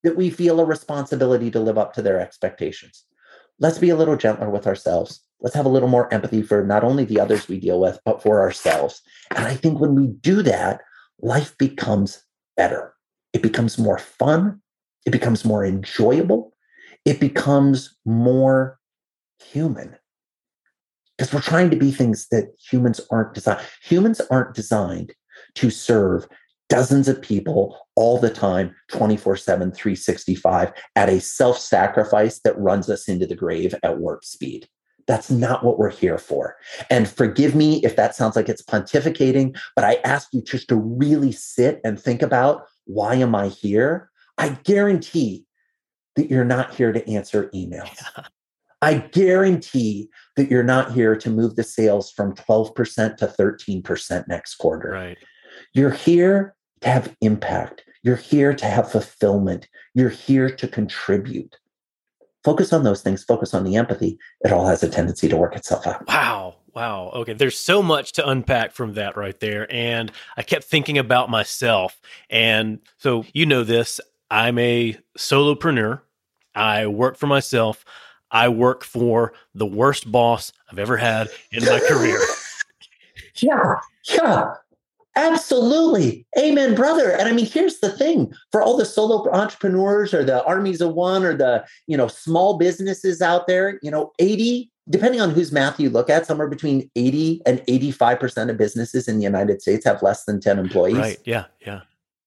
that 0.03 0.17
we 0.17 0.31
feel 0.31 0.61
a 0.61 0.65
responsibility 0.65 1.51
to 1.51 1.61
live 1.61 1.79
up 1.79 1.95
to 1.95 2.03
their 2.03 2.21
expectations 2.21 3.05
let's 3.61 3.79
be 3.79 3.91
a 3.91 3.97
little 3.97 4.17
gentler 4.17 4.51
with 4.51 4.67
ourselves. 4.67 5.21
Let's 5.41 5.55
have 5.55 5.67
a 5.67 5.71
little 5.71 5.89
more 5.89 6.13
empathy 6.13 6.43
for 6.43 6.65
not 6.65 6.83
only 6.85 7.05
the 7.05 7.21
others 7.21 7.49
we 7.49 7.61
deal 7.61 7.81
with, 7.81 7.99
but 8.05 8.23
for 8.23 8.41
ourselves. 8.41 9.01
And 9.35 9.47
I 9.47 9.55
think 9.55 9.79
when 9.79 9.95
we 9.95 10.09
do 10.09 10.43
that, 10.43 10.81
life 11.21 11.57
becomes 11.59 12.23
better. 12.57 12.95
It 13.33 13.43
becomes 13.43 13.79
more 13.79 13.99
fun. 13.99 14.61
It 15.07 15.11
becomes 15.11 15.45
more 15.45 15.65
enjoyable. 15.65 16.55
It 17.05 17.21
becomes 17.21 17.97
more 18.05 18.79
human. 19.43 19.97
Because 21.17 21.33
we're 21.33 21.41
trying 21.41 21.71
to 21.71 21.77
be 21.77 21.91
things 21.91 22.29
that 22.31 22.55
humans 22.71 23.01
aren't 23.11 23.35
designed. 23.35 23.61
Humans 23.83 24.21
aren't 24.31 24.55
designed 24.55 25.15
to 25.55 25.71
serve 25.71 26.27
dozens 26.71 27.09
of 27.09 27.21
people 27.21 27.77
all 27.97 28.19
the 28.19 28.31
time, 28.31 28.75
24 28.89 29.37
7, 29.37 29.73
365, 29.73 30.73
at 30.97 31.11
a 31.11 31.21
self 31.21 31.59
sacrifice 31.59 32.41
that 32.41 32.59
runs 32.59 32.89
us 32.89 33.09
into 33.09 33.27
the 33.27 33.37
grave 33.37 33.75
at 33.83 33.99
warp 33.99 34.25
speed. 34.25 34.67
That's 35.07 35.31
not 35.31 35.65
what 35.65 35.79
we're 35.79 35.91
here 35.91 36.19
for. 36.19 36.57
And 36.89 37.09
forgive 37.09 37.55
me 37.55 37.85
if 37.85 37.97
that 37.97 38.15
sounds 38.15 38.37
like 38.37 38.49
it's 38.49 38.63
pontificating, 38.63 39.59
but 39.75 39.85
I 39.85 39.97
ask 40.05 40.29
you 40.33 40.41
just 40.41 40.69
to 40.69 40.77
really 40.77 41.33
sit 41.33 41.81
and 41.85 42.01
think 42.01 42.23
about 42.23 42.63
why 42.85 43.17
am 43.17 43.35
I 43.35 43.49
here? 43.49 44.11
I 44.39 44.51
guarantee 44.51 45.47
that 46.17 46.31
you're 46.31 46.45
not 46.45 46.75
here 46.75 46.93
to 46.93 47.07
answer 47.11 47.51
emails. 47.55 47.91
Yeah. 48.17 48.25
I 48.83 48.95
guarantee 48.95 50.09
that 50.37 50.51
you're 50.51 50.63
not 50.63 50.93
here 50.93 51.15
to 51.15 51.29
move 51.29 51.55
the 51.57 51.63
sales 51.63 52.11
from 52.11 52.35
12% 52.35 53.17
to 53.19 53.27
13% 53.27 54.25
next 54.27 54.55
quarter. 54.55 54.89
Right. 54.89 55.19
You're 55.75 55.91
here 55.91 56.55
to 56.81 56.89
have 56.89 57.17
impact. 57.21 57.85
You're 58.03 58.17
here 58.17 58.55
to 58.55 58.67
have 58.67 58.91
fulfillment. 58.91 59.69
You're 59.95 60.09
here 60.09 60.51
to 60.51 60.69
contribute. 60.69 61.57
Focus 62.43 62.73
on 62.73 62.85
those 62.85 63.03
things, 63.03 63.23
focus 63.23 63.53
on 63.53 63.65
the 63.65 63.77
empathy. 63.77 64.19
It 64.43 64.53
all 64.53 64.67
has 64.67 64.83
a 64.83 64.89
tendency 64.89 65.29
to 65.29 65.37
work 65.37 65.55
itself 65.55 65.87
out. 65.87 66.07
Wow. 66.09 66.57
Wow. 66.75 67.11
Okay. 67.15 67.35
There's 67.35 67.59
so 67.59 67.83
much 67.83 68.13
to 68.13 68.27
unpack 68.27 68.73
from 68.73 68.95
that 68.95 69.17
right 69.17 69.39
there. 69.41 69.71
And 69.71 70.11
I 70.37 70.43
kept 70.43 70.65
thinking 70.65 70.97
about 70.97 71.29
myself. 71.29 72.01
And 72.31 72.79
so, 72.99 73.25
you 73.35 73.45
know, 73.45 73.65
this 73.65 74.01
I'm 74.31 74.59
a 74.59 74.97
solopreneur. 75.19 76.01
I 76.55 76.87
work 76.87 77.17
for 77.17 77.27
myself. 77.27 77.85
I 78.31 78.49
work 78.49 78.85
for 78.85 79.33
the 79.55 79.67
worst 79.67 80.11
boss 80.11 80.53
I've 80.71 80.79
ever 80.79 80.97
had 80.97 81.29
in 81.53 81.65
my 81.65 81.81
career. 81.81 82.21
Yeah. 83.37 83.77
Yeah. 84.05 84.55
Absolutely. 85.17 86.27
Amen, 86.39 86.75
brother. 86.75 87.11
And 87.11 87.29
I 87.29 87.33
mean, 87.33 87.47
here's 87.47 87.81
the 87.81 87.91
thing 87.91 88.33
for 88.53 88.63
all 88.63 88.77
the 88.77 88.85
solo 88.85 89.29
entrepreneurs 89.33 90.15
or 90.15 90.25
the 90.25 90.45
armies 90.45 90.81
of 90.81 90.95
one 90.95 91.25
or 91.25 91.37
the, 91.37 91.65
you 91.87 91.97
know, 91.97 92.09
small 92.09 92.59
businesses 92.59 93.21
out 93.21 93.47
there, 93.47 93.79
you 93.83 93.91
know, 93.91 94.13
80, 94.19 94.71
depending 94.89 95.21
on 95.21 95.31
whose 95.31 95.51
math 95.51 95.81
you 95.81 95.91
look 95.91 96.09
at, 96.09 96.27
somewhere 96.27 96.49
between 96.49 96.89
80 96.95 97.43
and 97.45 97.59
85% 97.61 98.51
of 98.51 98.57
businesses 98.57 99.09
in 99.09 99.17
the 99.17 99.25
United 99.25 99.61
States 99.61 99.85
have 99.85 100.03
less 100.03 100.25
than 100.25 100.41
10 100.41 100.59
employees. 100.59 100.97
Right. 100.97 101.19
Yeah. 101.25 101.47
Yeah. 101.67 101.81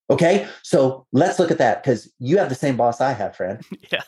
Okay. 0.09 0.47
So 0.61 1.07
let's 1.13 1.39
look 1.39 1.51
at 1.51 1.57
that 1.59 1.83
because 1.83 2.11
you 2.19 2.37
have 2.37 2.49
the 2.49 2.55
same 2.55 2.75
boss 2.75 2.99
I 2.99 3.13
have, 3.13 3.35
friend. 3.35 3.63
yeah. 3.91 4.03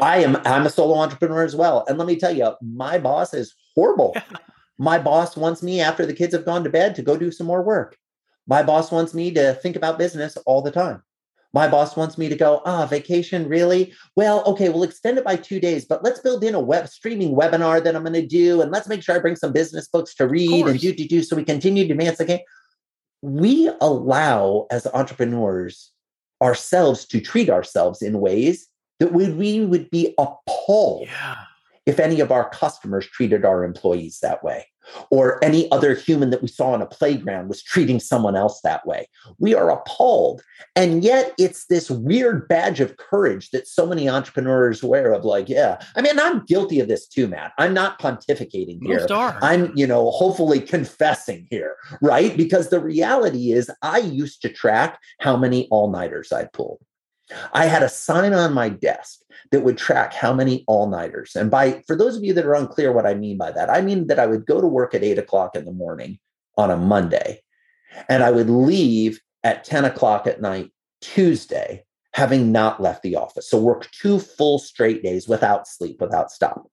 I 0.00 0.18
am 0.18 0.36
I'm 0.44 0.66
a 0.66 0.70
solo 0.70 0.98
entrepreneur 0.98 1.44
as 1.44 1.54
well. 1.54 1.84
And 1.86 1.96
let 1.96 2.08
me 2.08 2.16
tell 2.16 2.34
you, 2.34 2.52
my 2.60 2.98
boss 2.98 3.32
is 3.32 3.54
horrible. 3.76 4.16
My 4.78 4.98
boss 4.98 5.36
wants 5.36 5.62
me 5.62 5.80
after 5.80 6.06
the 6.06 6.14
kids 6.14 6.34
have 6.34 6.44
gone 6.44 6.64
to 6.64 6.70
bed 6.70 6.94
to 6.94 7.02
go 7.02 7.16
do 7.16 7.30
some 7.30 7.46
more 7.46 7.62
work. 7.62 7.96
My 8.46 8.62
boss 8.62 8.90
wants 8.90 9.14
me 9.14 9.30
to 9.32 9.54
think 9.54 9.76
about 9.76 9.98
business 9.98 10.36
all 10.46 10.62
the 10.62 10.70
time. 10.70 11.02
My 11.54 11.68
boss 11.68 11.96
wants 11.96 12.16
me 12.16 12.30
to 12.30 12.36
go, 12.36 12.62
ah, 12.64 12.86
vacation, 12.86 13.46
really? 13.46 13.92
Well, 14.16 14.42
okay, 14.44 14.70
we'll 14.70 14.84
extend 14.84 15.18
it 15.18 15.24
by 15.24 15.36
two 15.36 15.60
days, 15.60 15.84
but 15.84 16.02
let's 16.02 16.20
build 16.20 16.42
in 16.42 16.54
a 16.54 16.60
web 16.60 16.88
streaming 16.88 17.34
webinar 17.34 17.84
that 17.84 17.94
I'm 17.94 18.04
going 18.04 18.14
to 18.14 18.26
do. 18.26 18.62
And 18.62 18.70
let's 18.70 18.88
make 18.88 19.02
sure 19.02 19.14
I 19.14 19.18
bring 19.18 19.36
some 19.36 19.52
business 19.52 19.86
books 19.86 20.14
to 20.14 20.26
read 20.26 20.66
and 20.66 20.80
do, 20.80 20.94
do, 20.94 21.06
do. 21.06 21.22
So 21.22 21.36
we 21.36 21.44
continue 21.44 21.86
to 21.86 21.92
advance 21.92 22.18
the 22.18 22.24
game. 22.24 22.40
We 23.20 23.70
allow, 23.82 24.66
as 24.70 24.86
entrepreneurs, 24.86 25.92
ourselves 26.40 27.04
to 27.06 27.20
treat 27.20 27.50
ourselves 27.50 28.00
in 28.00 28.20
ways 28.20 28.66
that 28.98 29.12
we, 29.12 29.30
we 29.30 29.64
would 29.64 29.90
be 29.90 30.14
appalled 30.18 31.06
yeah. 31.06 31.36
If 31.86 31.98
any 31.98 32.20
of 32.20 32.30
our 32.30 32.48
customers 32.50 33.06
treated 33.06 33.44
our 33.44 33.64
employees 33.64 34.20
that 34.20 34.42
way 34.42 34.66
or 35.10 35.42
any 35.44 35.70
other 35.70 35.94
human 35.94 36.30
that 36.30 36.42
we 36.42 36.48
saw 36.48 36.72
on 36.72 36.82
a 36.82 36.86
playground 36.86 37.48
was 37.48 37.62
treating 37.62 38.00
someone 38.00 38.36
else 38.36 38.60
that 38.62 38.86
way. 38.86 39.08
We 39.38 39.54
are 39.54 39.70
appalled. 39.70 40.42
And 40.74 41.04
yet 41.04 41.32
it's 41.38 41.66
this 41.66 41.90
weird 41.90 42.48
badge 42.48 42.80
of 42.80 42.96
courage 42.96 43.50
that 43.50 43.68
so 43.68 43.86
many 43.86 44.08
entrepreneurs 44.08 44.82
wear 44.82 45.12
of 45.12 45.24
like, 45.24 45.48
yeah, 45.48 45.80
I 45.96 46.02
mean, 46.02 46.18
I'm 46.18 46.44
guilty 46.46 46.80
of 46.80 46.88
this 46.88 47.06
too, 47.06 47.28
Matt. 47.28 47.52
I'm 47.58 47.74
not 47.74 48.00
pontificating 48.00 48.84
here. 48.84 48.98
I'm, 49.42 49.72
you 49.76 49.86
know, 49.86 50.10
hopefully 50.10 50.60
confessing 50.60 51.46
here, 51.50 51.76
right? 52.00 52.36
Because 52.36 52.70
the 52.70 52.80
reality 52.80 53.52
is 53.52 53.70
I 53.82 53.98
used 53.98 54.42
to 54.42 54.48
track 54.48 54.98
how 55.20 55.36
many 55.36 55.68
all-nighters 55.70 56.32
I 56.32 56.46
pulled. 56.46 56.80
I 57.52 57.66
had 57.66 57.82
a 57.82 57.88
sign 57.88 58.32
on 58.32 58.52
my 58.52 58.68
desk 58.68 59.20
that 59.50 59.62
would 59.62 59.78
track 59.78 60.12
how 60.12 60.32
many 60.32 60.64
all 60.66 60.88
nighters. 60.88 61.36
And 61.36 61.50
by, 61.50 61.82
for 61.86 61.96
those 61.96 62.16
of 62.16 62.24
you 62.24 62.32
that 62.34 62.46
are 62.46 62.54
unclear 62.54 62.92
what 62.92 63.06
I 63.06 63.14
mean 63.14 63.38
by 63.38 63.52
that, 63.52 63.70
I 63.70 63.80
mean 63.80 64.06
that 64.08 64.18
I 64.18 64.26
would 64.26 64.46
go 64.46 64.60
to 64.60 64.66
work 64.66 64.94
at 64.94 65.04
eight 65.04 65.18
o'clock 65.18 65.54
in 65.54 65.64
the 65.64 65.72
morning 65.72 66.18
on 66.56 66.70
a 66.70 66.76
Monday 66.76 67.42
and 68.08 68.22
I 68.22 68.30
would 68.30 68.50
leave 68.50 69.20
at 69.44 69.64
10 69.64 69.84
o'clock 69.84 70.26
at 70.26 70.40
night 70.40 70.70
Tuesday, 71.00 71.84
having 72.14 72.52
not 72.52 72.80
left 72.80 73.02
the 73.02 73.16
office. 73.16 73.48
So 73.48 73.58
work 73.58 73.90
two 73.90 74.18
full 74.18 74.58
straight 74.58 75.02
days 75.02 75.28
without 75.28 75.66
sleep, 75.66 76.00
without 76.00 76.30
stop. 76.30 76.66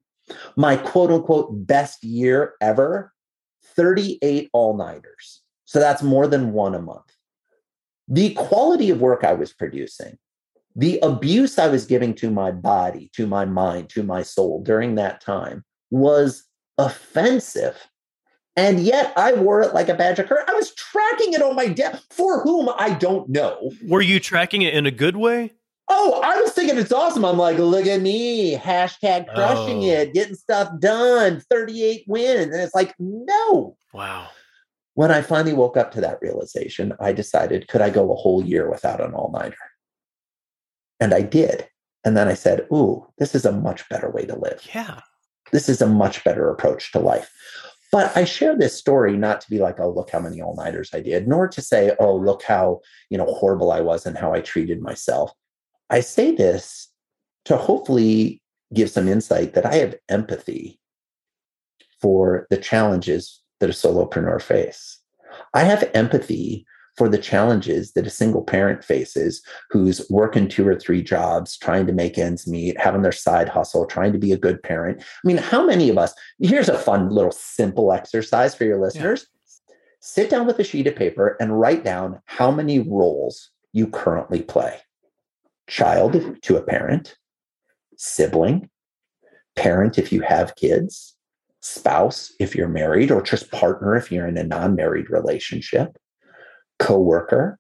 My 0.55 0.77
quote 0.77 1.11
unquote 1.11 1.65
best 1.65 2.03
year 2.03 2.53
ever 2.61 3.11
38 3.75 4.49
all 4.53 4.77
nighters. 4.77 5.41
So 5.65 5.79
that's 5.79 6.03
more 6.03 6.27
than 6.27 6.53
one 6.53 6.75
a 6.75 6.81
month. 6.81 7.11
The 8.07 8.33
quality 8.33 8.89
of 8.89 9.01
work 9.01 9.23
I 9.23 9.33
was 9.33 9.53
producing 9.53 10.17
the 10.79 10.97
abuse 11.03 11.59
I 11.59 11.67
was 11.67 11.85
giving 11.85 12.13
to 12.15 12.31
my 12.31 12.51
body, 12.51 13.11
to 13.13 13.27
my 13.27 13.43
mind, 13.43 13.89
to 13.89 14.03
my 14.03 14.23
soul 14.23 14.63
during 14.63 14.95
that 14.95 15.19
time 15.19 15.65
was 15.91 16.45
offensive. 16.77 17.75
And 18.55 18.79
yet 18.79 19.11
I 19.17 19.33
wore 19.33 19.61
it 19.61 19.73
like 19.73 19.89
a 19.89 19.93
badge 19.93 20.19
of 20.19 20.27
courage. 20.27 20.45
I 20.47 20.53
was 20.53 20.73
tracking 20.75 21.33
it 21.33 21.41
on 21.41 21.57
my 21.57 21.67
desk 21.67 22.03
for 22.11 22.41
whom 22.43 22.69
I 22.77 22.91
don't 22.93 23.27
know. 23.27 23.71
Were 23.85 24.01
you 24.01 24.21
tracking 24.21 24.61
it 24.61 24.73
in 24.73 24.85
a 24.85 24.91
good 24.91 25.17
way? 25.17 25.51
Oh, 25.89 26.21
I 26.23 26.39
was 26.39 26.51
thinking 26.51 26.77
it's 26.77 26.93
awesome. 26.93 27.25
I'm 27.25 27.37
like, 27.37 27.57
look 27.57 27.85
at 27.85 27.99
me, 27.99 28.55
hashtag 28.55 29.27
crushing 29.33 29.83
oh. 29.83 29.87
it, 29.87 30.13
getting 30.13 30.35
stuff 30.35 30.69
done, 30.79 31.41
38 31.49 32.05
wins. 32.07 32.53
And 32.53 32.61
it's 32.61 32.75
like, 32.75 32.93
no. 32.99 33.75
Wow. 33.93 34.27
When 34.93 35.11
I 35.11 35.23
finally 35.23 35.53
woke 35.53 35.75
up 35.75 35.91
to 35.93 36.01
that 36.01 36.19
realization, 36.21 36.93
I 37.01 37.11
decided, 37.11 37.67
could 37.67 37.81
I 37.81 37.89
go 37.89 38.13
a 38.13 38.15
whole 38.15 38.45
year 38.45 38.69
without 38.69 39.01
an 39.01 39.13
all 39.13 39.31
nighter? 39.31 39.57
And 40.99 41.13
I 41.13 41.21
did. 41.21 41.67
And 42.03 42.15
then 42.15 42.27
I 42.27 42.33
said, 42.33 42.67
ooh, 42.73 43.05
this 43.17 43.35
is 43.35 43.45
a 43.45 43.51
much 43.51 43.87
better 43.89 44.09
way 44.09 44.25
to 44.25 44.37
live. 44.37 44.61
Yeah. 44.73 45.01
This 45.51 45.67
is 45.69 45.81
a 45.81 45.87
much 45.87 46.23
better 46.23 46.49
approach 46.49 46.91
to 46.91 46.99
life. 46.99 47.29
But 47.91 48.15
I 48.15 48.23
share 48.23 48.55
this 48.55 48.77
story 48.77 49.17
not 49.17 49.41
to 49.41 49.49
be 49.49 49.57
like, 49.57 49.79
oh, 49.79 49.89
look 49.89 50.11
how 50.11 50.19
many 50.19 50.41
all 50.41 50.55
nighters 50.55 50.91
I 50.93 51.01
did, 51.01 51.27
nor 51.27 51.47
to 51.47 51.61
say, 51.61 51.95
oh, 51.99 52.15
look 52.15 52.43
how 52.43 52.81
you 53.09 53.17
know 53.17 53.25
horrible 53.25 53.71
I 53.71 53.81
was 53.81 54.05
and 54.05 54.17
how 54.17 54.33
I 54.33 54.41
treated 54.41 54.81
myself. 54.81 55.31
I 55.89 56.01
say 56.01 56.35
this 56.35 56.89
to 57.45 57.57
hopefully 57.57 58.41
give 58.73 58.91
some 58.91 59.07
insight 59.07 59.55
that 59.55 59.65
I 59.65 59.75
have 59.75 59.95
empathy 60.07 60.79
for 61.99 62.45
the 62.51 62.57
challenges 62.57 63.41
that 63.59 63.69
a 63.69 63.73
solopreneur 63.73 64.41
face. 64.41 64.99
I 65.53 65.63
have 65.63 65.89
empathy 65.95 66.65
for 66.99 67.07
the 67.07 67.17
challenges 67.17 67.93
that 67.93 68.05
a 68.05 68.09
single 68.09 68.43
parent 68.43 68.83
faces 68.83 69.41
who's 69.69 70.05
working 70.09 70.49
two 70.49 70.67
or 70.67 70.75
three 70.75 71.01
jobs, 71.01 71.57
trying 71.57 71.87
to 71.87 71.93
make 71.93 72.17
ends 72.17 72.45
meet, 72.45 72.77
having 72.77 73.03
their 73.03 73.13
side 73.13 73.47
hustle, 73.47 73.85
trying 73.85 74.11
to 74.11 74.19
be 74.19 74.33
a 74.33 74.37
good 74.37 74.61
parent. 74.61 75.01
I 75.01 75.25
mean, 75.27 75.37
how 75.37 75.65
many 75.65 75.87
of 75.87 75.97
us? 75.97 76.13
Here's 76.39 76.67
a 76.67 76.77
fun 76.77 77.07
little 77.07 77.31
simple 77.31 77.93
exercise 77.93 78.53
for 78.53 78.65
your 78.65 78.81
listeners. 78.81 79.27
Yeah. 79.69 79.75
Sit 80.01 80.29
down 80.29 80.45
with 80.45 80.59
a 80.59 80.63
sheet 80.65 80.87
of 80.87 80.97
paper 80.97 81.37
and 81.39 81.57
write 81.57 81.85
down 81.85 82.19
how 82.25 82.51
many 82.51 82.79
roles 82.79 83.49
you 83.71 83.87
currently 83.87 84.41
play 84.41 84.81
child 85.67 86.15
mm-hmm. 86.15 86.33
to 86.41 86.57
a 86.57 86.61
parent, 86.61 87.15
sibling, 87.95 88.69
parent 89.55 89.97
if 89.97 90.11
you 90.11 90.19
have 90.19 90.57
kids, 90.57 91.15
spouse 91.61 92.33
if 92.41 92.55
you're 92.55 92.67
married, 92.67 93.09
or 93.09 93.21
just 93.21 93.51
partner 93.51 93.95
if 93.95 94.11
you're 94.11 94.27
in 94.27 94.37
a 94.37 94.43
non 94.43 94.75
married 94.75 95.09
relationship 95.09 95.97
coworker, 96.79 97.59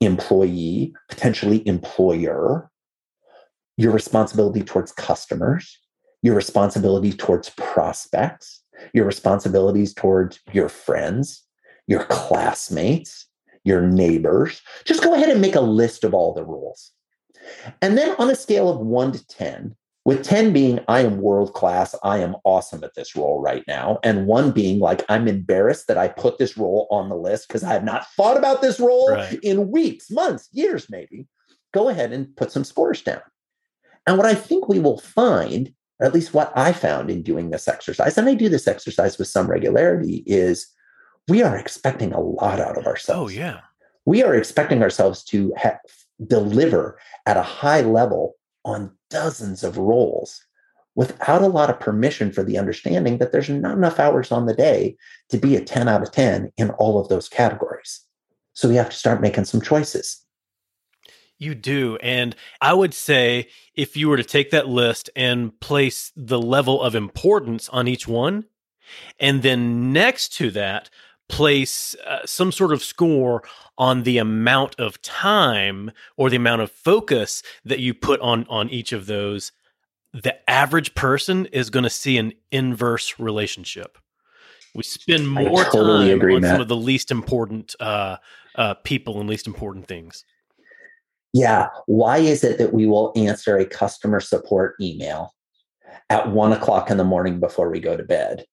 employee, 0.00 0.94
potentially 1.08 1.66
employer, 1.66 2.70
your 3.76 3.92
responsibility 3.92 4.62
towards 4.62 4.92
customers, 4.92 5.78
your 6.22 6.34
responsibility 6.34 7.12
towards 7.12 7.50
prospects, 7.50 8.62
your 8.92 9.04
responsibilities 9.04 9.94
towards 9.94 10.40
your 10.52 10.68
friends, 10.68 11.42
your 11.86 12.04
classmates, 12.04 13.26
your 13.64 13.82
neighbors. 13.82 14.62
Just 14.84 15.02
go 15.02 15.14
ahead 15.14 15.28
and 15.28 15.40
make 15.40 15.54
a 15.54 15.60
list 15.60 16.04
of 16.04 16.14
all 16.14 16.32
the 16.32 16.44
rules. 16.44 16.92
And 17.82 17.96
then 17.96 18.14
on 18.18 18.30
a 18.30 18.34
scale 18.34 18.68
of 18.68 18.78
one 18.78 19.12
to 19.12 19.26
10, 19.26 19.76
with 20.06 20.22
10 20.22 20.52
being 20.52 20.78
I 20.86 21.00
am 21.00 21.20
world 21.20 21.52
class, 21.52 21.92
I 22.04 22.18
am 22.18 22.36
awesome 22.44 22.84
at 22.84 22.94
this 22.94 23.16
role 23.16 23.42
right 23.42 23.64
now, 23.66 23.98
and 24.04 24.28
one 24.28 24.52
being 24.52 24.78
like 24.78 25.04
I'm 25.08 25.26
embarrassed 25.26 25.88
that 25.88 25.98
I 25.98 26.06
put 26.06 26.38
this 26.38 26.56
role 26.56 26.86
on 26.92 27.08
the 27.08 27.16
list 27.16 27.48
because 27.48 27.64
I 27.64 27.72
have 27.72 27.82
not 27.82 28.06
thought 28.16 28.36
about 28.36 28.62
this 28.62 28.78
role 28.78 29.10
right. 29.10 29.36
in 29.42 29.72
weeks, 29.72 30.08
months, 30.08 30.48
years, 30.52 30.88
maybe. 30.88 31.26
Go 31.74 31.88
ahead 31.88 32.12
and 32.12 32.34
put 32.36 32.52
some 32.52 32.62
scores 32.62 33.02
down. 33.02 33.20
And 34.06 34.16
what 34.16 34.28
I 34.28 34.34
think 34.34 34.68
we 34.68 34.78
will 34.78 35.00
find, 35.00 35.74
or 35.98 36.06
at 36.06 36.14
least 36.14 36.32
what 36.32 36.52
I 36.56 36.72
found 36.72 37.10
in 37.10 37.24
doing 37.24 37.50
this 37.50 37.66
exercise, 37.66 38.16
and 38.16 38.28
I 38.28 38.34
do 38.34 38.48
this 38.48 38.68
exercise 38.68 39.18
with 39.18 39.26
some 39.26 39.48
regularity, 39.48 40.22
is 40.24 40.68
we 41.26 41.42
are 41.42 41.56
expecting 41.56 42.12
a 42.12 42.20
lot 42.20 42.60
out 42.60 42.78
of 42.78 42.86
oh, 42.86 42.90
ourselves. 42.90 43.32
Oh, 43.32 43.36
yeah. 43.36 43.58
We 44.04 44.22
are 44.22 44.36
expecting 44.36 44.84
ourselves 44.84 45.24
to 45.24 45.52
ha- 45.58 45.80
deliver 46.24 46.96
at 47.26 47.36
a 47.36 47.42
high 47.42 47.80
level 47.80 48.35
on 48.66 48.90
dozens 49.08 49.64
of 49.64 49.78
roles 49.78 50.42
without 50.96 51.42
a 51.42 51.46
lot 51.48 51.70
of 51.70 51.78
permission 51.78 52.32
for 52.32 52.42
the 52.42 52.58
understanding 52.58 53.18
that 53.18 53.30
there's 53.30 53.48
not 53.48 53.76
enough 53.76 54.00
hours 54.00 54.32
on 54.32 54.46
the 54.46 54.54
day 54.54 54.96
to 55.30 55.38
be 55.38 55.54
a 55.54 55.64
10 55.64 55.88
out 55.88 56.02
of 56.02 56.10
10 56.10 56.52
in 56.56 56.70
all 56.70 57.00
of 57.00 57.08
those 57.08 57.28
categories. 57.28 58.00
So 58.54 58.68
we 58.68 58.76
have 58.76 58.90
to 58.90 58.96
start 58.96 59.20
making 59.20 59.44
some 59.44 59.60
choices. 59.60 60.22
You 61.38 61.54
do. 61.54 61.96
And 61.96 62.34
I 62.62 62.72
would 62.72 62.94
say 62.94 63.48
if 63.74 63.96
you 63.96 64.08
were 64.08 64.16
to 64.16 64.24
take 64.24 64.50
that 64.50 64.68
list 64.68 65.10
and 65.14 65.58
place 65.60 66.10
the 66.16 66.40
level 66.40 66.82
of 66.82 66.94
importance 66.94 67.68
on 67.68 67.86
each 67.86 68.08
one, 68.08 68.46
and 69.20 69.42
then 69.42 69.92
next 69.92 70.34
to 70.36 70.50
that, 70.52 70.88
place 71.28 71.94
uh, 72.06 72.24
some 72.24 72.52
sort 72.52 72.72
of 72.72 72.82
score 72.82 73.42
on 73.78 74.04
the 74.04 74.18
amount 74.18 74.78
of 74.78 75.00
time 75.02 75.90
or 76.16 76.30
the 76.30 76.36
amount 76.36 76.62
of 76.62 76.70
focus 76.70 77.42
that 77.64 77.80
you 77.80 77.92
put 77.92 78.20
on 78.20 78.46
on 78.48 78.68
each 78.70 78.92
of 78.92 79.06
those 79.06 79.52
the 80.22 80.50
average 80.50 80.94
person 80.94 81.46
is 81.46 81.68
going 81.68 81.82
to 81.82 81.90
see 81.90 82.16
an 82.16 82.32
inverse 82.50 83.18
relationship. 83.18 83.98
We 84.74 84.82
spend 84.82 85.28
more 85.28 85.64
totally 85.64 86.10
time 86.10 86.30
on 86.30 86.40
Matt. 86.40 86.52
some 86.52 86.60
of 86.60 86.68
the 86.68 86.76
least 86.76 87.10
important 87.10 87.74
uh, 87.80 88.16
uh, 88.54 88.74
people 88.74 89.20
and 89.20 89.28
least 89.28 89.46
important 89.46 89.86
things. 89.86 90.24
Yeah. 91.32 91.68
Why 91.86 92.18
is 92.18 92.44
it 92.44 92.58
that 92.58 92.72
we 92.72 92.86
will 92.86 93.12
answer 93.14 93.58
a 93.58 93.66
customer 93.66 94.20
support 94.20 94.74
email 94.80 95.34
at 96.08 96.30
one 96.30 96.52
o'clock 96.52 96.90
in 96.90 96.96
the 96.96 97.04
morning 97.04 97.40
before 97.40 97.70
we 97.70 97.80
go 97.80 97.96
to 97.96 98.02
bed 98.02 98.46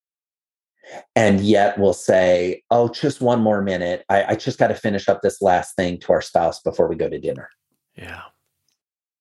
and 1.16 1.42
yet 1.42 1.78
we'll 1.78 1.94
say, 1.94 2.64
oh, 2.72 2.90
just 2.90 3.22
one 3.22 3.42
more 3.42 3.62
minute. 3.62 4.04
I, 4.10 4.24
I 4.30 4.36
just 4.36 4.60
got 4.60 4.68
to 4.68 4.76
finish 4.76 5.08
up 5.08 5.22
this 5.22 5.42
last 5.42 5.76
thing 5.76 6.00
to 6.02 6.14
our 6.14 6.22
spouse 6.22 6.62
before 6.62 6.88
we 6.88 6.96
go 6.96 7.10
to 7.10 7.20
dinner. 7.20 7.50
Yeah. 7.96 8.22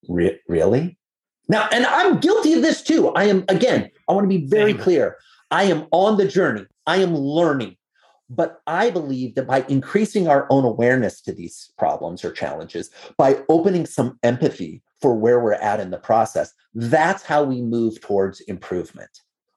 Re- 0.08 0.40
really? 0.48 0.98
Now, 1.48 1.68
and 1.72 1.86
I'm 1.86 2.18
guilty 2.18 2.54
of 2.54 2.62
this 2.62 2.82
too. 2.82 3.08
I 3.10 3.24
am, 3.24 3.44
again, 3.48 3.90
I 4.08 4.12
want 4.12 4.24
to 4.24 4.28
be 4.28 4.46
very 4.46 4.74
clear. 4.74 5.16
I 5.50 5.64
am 5.64 5.86
on 5.90 6.16
the 6.16 6.26
journey, 6.26 6.66
I 6.86 6.96
am 6.98 7.14
learning. 7.14 7.76
But 8.30 8.62
I 8.66 8.88
believe 8.88 9.34
that 9.34 9.46
by 9.46 9.62
increasing 9.68 10.26
our 10.26 10.46
own 10.48 10.64
awareness 10.64 11.20
to 11.22 11.32
these 11.32 11.70
problems 11.76 12.24
or 12.24 12.32
challenges, 12.32 12.88
by 13.18 13.42
opening 13.50 13.84
some 13.84 14.18
empathy 14.22 14.82
for 15.02 15.14
where 15.14 15.38
we're 15.38 15.52
at 15.52 15.80
in 15.80 15.90
the 15.90 15.98
process, 15.98 16.54
that's 16.74 17.22
how 17.22 17.44
we 17.44 17.60
move 17.60 18.00
towards 18.00 18.40
improvement. 18.40 19.10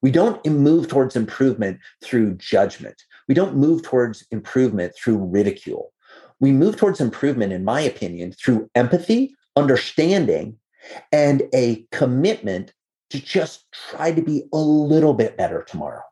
We 0.05 0.11
don't 0.11 0.45
move 0.45 0.87
towards 0.87 1.15
improvement 1.15 1.79
through 2.03 2.35
judgment. 2.35 2.93
We 3.27 3.33
don't 3.33 3.55
move 3.55 3.81
towards 3.81 4.23
improvement 4.29 4.93
through 4.95 5.17
ridicule. 5.17 5.93
We 6.39 6.51
move 6.51 6.77
towards 6.77 7.01
improvement, 7.01 7.53
in 7.53 7.63
my 7.63 7.81
opinion, 7.81 8.33
through 8.33 8.69
empathy, 8.75 9.35
understanding, 9.55 10.59
and 11.11 11.41
a 11.55 11.87
commitment 11.91 12.71
to 13.09 13.19
just 13.19 13.65
try 13.71 14.11
to 14.11 14.21
be 14.21 14.43
a 14.53 14.59
little 14.59 15.15
bit 15.15 15.37
better 15.37 15.63
tomorrow, 15.63 16.03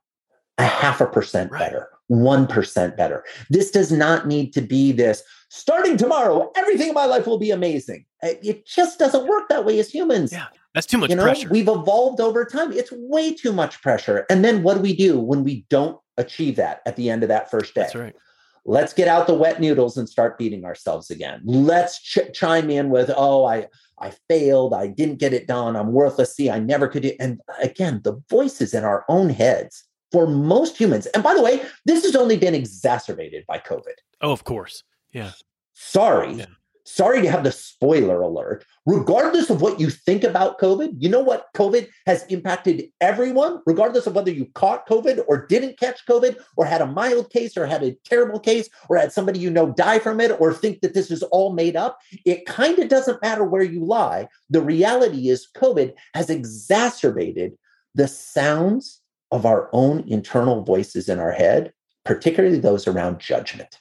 a 0.57 0.65
half 0.65 0.99
a 0.99 1.05
percent 1.05 1.51
right. 1.51 1.59
better, 1.59 1.89
1% 2.09 2.97
better. 2.97 3.23
This 3.51 3.69
does 3.69 3.91
not 3.91 4.25
need 4.25 4.53
to 4.53 4.61
be 4.61 4.91
this 4.91 5.21
starting 5.49 5.97
tomorrow, 5.97 6.51
everything 6.55 6.87
in 6.87 6.95
my 6.95 7.05
life 7.05 7.27
will 7.27 7.37
be 7.37 7.51
amazing. 7.51 8.05
It 8.23 8.65
just 8.65 8.97
doesn't 8.97 9.27
work 9.27 9.49
that 9.49 9.65
way 9.65 9.77
as 9.77 9.91
humans. 9.91 10.31
Yeah. 10.31 10.47
That's 10.73 10.87
too 10.87 10.97
much 10.97 11.09
you 11.11 11.15
know, 11.15 11.23
pressure. 11.23 11.49
We've 11.49 11.67
evolved 11.67 12.19
over 12.19 12.45
time. 12.45 12.71
It's 12.71 12.91
way 12.91 13.33
too 13.33 13.53
much 13.53 13.81
pressure. 13.81 14.25
And 14.29 14.43
then 14.43 14.63
what 14.63 14.75
do 14.75 14.79
we 14.81 14.95
do 14.95 15.19
when 15.19 15.43
we 15.43 15.65
don't 15.69 15.99
achieve 16.17 16.55
that 16.55 16.81
at 16.85 16.95
the 16.95 17.09
end 17.09 17.23
of 17.23 17.29
that 17.29 17.51
first 17.51 17.75
day? 17.75 17.81
That's 17.81 17.95
right. 17.95 18.15
Let's 18.65 18.93
get 18.93 19.07
out 19.07 19.27
the 19.27 19.33
wet 19.33 19.59
noodles 19.59 19.97
and 19.97 20.07
start 20.07 20.37
beating 20.37 20.65
ourselves 20.65 21.11
again. 21.11 21.41
Let's 21.43 22.01
ch- 22.01 22.31
chime 22.33 22.69
in 22.69 22.89
with, 22.89 23.11
"Oh, 23.15 23.45
I 23.45 23.67
I 23.99 24.13
failed. 24.29 24.73
I 24.73 24.87
didn't 24.87 25.19
get 25.19 25.33
it 25.33 25.47
done. 25.47 25.75
I'm 25.75 25.91
worthless. 25.91 26.33
See, 26.33 26.49
I 26.49 26.59
never 26.59 26.87
could." 26.87 27.03
Do-. 27.03 27.15
And 27.19 27.41
again, 27.61 27.99
the 28.03 28.21
voices 28.29 28.73
in 28.73 28.85
our 28.85 29.03
own 29.09 29.29
heads 29.29 29.83
for 30.13 30.27
most 30.27 30.77
humans. 30.77 31.07
And 31.07 31.21
by 31.21 31.33
the 31.33 31.41
way, 31.41 31.61
this 31.85 32.03
has 32.03 32.15
only 32.15 32.37
been 32.37 32.55
exacerbated 32.55 33.43
by 33.47 33.59
COVID. 33.59 33.95
Oh, 34.21 34.31
of 34.31 34.45
course. 34.45 34.83
Yeah. 35.11 35.31
Sorry. 35.73 36.33
Yeah 36.33 36.45
sorry 36.85 37.21
to 37.21 37.31
have 37.31 37.43
the 37.43 37.51
spoiler 37.51 38.21
alert. 38.21 38.65
Regardless 38.85 39.49
of 39.49 39.61
what 39.61 39.79
you 39.79 39.89
think 39.89 40.23
about 40.23 40.59
COVID, 40.59 40.95
you 40.97 41.09
know 41.09 41.21
what? 41.21 41.47
COVID 41.55 41.87
has 42.05 42.25
impacted 42.27 42.89
everyone, 42.99 43.61
regardless 43.65 44.07
of 44.07 44.15
whether 44.15 44.31
you 44.31 44.45
caught 44.53 44.87
COVID 44.87 45.23
or 45.27 45.45
didn't 45.47 45.79
catch 45.79 46.05
COVID, 46.05 46.37
or 46.57 46.65
had 46.65 46.81
a 46.81 46.87
mild 46.87 47.29
case, 47.29 47.55
or 47.55 47.65
had 47.65 47.83
a 47.83 47.95
terrible 48.05 48.39
case, 48.39 48.69
or 48.89 48.97
had 48.97 49.11
somebody 49.11 49.39
you 49.39 49.49
know 49.49 49.71
die 49.71 49.99
from 49.99 50.19
it, 50.19 50.35
or 50.39 50.53
think 50.53 50.81
that 50.81 50.93
this 50.93 51.11
is 51.11 51.23
all 51.23 51.53
made 51.53 51.75
up. 51.75 51.99
It 52.25 52.45
kind 52.45 52.79
of 52.79 52.89
doesn't 52.89 53.21
matter 53.21 53.43
where 53.43 53.63
you 53.63 53.83
lie. 53.83 54.27
The 54.49 54.61
reality 54.61 55.29
is, 55.29 55.47
COVID 55.55 55.93
has 56.13 56.29
exacerbated 56.29 57.57
the 57.95 58.07
sounds 58.07 59.01
of 59.31 59.45
our 59.45 59.69
own 59.73 60.03
internal 60.07 60.63
voices 60.63 61.09
in 61.09 61.19
our 61.19 61.31
head, 61.31 61.73
particularly 62.03 62.59
those 62.59 62.87
around 62.87 63.19
judgment. 63.19 63.79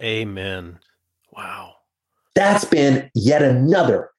Amen. 0.00 0.78
Wow. 1.32 1.74
That's 2.34 2.64
been 2.64 3.10
yet 3.14 3.42
another 3.42 4.10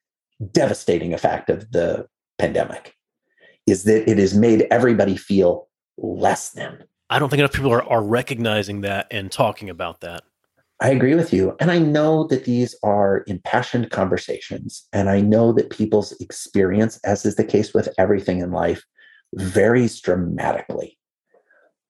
devastating 0.52 1.14
effect 1.14 1.48
of 1.48 1.70
the 1.70 2.06
pandemic 2.38 2.94
is 3.66 3.84
that 3.84 4.10
it 4.10 4.18
has 4.18 4.34
made 4.34 4.66
everybody 4.70 5.16
feel 5.16 5.68
less 5.96 6.50
than. 6.50 6.84
I 7.10 7.18
don't 7.18 7.28
think 7.28 7.38
enough 7.38 7.52
people 7.52 7.72
are, 7.72 7.84
are 7.84 8.02
recognizing 8.02 8.80
that 8.82 9.06
and 9.10 9.30
talking 9.30 9.70
about 9.70 10.00
that. 10.00 10.22
I 10.80 10.90
agree 10.90 11.14
with 11.14 11.32
you. 11.32 11.54
And 11.60 11.70
I 11.70 11.78
know 11.78 12.26
that 12.26 12.44
these 12.44 12.74
are 12.82 13.22
impassioned 13.28 13.90
conversations. 13.90 14.88
And 14.92 15.08
I 15.08 15.20
know 15.20 15.52
that 15.52 15.70
people's 15.70 16.12
experience, 16.20 16.98
as 17.04 17.24
is 17.24 17.36
the 17.36 17.44
case 17.44 17.72
with 17.72 17.88
everything 17.98 18.40
in 18.40 18.50
life, 18.50 18.82
varies 19.34 20.00
dramatically. 20.00 20.98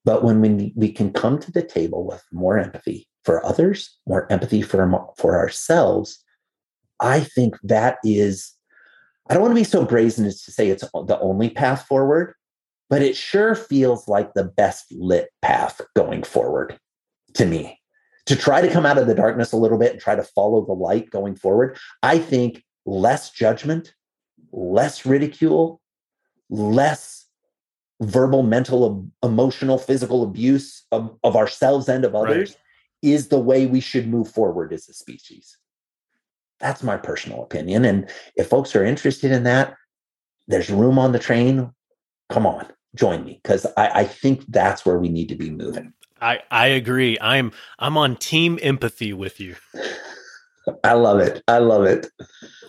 But 0.04 0.24
when 0.24 0.42
we, 0.42 0.74
we 0.76 0.92
can 0.92 1.10
come 1.12 1.38
to 1.38 1.50
the 1.50 1.62
table 1.62 2.04
with 2.06 2.22
more 2.32 2.58
empathy 2.58 3.08
for 3.24 3.44
others, 3.44 3.98
more 4.06 4.30
empathy 4.30 4.62
for, 4.62 5.08
for 5.16 5.36
ourselves, 5.36 6.22
I 7.00 7.20
think 7.20 7.56
that 7.62 7.98
is, 8.04 8.52
I 9.28 9.34
don't 9.34 9.42
want 9.42 9.52
to 9.52 9.60
be 9.60 9.64
so 9.64 9.84
brazen 9.84 10.24
as 10.24 10.42
to 10.42 10.52
say 10.52 10.68
it's 10.68 10.82
the 10.82 11.18
only 11.20 11.50
path 11.50 11.86
forward, 11.86 12.34
but 12.88 13.02
it 13.02 13.16
sure 13.16 13.54
feels 13.54 14.08
like 14.08 14.34
the 14.34 14.44
best 14.44 14.86
lit 14.92 15.30
path 15.40 15.80
going 15.96 16.22
forward 16.22 16.78
to 17.34 17.46
me. 17.46 17.78
To 18.26 18.36
try 18.36 18.60
to 18.60 18.70
come 18.70 18.86
out 18.86 18.98
of 18.98 19.08
the 19.08 19.14
darkness 19.16 19.50
a 19.50 19.56
little 19.56 19.78
bit 19.78 19.92
and 19.92 20.00
try 20.00 20.14
to 20.14 20.22
follow 20.22 20.64
the 20.64 20.72
light 20.72 21.10
going 21.10 21.34
forward, 21.34 21.76
I 22.02 22.18
think 22.18 22.62
less 22.86 23.30
judgment, 23.30 23.94
less 24.52 25.04
ridicule, 25.04 25.80
less 26.48 27.26
verbal, 28.00 28.42
mental, 28.42 29.08
emotional, 29.22 29.78
physical 29.78 30.22
abuse 30.22 30.84
of, 30.92 31.16
of 31.24 31.34
ourselves 31.34 31.88
and 31.88 32.04
of 32.04 32.14
others 32.14 32.50
right. 32.50 32.58
Is 33.02 33.28
the 33.28 33.38
way 33.38 33.66
we 33.66 33.80
should 33.80 34.08
move 34.08 34.28
forward 34.30 34.72
as 34.72 34.88
a 34.88 34.94
species. 34.94 35.56
That's 36.60 36.82
my 36.82 36.96
personal 36.96 37.42
opinion. 37.42 37.84
And 37.84 38.08
if 38.36 38.48
folks 38.48 38.76
are 38.76 38.84
interested 38.84 39.32
in 39.32 39.42
that, 39.44 39.74
there's 40.46 40.70
room 40.70 40.98
on 40.98 41.12
the 41.12 41.18
train. 41.18 41.72
Come 42.30 42.46
on 42.46 42.66
join 42.94 43.24
me 43.24 43.40
because 43.42 43.66
I, 43.76 44.00
I 44.00 44.04
think 44.04 44.44
that's 44.48 44.84
where 44.84 44.98
we 44.98 45.08
need 45.08 45.28
to 45.28 45.34
be 45.34 45.50
moving. 45.50 45.92
I, 46.20 46.40
I 46.50 46.68
agree. 46.68 47.18
I'm 47.20 47.52
I'm 47.78 47.96
on 47.96 48.16
team 48.16 48.58
empathy 48.62 49.12
with 49.12 49.40
you. 49.40 49.56
I 50.84 50.92
love 50.92 51.18
it. 51.18 51.42
I 51.48 51.58
love 51.58 51.84
it. 51.84 52.06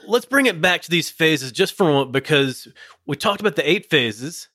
Let's 0.07 0.25
bring 0.25 0.47
it 0.47 0.59
back 0.59 0.81
to 0.81 0.89
these 0.89 1.09
phases 1.09 1.51
just 1.51 1.75
for 1.75 1.83
a 1.83 1.91
moment 1.93 2.11
because 2.11 2.67
we 3.05 3.15
talked 3.15 3.41
about 3.41 3.55
the 3.55 3.69
eight 3.69 3.89
phases, 3.89 4.49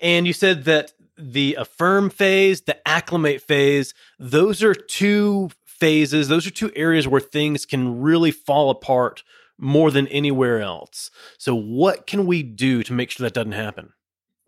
and 0.00 0.26
you 0.26 0.32
said 0.32 0.64
that 0.64 0.92
the 1.16 1.54
affirm 1.54 2.10
phase, 2.10 2.62
the 2.62 2.86
acclimate 2.86 3.40
phase, 3.40 3.94
those 4.18 4.62
are 4.62 4.74
two 4.74 5.50
phases, 5.64 6.28
those 6.28 6.46
are 6.46 6.50
two 6.50 6.72
areas 6.74 7.06
where 7.06 7.20
things 7.20 7.66
can 7.66 8.00
really 8.00 8.30
fall 8.30 8.70
apart 8.70 9.22
more 9.58 9.90
than 9.90 10.08
anywhere 10.08 10.60
else. 10.60 11.10
So, 11.38 11.54
what 11.54 12.06
can 12.06 12.26
we 12.26 12.42
do 12.42 12.82
to 12.82 12.92
make 12.92 13.10
sure 13.10 13.24
that 13.24 13.34
doesn't 13.34 13.52
happen? 13.52 13.92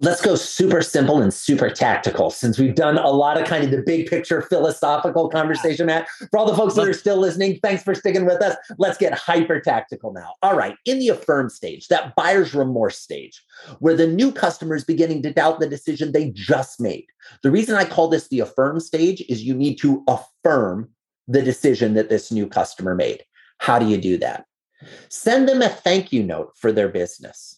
Let's 0.00 0.20
go 0.20 0.34
super 0.34 0.82
simple 0.82 1.22
and 1.22 1.32
super 1.32 1.70
tactical 1.70 2.30
since 2.30 2.58
we've 2.58 2.74
done 2.74 2.98
a 2.98 3.08
lot 3.08 3.40
of 3.40 3.46
kind 3.46 3.64
of 3.64 3.70
the 3.70 3.82
big 3.82 4.06
picture 4.06 4.42
philosophical 4.42 5.28
conversation 5.30 5.86
matt. 5.86 6.06
For 6.30 6.38
all 6.38 6.46
the 6.46 6.56
folks 6.56 6.74
that 6.74 6.86
are 6.86 6.92
still 6.92 7.16
listening 7.16 7.58
thanks 7.62 7.82
for 7.82 7.94
sticking 7.94 8.26
with 8.26 8.42
us. 8.42 8.56
Let's 8.78 8.98
get 8.98 9.14
hyper 9.14 9.58
tactical 9.60 10.12
now. 10.12 10.34
All 10.42 10.54
right 10.54 10.76
in 10.84 10.98
the 10.98 11.08
affirm 11.08 11.48
stage 11.48 11.88
that 11.88 12.14
buyer's 12.14 12.54
remorse 12.54 12.98
stage 12.98 13.42
where 13.78 13.96
the 13.96 14.06
new 14.06 14.32
customer 14.32 14.74
is 14.74 14.84
beginning 14.84 15.22
to 15.22 15.32
doubt 15.32 15.60
the 15.60 15.68
decision 15.68 16.12
they 16.12 16.30
just 16.30 16.78
made. 16.80 17.06
The 17.42 17.50
reason 17.50 17.74
i 17.74 17.84
call 17.84 18.08
this 18.08 18.28
the 18.28 18.40
affirm 18.40 18.80
stage 18.80 19.22
is 19.28 19.44
you 19.44 19.54
need 19.54 19.76
to 19.76 20.04
affirm 20.08 20.90
the 21.26 21.42
decision 21.42 21.94
that 21.94 22.10
this 22.10 22.30
new 22.30 22.46
customer 22.46 22.94
made. 22.94 23.24
How 23.58 23.78
do 23.78 23.86
you 23.86 23.96
do 23.96 24.18
that? 24.18 24.44
Send 25.08 25.48
them 25.48 25.62
a 25.62 25.68
thank 25.68 26.12
you 26.12 26.22
note 26.22 26.52
for 26.56 26.70
their 26.70 26.88
business 26.88 27.55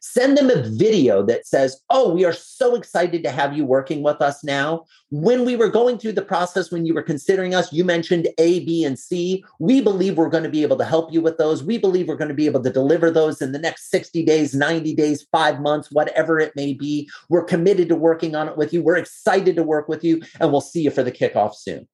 Send 0.00 0.36
them 0.36 0.50
a 0.50 0.62
video 0.62 1.22
that 1.24 1.46
says, 1.46 1.80
Oh, 1.90 2.12
we 2.12 2.24
are 2.24 2.32
so 2.32 2.74
excited 2.74 3.22
to 3.24 3.30
have 3.30 3.56
you 3.56 3.64
working 3.64 4.02
with 4.02 4.20
us 4.20 4.44
now. 4.44 4.84
When 5.10 5.44
we 5.44 5.56
were 5.56 5.68
going 5.68 5.98
through 5.98 6.12
the 6.12 6.22
process, 6.22 6.70
when 6.70 6.86
you 6.86 6.94
were 6.94 7.02
considering 7.02 7.54
us, 7.54 7.72
you 7.72 7.84
mentioned 7.84 8.28
A, 8.38 8.60
B, 8.64 8.84
and 8.84 8.98
C. 8.98 9.44
We 9.58 9.80
believe 9.80 10.16
we're 10.16 10.28
going 10.28 10.44
to 10.44 10.50
be 10.50 10.62
able 10.62 10.76
to 10.78 10.84
help 10.84 11.12
you 11.12 11.20
with 11.20 11.38
those. 11.38 11.62
We 11.62 11.78
believe 11.78 12.08
we're 12.08 12.16
going 12.16 12.28
to 12.28 12.34
be 12.34 12.46
able 12.46 12.62
to 12.62 12.70
deliver 12.70 13.10
those 13.10 13.40
in 13.40 13.52
the 13.52 13.58
next 13.58 13.90
60 13.90 14.24
days, 14.24 14.54
90 14.54 14.94
days, 14.94 15.26
five 15.32 15.60
months, 15.60 15.90
whatever 15.90 16.38
it 16.38 16.54
may 16.56 16.72
be. 16.72 17.08
We're 17.28 17.44
committed 17.44 17.88
to 17.88 17.96
working 17.96 18.34
on 18.34 18.48
it 18.48 18.56
with 18.56 18.72
you. 18.72 18.82
We're 18.82 18.96
excited 18.96 19.56
to 19.56 19.62
work 19.62 19.88
with 19.88 20.04
you, 20.04 20.22
and 20.40 20.50
we'll 20.50 20.60
see 20.60 20.82
you 20.82 20.90
for 20.90 21.02
the 21.02 21.12
kickoff 21.12 21.54
soon. 21.54 21.88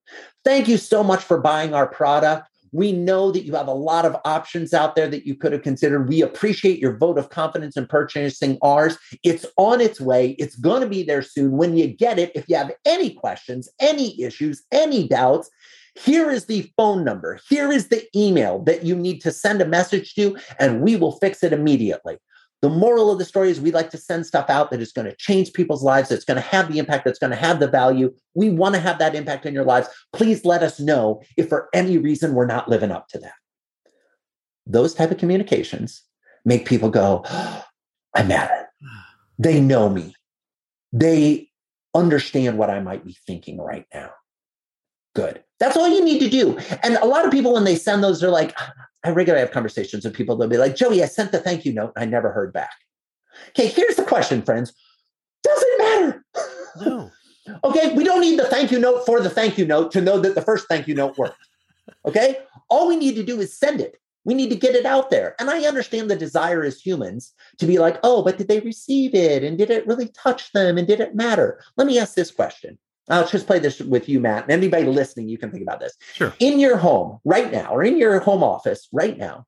Thank 0.45 0.69
you 0.69 0.77
so 0.77 1.05
much 1.05 1.23
for 1.23 1.41
buying 1.41 1.75
our 1.75 1.87
product. 1.87 2.49
We 2.73 2.93
know 2.93 3.31
that 3.31 3.45
you 3.45 3.55
have 3.55 3.69
a 3.69 3.75
lot 3.75 4.05
of 4.05 4.17
options 4.25 4.73
out 4.73 4.97
there 4.97 5.09
that 5.09 5.27
you 5.27 5.35
could 5.35 5.53
have 5.53 5.63
considered. 5.63 6.09
We 6.09 6.23
appreciate 6.23 6.79
your 6.79 6.97
vote 6.97 7.19
of 7.19 7.29
confidence 7.29 7.77
in 7.77 7.87
purchasing 7.87 8.59
ours. 8.63 8.99
It's 9.23 9.47
on 9.57 9.81
its 9.81 10.01
way. 10.01 10.31
It's 10.39 10.57
going 10.57 10.81
to 10.83 10.89
be 10.89 11.03
there 11.03 11.23
soon. 11.23 11.53
When 11.53 11.77
you 11.77 11.87
get 11.87 12.19
it, 12.19 12.33
if 12.35 12.49
you 12.49 12.57
have 12.57 12.73
any 12.87 13.15
questions, 13.15 13.69
any 13.79 14.21
issues, 14.21 14.63
any 14.73 15.07
doubts, 15.07 15.51
here 15.95 16.31
is 16.31 16.47
the 16.47 16.71
phone 16.77 17.05
number. 17.05 17.39
Here 17.49 17.71
is 17.71 17.89
the 17.89 18.05
email 18.17 18.61
that 18.61 18.85
you 18.85 18.97
need 18.97 19.21
to 19.21 19.31
send 19.31 19.61
a 19.61 19.67
message 19.67 20.15
to, 20.15 20.39
and 20.59 20.81
we 20.81 20.97
will 20.97 21.13
fix 21.19 21.43
it 21.43 21.53
immediately. 21.53 22.17
The 22.63 22.71
moral 22.71 23.11
of 23.11 23.19
the 23.19 23.25
story 23.25 23.51
is 23.51 23.61
we 23.61 23.73
like 23.73 23.91
to 23.91 23.99
send 23.99 24.25
stuff 24.25 24.49
out 24.49 24.71
that 24.71 24.81
is 24.81 24.93
going 24.93 25.09
to 25.09 25.17
change 25.17 25.53
people's 25.53 25.83
lives, 25.83 26.09
that's 26.09 26.25
going 26.25 26.37
to 26.37 26.41
have 26.41 26.73
the 26.73 26.79
impact, 26.79 27.05
that's 27.05 27.19
going 27.19 27.33
to 27.33 27.37
have 27.37 27.59
the 27.59 27.67
value. 27.67 28.15
We 28.35 28.51
want 28.51 28.77
to 28.77 28.81
have 28.81 29.01
that 29.01 29.17
impact 29.17 29.45
in 29.47 29.53
your 29.53 29.65
lives. 29.65 29.89
Please 30.13 30.45
let 30.45 30.63
us 30.63 30.79
know 30.79 31.23
if 31.37 31.49
for 31.49 31.69
any 31.75 31.99
reason 31.99 32.35
we're 32.35 32.47
not 32.47 32.69
living 32.69 32.93
up 32.93 33.09
to 33.09 33.19
that. 33.19 33.35
Those 34.65 34.95
type 34.95 35.11
of 35.11 35.19
communications 35.19 36.03
make 36.45 36.65
people 36.65 36.89
go, 36.89 37.23
oh, 37.27 37.65
I 38.15 38.23
matter. 38.23 38.69
They 39.39 39.61
know 39.61 39.89
me. 39.89 40.15
They 40.93 41.49
understand 41.95 42.59
what 42.59 42.71
I 42.71 42.81
might 42.81 43.05
be 43.05 43.17
thinking 43.27 43.59
right 43.59 43.87
now. 43.93 44.11
Good. 45.17 45.43
That's 45.59 45.77
all 45.77 45.89
you 45.89 46.05
need 46.05 46.21
to 46.21 46.29
do. 46.29 46.59
And 46.85 46.97
a 46.97 47.07
lot 47.07 47.25
of 47.25 47.33
people, 47.33 47.55
when 47.55 47.65
they 47.65 47.75
send 47.75 48.05
those, 48.05 48.21
they're 48.21 48.31
like, 48.31 48.57
I 49.05 49.11
regularly 49.11 49.45
have 49.45 49.53
conversations 49.53 50.05
with 50.05 50.15
people. 50.15 50.37
They'll 50.37 50.49
be 50.49 50.59
like, 50.59 50.77
Joey, 50.77 51.03
I 51.03 51.07
sent 51.07 51.33
the 51.33 51.41
thank 51.41 51.65
you 51.65 51.73
note. 51.73 51.93
I 51.97 52.05
never 52.05 52.33
heard 52.33 52.53
back. 52.53 52.75
Okay, 53.51 53.67
here's 53.67 53.97
the 53.97 54.05
question, 54.05 54.43
friends. 54.43 54.73
Doesn't 55.43 55.79
matter. 55.79 56.25
No. 56.81 57.11
okay, 57.65 57.95
we 57.95 58.05
don't 58.05 58.21
need 58.21 58.39
the 58.39 58.47
thank 58.47 58.71
you 58.71 58.79
note 58.79 59.05
for 59.05 59.21
the 59.21 59.31
thank 59.31 59.59
you 59.59 59.67
note 59.67 59.91
to 59.93 60.01
know 60.01 60.19
that 60.21 60.35
the 60.35 60.43
first 60.43 60.69
thank 60.69 60.87
you 60.87 60.95
note 60.95 61.19
worked. 61.19 61.49
Okay, 62.07 62.39
all 62.69 62.89
we 62.89 62.97
need 62.97 63.17
to 63.17 63.25
do 63.25 63.41
is 63.41 63.57
send 63.57 63.81
it. 63.81 63.97
We 64.25 64.35
need 64.35 64.51
to 64.51 64.57
get 64.57 64.77
it 64.77 64.87
out 64.87 65.11
there. 65.11 65.35
And 65.41 65.51
I 65.51 65.65
understand 65.65 66.09
the 66.09 66.17
desire 66.17 66.63
as 66.63 66.81
humans 66.81 67.33
to 67.59 67.67
be 67.67 67.79
like, 67.79 67.99
oh, 68.05 68.23
but 68.23 68.39
did 68.39 68.47
they 68.47 68.61
receive 68.61 69.17
it? 69.17 69.43
And 69.43 69.59
did 69.59 69.71
it 69.71 69.87
really 69.87 70.09
touch 70.09 70.53
them? 70.53 70.79
And 70.79 70.87
did 70.87 71.01
it 71.01 71.17
matter? 71.17 71.61
Let 71.77 71.89
me 71.89 71.99
ask 71.99 72.15
this 72.15 72.31
question 72.31 72.79
I'll 73.09 73.27
just 73.27 73.47
play 73.47 73.59
this 73.59 73.81
with 73.81 74.09
you, 74.09 74.21
Matt, 74.21 74.45
and 74.45 74.53
anybody 74.53 74.85
listening, 74.85 75.29
you 75.29 75.39
can 75.39 75.51
think 75.51 75.63
about 75.63 75.81
this. 75.81 75.97
Sure. 76.15 76.33
In 76.39 76.61
your 76.61 76.77
home 76.77 77.19
right 77.25 77.51
now, 77.51 77.75
or 77.75 77.83
in 77.83 77.99
your 77.99 78.21
home 78.21 78.45
office 78.45 78.89
right 78.93 79.19
now, 79.19 79.45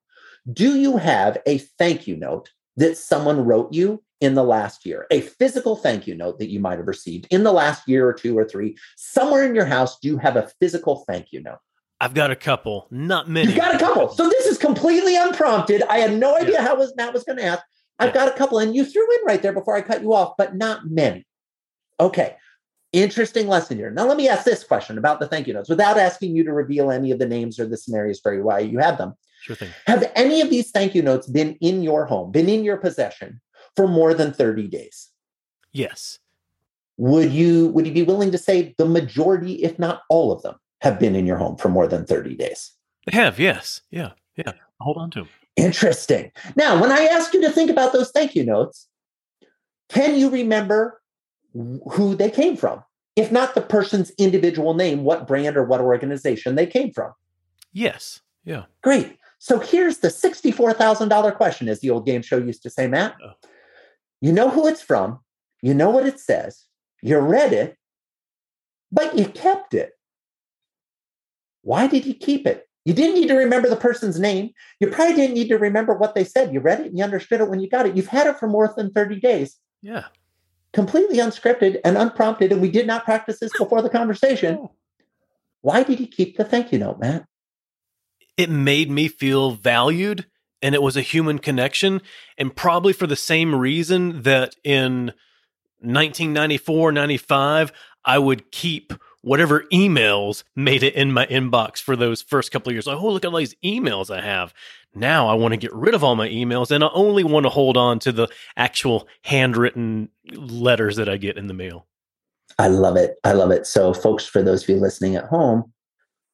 do 0.53 0.77
you 0.77 0.97
have 0.97 1.39
a 1.47 1.59
thank 1.79 2.07
you 2.07 2.17
note 2.17 2.51
that 2.77 2.99
someone 2.99 3.45
wrote 3.45 3.73
you 3.73 4.03
in 4.21 4.35
the 4.35 4.43
last 4.43 4.85
year? 4.85 5.07
A 5.11 5.21
physical 5.21 5.77
thank 5.77 6.07
you 6.07 6.15
note 6.15 6.39
that 6.41 6.51
you 6.51 6.59
might 6.59 6.79
have 6.79 6.89
received 6.89 7.27
in 7.31 7.45
the 7.45 7.53
last 7.53 7.89
year 7.89 8.09
or 8.09 8.13
two 8.13 8.37
or 8.37 8.45
three? 8.45 8.77
Somewhere 8.97 9.45
in 9.45 9.55
your 9.55 9.67
house, 9.67 9.99
do 10.01 10.09
you 10.09 10.19
have 10.19 10.37
a 10.37 10.51
physical 10.61 11.05
thank 11.07 11.33
you 11.33 11.41
note? 11.41 11.59
I've 12.01 12.15
got 12.15 12.31
a 12.31 12.37
couple, 12.37 12.89
not 12.91 13.31
many. 13.31 13.53
You've 13.53 13.61
got 13.61 13.75
a 13.75 13.79
couple. 13.79 14.09
So 14.11 14.29
this 14.29 14.47
is 14.47 14.59
completely 14.59 15.17
unprompted. 15.17 15.83
I 15.89 15.99
had 15.99 16.19
no 16.19 16.37
idea 16.37 16.55
yeah. 16.55 16.63
how 16.63 16.77
was 16.77 16.93
Matt 16.97 17.15
was 17.15 17.25
going 17.25 17.39
to 17.39 17.45
ask. 17.45 17.63
I've 17.99 18.09
yeah. 18.09 18.15
got 18.15 18.29
a 18.29 18.37
couple, 18.37 18.59
and 18.59 18.75
you 18.75 18.85
threw 18.85 19.11
in 19.15 19.25
right 19.25 19.41
there 19.41 19.53
before 19.53 19.77
I 19.77 19.81
cut 19.81 20.03
you 20.03 20.13
off, 20.13 20.35
but 20.37 20.57
not 20.57 20.91
many. 20.91 21.25
Okay. 22.01 22.37
Interesting 22.95 23.49
lesson 23.49 23.77
here. 23.77 23.91
Now, 23.91 24.07
let 24.07 24.17
me 24.17 24.29
ask 24.29 24.45
this 24.45 24.63
question 24.63 24.99
about 24.99 25.19
the 25.19 25.27
thank 25.27 25.49
you 25.49 25.53
notes 25.53 25.69
without 25.69 25.99
asking 25.99 26.37
you 26.37 26.45
to 26.45 26.53
reveal 26.53 26.93
any 26.93 27.11
of 27.11 27.19
the 27.19 27.27
names 27.27 27.59
or 27.59 27.67
the 27.67 27.77
scenarios 27.77 28.21
for 28.21 28.41
why 28.41 28.61
you 28.61 28.79
have 28.79 28.99
them. 28.99 29.15
Sure 29.43 29.57
thing. 29.57 29.71
Have 29.89 30.11
any 30.15 30.41
of 30.41 30.49
these 30.49 30.71
thank 30.71 30.95
you 30.95 31.03
notes 31.03 31.27
been 31.27 31.57
in 31.61 31.83
your 31.83 32.07
home, 32.07 32.31
been 32.31 32.49
in 32.49 32.63
your 32.63 32.77
possession 32.77 33.41
for 33.75 33.89
more 33.89 34.15
than 34.15 34.33
30 34.33 34.69
days? 34.69 35.11
Yes. 35.73 36.21
Would 36.97 37.33
you 37.33 37.67
would 37.71 37.85
you 37.85 37.93
be 37.93 38.05
willing 38.05 38.31
to 38.31 38.39
say 38.39 38.77
the 38.79 38.87
majority, 38.87 39.65
if 39.65 39.77
not 39.77 40.03
all 40.09 40.31
of 40.31 40.43
them, 40.43 40.55
have 40.81 41.01
been 41.01 41.17
in 41.17 41.27
your 41.27 41.37
home 41.37 41.57
for 41.57 41.69
more 41.69 41.89
than 41.89 42.07
30 42.07 42.37
days? 42.37 42.75
They 43.07 43.17
have, 43.17 43.41
yes. 43.41 43.81
Yeah. 43.91 44.13
Yeah. 44.37 44.53
Hold 44.81 44.99
on 44.99 45.11
to 45.11 45.21
them. 45.21 45.29
Interesting. 45.57 46.31
Now, 46.55 46.81
when 46.81 46.93
I 46.93 47.07
ask 47.07 47.35
you 47.35 47.41
to 47.43 47.51
think 47.51 47.71
about 47.71 47.93
those 47.93 48.13
thank 48.13 48.37
you 48.37 48.45
notes, 48.45 48.87
can 49.89 50.17
you 50.17 50.31
remember 50.31 51.01
who 51.55 52.15
they 52.15 52.31
came 52.31 52.57
from. 52.57 52.83
If 53.17 53.31
not 53.31 53.55
the 53.55 53.63
person's 53.63 54.11
individual 54.19 54.75
name, 54.75 55.05
what 55.05 55.27
brand 55.27 55.57
or 55.57 55.65
what 55.65 55.81
organization 55.81 56.57
they 56.57 56.67
came 56.67 56.93
from. 56.93 57.13
Yes. 57.73 58.21
Yeah. 58.45 58.65
Great. 58.83 59.19
So 59.39 59.59
here's 59.61 59.99
the 59.99 60.09
$64,000 60.09 61.37
question, 61.37 61.69
as 61.69 61.81
the 61.81 61.91
old 61.91 62.07
game 62.07 62.23
show 62.23 62.39
used 62.39 62.63
to 62.63 62.71
say, 62.71 62.87
Matt. 62.89 63.15
Oh. 63.25 63.33
You 64.21 64.33
know 64.33 64.49
who 64.49 64.67
it's 64.67 64.83
from, 64.83 65.21
you 65.63 65.75
know 65.75 65.91
what 65.91 66.07
it 66.07 66.19
says, 66.19 66.65
you 67.03 67.19
read 67.19 67.53
it, 67.53 67.77
but 68.91 69.19
you 69.19 69.27
kept 69.27 69.75
it. 69.75 69.93
Why 71.63 71.87
did 71.87 72.07
you 72.07 72.15
keep 72.15 72.47
it? 72.47 72.69
You 72.85 72.95
didn't 72.95 73.15
need 73.15 73.29
to 73.29 73.35
remember 73.35 73.69
the 73.69 73.77
person's 73.77 74.19
name. 74.19 74.51
You 74.81 74.89
probably 74.89 75.15
didn't 75.15 75.35
need 75.35 75.49
to 75.49 75.59
remember 75.59 75.95
what 75.95 76.15
they 76.15 76.25
said. 76.25 76.53
You 76.53 76.61
read 76.61 76.81
it 76.81 76.87
and 76.87 76.99
you 76.99 77.05
understood 77.05 77.41
it 77.41 77.49
when 77.49 77.61
you 77.61 77.69
got 77.69 77.87
it. 77.87 77.97
You've 77.97 78.09
had 78.09 78.27
it 78.27 78.39
for 78.39 78.47
more 78.47 78.73
than 78.77 78.93
30 78.93 79.21
days. 79.21 79.59
Yeah. 79.83 80.05
Completely 80.75 81.19
unscripted 81.19 81.81
and 81.85 81.97
unprompted, 81.97 82.53
and 82.53 82.61
we 82.61 82.71
did 82.71 82.87
not 82.87 83.05
practice 83.05 83.39
this 83.39 83.57
before 83.57 83.81
the 83.81 83.89
conversation. 83.89 84.69
Why 85.63 85.83
did 85.83 85.99
he 85.99 86.07
keep 86.07 86.37
the 86.37 86.45
thank 86.45 86.73
you 86.73 86.79
note, 86.79 86.99
Matt? 86.99 87.25
It 88.37 88.51
made 88.51 88.91
me 88.91 89.09
feel 89.09 89.53
valued 89.53 90.27
and 90.61 90.75
it 90.75 90.83
was 90.83 90.97
a 90.97 91.03
human 91.03 91.39
connection. 91.39 92.03
And 92.37 92.55
probably 92.55 92.93
for 92.93 93.07
the 93.07 93.17
same 93.17 93.55
reason 93.55 94.23
that 94.23 94.57
in 94.65 95.13
1994, 95.81 96.93
95, 96.93 97.73
I 98.05 98.19
would 98.19 98.51
keep 98.51 98.93
whatever 99.23 99.65
emails 99.73 100.45
made 100.57 100.83
it 100.83 100.95
in 100.95 101.13
my 101.13 101.27
inbox 101.27 101.79
for 101.79 101.97
those 101.97 102.21
first 102.21 102.51
couple 102.51 102.71
of 102.71 102.75
years. 102.75 102.87
Like, 102.87 102.99
oh, 102.99 103.11
look 103.11 103.25
at 103.25 103.31
all 103.31 103.39
these 103.39 103.57
emails 103.65 104.15
I 104.15 104.21
have. 104.21 104.53
Now 104.95 105.29
I 105.29 105.35
want 105.35 105.53
to 105.53 105.59
get 105.59 105.75
rid 105.75 105.95
of 105.95 106.05
all 106.05 106.17
my 106.17 106.29
emails 106.29 106.71
and 106.71 106.85
I 106.85 106.89
only 106.93 107.25
want 107.25 107.45
to 107.45 107.51
hold 107.51 107.77
on 107.77 107.99
to 108.01 108.13
the 108.13 108.29
actual 108.57 109.09
handwritten 109.23 110.09
letters 110.33 110.97
that 110.97 111.09
I 111.09 111.17
get 111.17 111.37
in 111.37 111.47
the 111.47 111.55
mail. 111.55 111.87
I 112.59 112.69
love 112.69 112.97
it. 112.97 113.17
I 113.25 113.33
love 113.33 113.51
it. 113.51 113.67
So, 113.67 113.93
folks, 113.93 114.25
for 114.27 114.43
those 114.43 114.63
of 114.63 114.69
you 114.69 114.77
listening 114.77 115.17
at 115.17 115.25
home, 115.25 115.73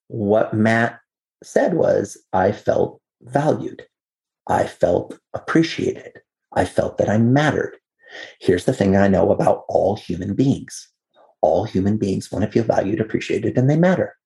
what 0.08 0.52
Matt 0.52 1.00
said 1.42 1.74
was, 1.74 2.18
I 2.32 2.52
felt 2.52 3.00
valued. 3.22 3.82
I 4.48 4.66
felt 4.66 5.18
appreciated. 5.32 6.20
I 6.54 6.64
felt 6.64 6.98
that 6.98 7.08
I 7.08 7.16
mattered. 7.16 7.76
Here's 8.40 8.64
the 8.64 8.72
thing 8.72 8.96
I 8.96 9.08
know 9.08 9.30
about 9.30 9.64
all 9.68 9.96
human 9.96 10.34
beings 10.34 10.90
all 11.42 11.64
human 11.64 11.96
beings 11.96 12.30
want 12.30 12.44
to 12.44 12.50
feel 12.50 12.64
valued, 12.64 13.00
appreciated, 13.00 13.56
and 13.56 13.68
they 13.68 13.76
matter. 13.76 14.16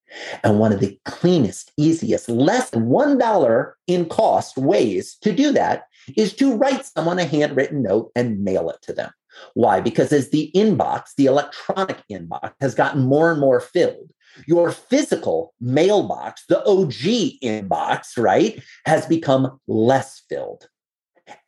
And 0.42 0.58
one 0.58 0.72
of 0.72 0.80
the 0.80 0.98
cleanest, 1.04 1.72
easiest, 1.76 2.28
less 2.28 2.70
than 2.70 2.86
$1 2.86 3.72
in 3.86 4.06
cost 4.06 4.56
ways 4.56 5.16
to 5.22 5.32
do 5.32 5.52
that 5.52 5.86
is 6.16 6.34
to 6.34 6.56
write 6.56 6.86
someone 6.86 7.18
a 7.18 7.24
handwritten 7.24 7.82
note 7.82 8.12
and 8.14 8.44
mail 8.44 8.70
it 8.70 8.80
to 8.82 8.92
them. 8.92 9.10
Why? 9.54 9.80
Because 9.80 10.12
as 10.12 10.30
the 10.30 10.50
inbox, 10.54 11.14
the 11.16 11.26
electronic 11.26 12.02
inbox, 12.10 12.52
has 12.60 12.74
gotten 12.74 13.02
more 13.02 13.30
and 13.30 13.40
more 13.40 13.60
filled, 13.60 14.10
your 14.46 14.70
physical 14.72 15.54
mailbox, 15.60 16.44
the 16.48 16.64
OG 16.64 17.40
inbox, 17.42 18.16
right, 18.18 18.62
has 18.86 19.06
become 19.06 19.60
less 19.66 20.22
filled. 20.28 20.68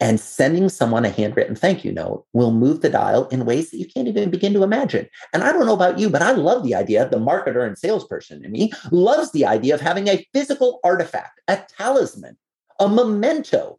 And 0.01 0.19
sending 0.19 0.69
someone 0.69 1.05
a 1.05 1.11
handwritten 1.11 1.55
thank 1.55 1.85
you 1.85 1.93
note 1.93 2.25
will 2.33 2.53
move 2.53 2.81
the 2.81 2.89
dial 2.89 3.29
in 3.29 3.45
ways 3.45 3.71
that 3.71 3.79
you 3.79 3.87
can't 3.87 4.09
even 4.09 4.31
begin 4.31 4.55
to 4.55 4.63
imagine. 4.63 5.09
And 5.33 5.43
I 5.43 5.53
don't 5.53 5.67
know 5.67 5.75
about 5.75 5.99
you, 5.99 6.09
but 6.09 6.23
I 6.23 6.33
love 6.33 6.65
the 6.65 6.75
idea. 6.75 7.09
The 7.09 7.19
marketer 7.19 7.67
and 7.67 7.77
salesperson 7.77 8.45
in 8.45 8.53
me 8.53 8.73
loves 8.91 9.33
the 9.33 9.45
idea 9.45 9.75
of 9.75 9.81
having 9.81 10.09
a 10.09 10.27
physical 10.33 10.81
artifact, 10.83 11.41
a 11.49 11.59
talisman, 11.77 12.37
a 12.81 12.89
memento 12.89 13.79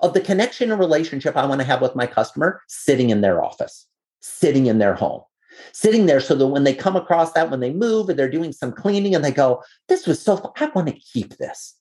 of 0.00 0.14
the 0.14 0.20
connection 0.20 0.70
and 0.70 0.80
relationship 0.80 1.36
I 1.36 1.46
want 1.46 1.60
to 1.60 1.66
have 1.66 1.82
with 1.82 1.94
my 1.94 2.06
customer 2.06 2.62
sitting 2.68 3.10
in 3.10 3.20
their 3.20 3.44
office, 3.44 3.86
sitting 4.20 4.66
in 4.66 4.78
their 4.78 4.94
home, 4.94 5.22
sitting 5.72 6.06
there 6.06 6.20
so 6.20 6.34
that 6.34 6.46
when 6.46 6.64
they 6.64 6.74
come 6.74 6.96
across 6.96 7.32
that, 7.32 7.50
when 7.50 7.60
they 7.60 7.72
move 7.72 8.08
and 8.08 8.18
they're 8.18 8.30
doing 8.30 8.52
some 8.52 8.72
cleaning 8.72 9.14
and 9.14 9.24
they 9.24 9.30
go, 9.30 9.62
This 9.88 10.06
was 10.06 10.20
so. 10.20 10.52
I 10.56 10.66
want 10.66 10.88
to 10.88 10.94
keep 10.94 11.36
this. 11.36 11.74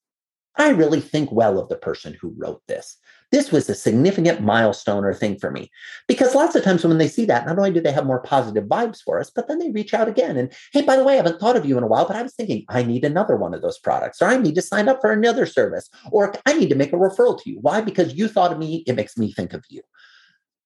I 0.55 0.69
really 0.69 1.01
think 1.01 1.31
well 1.31 1.57
of 1.57 1.69
the 1.69 1.75
person 1.75 2.15
who 2.19 2.33
wrote 2.37 2.61
this 2.67 2.97
this 3.33 3.51
was 3.51 3.67
a 3.67 3.73
significant 3.73 4.41
milestone 4.41 5.03
or 5.03 5.11
thing 5.11 5.39
for 5.39 5.49
me. 5.49 5.71
Because 6.07 6.35
lots 6.35 6.53
of 6.55 6.63
times 6.63 6.85
when 6.85 6.99
they 6.99 7.07
see 7.07 7.25
that, 7.25 7.47
not 7.47 7.57
only 7.57 7.71
do 7.71 7.81
they 7.81 7.91
have 7.91 8.05
more 8.05 8.21
positive 8.21 8.65
vibes 8.65 9.01
for 9.01 9.19
us, 9.19 9.31
but 9.31 9.47
then 9.47 9.57
they 9.57 9.71
reach 9.71 9.91
out 9.95 10.07
again. 10.07 10.37
And 10.37 10.53
hey, 10.71 10.83
by 10.83 10.95
the 10.95 11.03
way, 11.03 11.13
I 11.13 11.17
haven't 11.17 11.39
thought 11.39 11.57
of 11.57 11.65
you 11.65 11.75
in 11.75 11.83
a 11.83 11.87
while, 11.87 12.05
but 12.05 12.15
I 12.15 12.21
was 12.21 12.35
thinking 12.35 12.63
I 12.69 12.83
need 12.83 13.03
another 13.03 13.35
one 13.35 13.55
of 13.55 13.63
those 13.63 13.79
products, 13.79 14.21
or 14.21 14.27
I 14.27 14.37
need 14.37 14.53
to 14.53 14.61
sign 14.61 14.87
up 14.87 15.01
for 15.01 15.11
another 15.11 15.47
service, 15.47 15.89
or 16.11 16.31
I 16.45 16.53
need 16.53 16.69
to 16.69 16.75
make 16.75 16.93
a 16.93 16.97
referral 16.97 17.41
to 17.41 17.49
you. 17.49 17.57
Why? 17.59 17.81
Because 17.81 18.13
you 18.13 18.27
thought 18.27 18.51
of 18.51 18.59
me, 18.59 18.83
it 18.85 18.93
makes 18.93 19.17
me 19.17 19.33
think 19.33 19.53
of 19.53 19.65
you. 19.67 19.81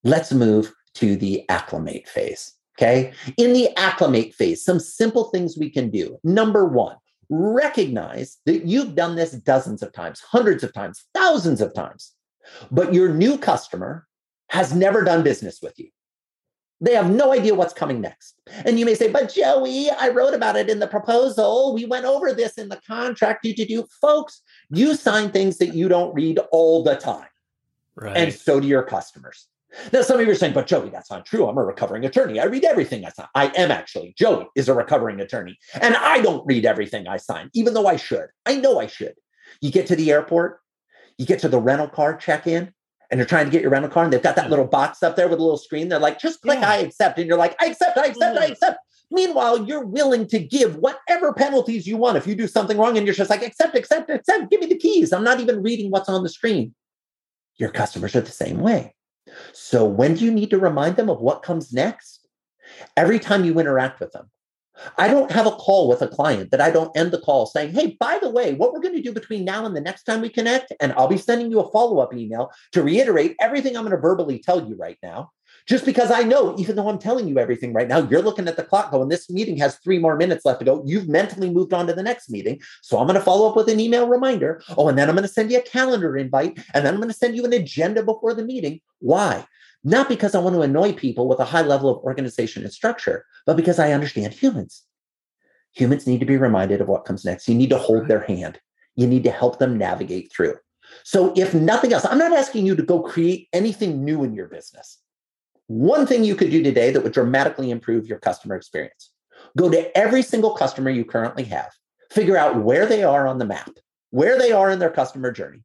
Let's 0.04 0.34
move 0.34 0.74
to 0.96 1.16
the 1.16 1.48
acclimate 1.48 2.10
phase. 2.10 2.54
Okay. 2.78 3.14
In 3.38 3.54
the 3.54 3.74
acclimate 3.78 4.34
phase, 4.34 4.62
some 4.62 4.80
simple 4.80 5.30
things 5.30 5.58
we 5.58 5.70
can 5.70 5.90
do. 5.90 6.20
Number 6.26 6.66
one, 6.66 6.98
recognize 7.30 8.40
that 8.46 8.66
you've 8.66 8.94
done 8.94 9.16
this 9.16 9.32
dozens 9.32 9.82
of 9.82 9.94
times, 9.94 10.20
hundreds 10.20 10.66
of 10.66 10.74
times, 10.74 11.06
thousands 11.14 11.62
of 11.62 11.74
times. 11.74 12.12
But 12.72 12.94
your 12.94 13.10
new 13.10 13.38
customer 13.38 14.08
has 14.50 14.74
never 14.74 15.04
done 15.04 15.24
business 15.24 15.62
with 15.62 15.78
you. 15.78 15.90
They 16.80 16.94
have 16.94 17.10
no 17.10 17.34
idea 17.34 17.56
what's 17.56 17.74
coming 17.74 18.02
next. 18.02 18.40
And 18.66 18.80
you 18.80 18.86
may 18.86 18.94
say, 18.94 19.12
but 19.12 19.34
Joey, 19.34 19.90
I 19.90 20.10
wrote 20.10 20.36
about 20.36 20.56
it 20.56 20.70
in 20.70 20.80
the 20.80 20.88
proposal. 20.88 21.74
We 21.74 21.86
went 21.86 22.06
over 22.06 22.34
this 22.34 22.54
in 22.54 22.70
the 22.70 22.80
contract. 22.88 23.46
You 23.46 23.56
do, 23.56 23.86
folks, 24.00 24.42
you 24.70 24.96
sign 24.96 25.32
things 25.32 25.58
that 25.58 25.74
you 25.74 25.88
don't 25.88 26.14
read 26.14 26.40
all 26.52 26.84
the 26.84 26.96
time. 26.96 27.28
Right. 27.96 28.16
And 28.16 28.34
so 28.34 28.60
do 28.60 28.68
your 28.68 28.84
customers. 28.84 29.48
Now, 29.92 30.02
some 30.02 30.20
of 30.20 30.26
you 30.26 30.32
are 30.32 30.36
saying, 30.36 30.54
but 30.54 30.68
Joey, 30.68 30.90
that's 30.90 31.10
not 31.12 31.26
true. 31.26 31.48
I'm 31.48 31.58
a 31.58 31.64
recovering 31.64 32.06
attorney. 32.06 32.40
I 32.40 32.46
read 32.46 32.64
everything 32.64 33.06
I 33.06 33.10
sign. 33.10 33.28
I 33.36 33.48
am 33.48 33.72
actually. 33.72 34.14
Joey 34.18 34.46
is 34.56 34.70
a 34.70 34.74
recovering 34.74 35.20
attorney. 35.20 35.58
And 35.82 35.96
I 35.96 36.22
don't 36.22 36.46
read 36.46 36.66
everything 36.66 37.08
I 37.08 37.18
sign, 37.18 37.50
even 37.54 37.74
though 37.74 37.88
I 37.88 37.96
should. 37.96 38.28
I 38.46 38.56
know 38.58 38.80
I 38.80 38.88
should. 38.88 39.16
You 39.62 39.72
get 39.72 39.88
to 39.88 39.96
the 39.96 40.12
airport, 40.12 40.60
you 41.18 41.26
get 41.26 41.40
to 41.40 41.50
the 41.50 41.60
rental 41.60 41.88
car 41.88 42.16
check 42.16 42.48
in 42.48 42.72
and 43.10 43.18
you're 43.18 43.28
trying 43.28 43.46
to 43.46 43.52
get 43.52 43.62
your 43.62 43.72
rental 43.72 43.90
car 43.90 44.04
and 44.04 44.14
they've 44.14 44.22
got 44.22 44.36
that 44.36 44.48
mm. 44.48 44.50
little 44.50 44.66
box 44.66 45.02
up 45.02 45.16
there 45.16 45.28
with 45.28 45.40
a 45.40 45.42
little 45.42 45.58
screen. 45.58 45.90
They're 45.90 46.00
like, 46.00 46.20
just 46.20 46.42
click 46.42 46.60
yeah. 46.60 46.70
I 46.70 46.78
accept. 46.78 47.18
And 47.18 47.28
you're 47.28 47.38
like, 47.38 47.56
I 47.62 47.68
accept, 47.68 47.98
I 47.98 48.06
accept, 48.06 48.38
I 48.38 48.48
mm. 48.48 48.52
accept. 48.52 48.80
Meanwhile, 49.10 49.66
you're 49.66 49.86
willing 49.86 50.28
to 50.28 50.40
give 50.40 50.76
whatever 50.78 51.32
penalties 51.34 51.88
you 51.88 51.96
want 51.96 52.18
if 52.18 52.28
you 52.28 52.36
do 52.36 52.48
something 52.48 52.78
wrong 52.78 52.98
and 52.98 53.08
you're 53.08 53.16
just 53.16 53.30
like, 53.30 53.42
accept, 53.42 53.76
accept, 53.76 54.10
accept, 54.10 54.52
give 54.52 54.60
me 54.60 54.68
the 54.68 54.78
keys. 54.78 55.14
I'm 55.14 55.24
not 55.24 55.40
even 55.40 55.64
reading 55.64 55.92
what's 55.92 56.10
on 56.10 56.24
the 56.24 56.30
screen. 56.30 56.76
Your 57.56 57.70
customers 57.70 58.16
are 58.16 58.22
the 58.22 58.32
same 58.32 58.60
way. 58.60 58.94
So 59.54 59.86
when 59.86 60.16
do 60.16 60.26
you 60.26 60.32
need 60.32 60.50
to 60.50 60.60
remind 60.60 60.98
them 60.98 61.10
of 61.10 61.22
what 61.22 61.42
comes 61.42 61.72
next? 61.72 62.28
Every 62.98 63.18
time 63.18 63.46
you 63.46 63.58
interact 63.60 64.00
with 64.00 64.12
them. 64.12 64.30
I 64.98 65.08
don't 65.08 65.32
have 65.32 65.48
a 65.48 65.52
call 65.52 65.88
with 65.88 66.02
a 66.02 66.08
client 66.08 66.52
that 66.52 66.62
I 66.62 66.72
don't 66.72 66.96
end 66.96 67.12
the 67.12 67.22
call 67.22 67.46
saying, 67.46 67.74
Hey, 67.74 67.98
by 68.00 68.20
the 68.22 68.30
way, 68.30 68.54
what 68.54 68.74
we're 68.74 68.82
going 68.82 68.96
to 68.96 69.02
do 69.02 69.12
between 69.12 69.46
now 69.46 69.66
and 69.66 69.76
the 69.76 69.82
next 69.82 70.04
time 70.04 70.22
we 70.22 70.30
connect, 70.30 70.74
and 70.80 70.94
I'll 70.94 71.08
be 71.08 71.18
sending 71.18 71.52
you 71.52 71.60
a 71.60 71.72
follow 71.72 72.00
up 72.00 72.14
email 72.14 72.52
to 72.74 72.84
reiterate 72.84 73.36
everything 73.40 73.76
I'm 73.76 73.84
going 73.84 73.96
to 73.96 74.02
verbally 74.02 74.40
tell 74.40 74.68
you 74.68 74.76
right 74.76 74.98
now. 75.02 75.32
Just 75.66 75.86
because 75.86 76.12
I 76.12 76.24
know, 76.24 76.56
even 76.58 76.78
though 76.78 76.88
I'm 76.88 76.98
telling 76.98 77.28
you 77.28 77.40
everything 77.40 77.74
right 77.74 77.90
now, 77.90 78.00
you're 78.00 78.22
looking 78.22 78.48
at 78.48 78.56
the 78.56 78.64
clock 78.64 78.92
going, 78.92 79.10
This 79.10 79.30
meeting 79.30 79.58
has 79.58 79.78
three 79.78 80.00
more 80.00 80.16
minutes 80.16 80.46
left 80.46 80.60
to 80.60 80.66
go. 80.66 80.82
You've 80.86 81.10
mentally 81.10 81.50
moved 81.50 81.74
on 81.74 81.88
to 81.88 81.94
the 81.94 82.04
next 82.04 82.30
meeting. 82.30 82.62
So 82.82 82.98
I'm 82.98 83.08
going 83.08 83.20
to 83.20 83.26
follow 83.26 83.50
up 83.50 83.56
with 83.56 83.68
an 83.68 83.80
email 83.80 84.08
reminder. 84.08 84.62
Oh, 84.78 84.88
and 84.88 84.98
then 84.98 85.10
I'm 85.10 85.16
going 85.16 85.28
to 85.28 85.34
send 85.34 85.52
you 85.52 85.60
a 85.60 85.62
calendar 85.62 86.16
invite. 86.16 86.58
And 86.74 86.86
then 86.86 86.94
I'm 86.94 87.00
going 87.00 87.12
to 87.12 87.18
send 87.18 87.36
you 87.36 87.44
an 87.46 87.54
agenda 87.54 88.02
before 88.04 88.34
the 88.34 88.46
meeting. 88.46 88.80
Why? 89.00 89.46
Not 89.88 90.10
because 90.10 90.36
I 90.36 90.40
want 90.40 90.54
to 90.56 90.64
annoy 90.64 90.92
people 90.92 91.30
with 91.30 91.40
a 91.40 91.46
high 91.46 91.62
level 91.62 91.90
of 91.90 92.04
organization 92.04 92.64
and 92.64 92.74
structure, 92.74 93.26
but 93.46 93.56
because 93.56 93.80
I 93.80 93.94
understand 93.94 94.34
humans. 94.34 94.84
Humans 95.72 96.06
need 96.06 96.20
to 96.20 96.26
be 96.26 96.36
reminded 96.36 96.82
of 96.82 96.90
what 96.90 97.06
comes 97.06 97.24
next. 97.24 97.48
You 97.48 97.56
need 97.56 97.70
to 97.70 97.78
hold 97.78 98.10
their 98.10 98.20
hand. 98.20 98.60
You 98.96 99.08
need 99.08 99.24
to 99.24 99.32
help 99.32 99.60
them 99.60 99.78
navigate 99.78 100.30
through. 100.30 100.56
So, 101.06 101.34
if 101.38 101.54
nothing 101.54 101.94
else, 101.94 102.06
I'm 102.06 102.18
not 102.18 102.34
asking 102.34 102.66
you 102.66 102.76
to 102.76 102.84
go 102.84 103.00
create 103.00 103.48
anything 103.54 104.04
new 104.04 104.26
in 104.26 104.34
your 104.34 104.48
business. 104.48 105.00
One 105.68 106.06
thing 106.06 106.26
you 106.26 106.36
could 106.36 106.52
do 106.52 106.62
today 106.62 106.92
that 106.92 107.04
would 107.04 107.14
dramatically 107.14 107.72
improve 107.72 108.08
your 108.08 108.20
customer 108.20 108.56
experience 108.56 109.12
go 109.56 109.70
to 109.70 109.98
every 109.98 110.24
single 110.24 110.56
customer 110.56 110.90
you 110.90 111.06
currently 111.06 111.44
have, 111.46 111.72
figure 112.12 112.36
out 112.36 112.64
where 112.64 112.86
they 112.86 113.04
are 113.04 113.26
on 113.28 113.38
the 113.38 113.46
map, 113.46 113.70
where 114.10 114.38
they 114.38 114.52
are 114.52 114.70
in 114.70 114.80
their 114.80 114.90
customer 114.90 115.32
journey, 115.32 115.64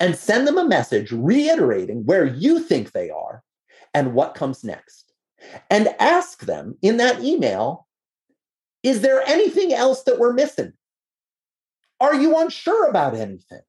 and 0.00 0.16
send 0.16 0.46
them 0.46 0.56
a 0.56 0.68
message 0.68 1.12
reiterating 1.12 2.06
where 2.06 2.24
you 2.24 2.60
think 2.60 2.92
they 2.92 3.10
are 3.10 3.42
and 3.94 4.14
what 4.14 4.34
comes 4.34 4.64
next. 4.64 5.12
And 5.70 5.94
ask 5.98 6.40
them 6.40 6.76
in 6.82 6.96
that 6.96 7.22
email 7.22 7.86
is 8.82 9.00
there 9.00 9.22
anything 9.26 9.72
else 9.72 10.04
that 10.04 10.18
we're 10.18 10.32
missing? 10.32 10.72
Are 12.00 12.14
you 12.14 12.38
unsure 12.38 12.88
about 12.88 13.14
anything? 13.14 13.60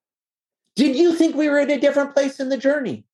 Did 0.75 0.95
you 0.95 1.13
think 1.13 1.35
we 1.35 1.49
were 1.49 1.59
at 1.59 1.71
a 1.71 1.79
different 1.79 2.13
place 2.13 2.39
in 2.39 2.49
the 2.49 2.57
journey? 2.57 3.05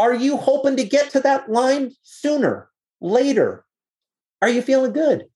Are 0.00 0.14
you 0.14 0.36
hoping 0.36 0.76
to 0.76 0.84
get 0.84 1.10
to 1.10 1.20
that 1.20 1.50
line 1.50 1.92
sooner, 2.02 2.68
later? 3.00 3.64
Are 4.42 4.48
you 4.48 4.62
feeling 4.62 4.92
good? 4.92 5.26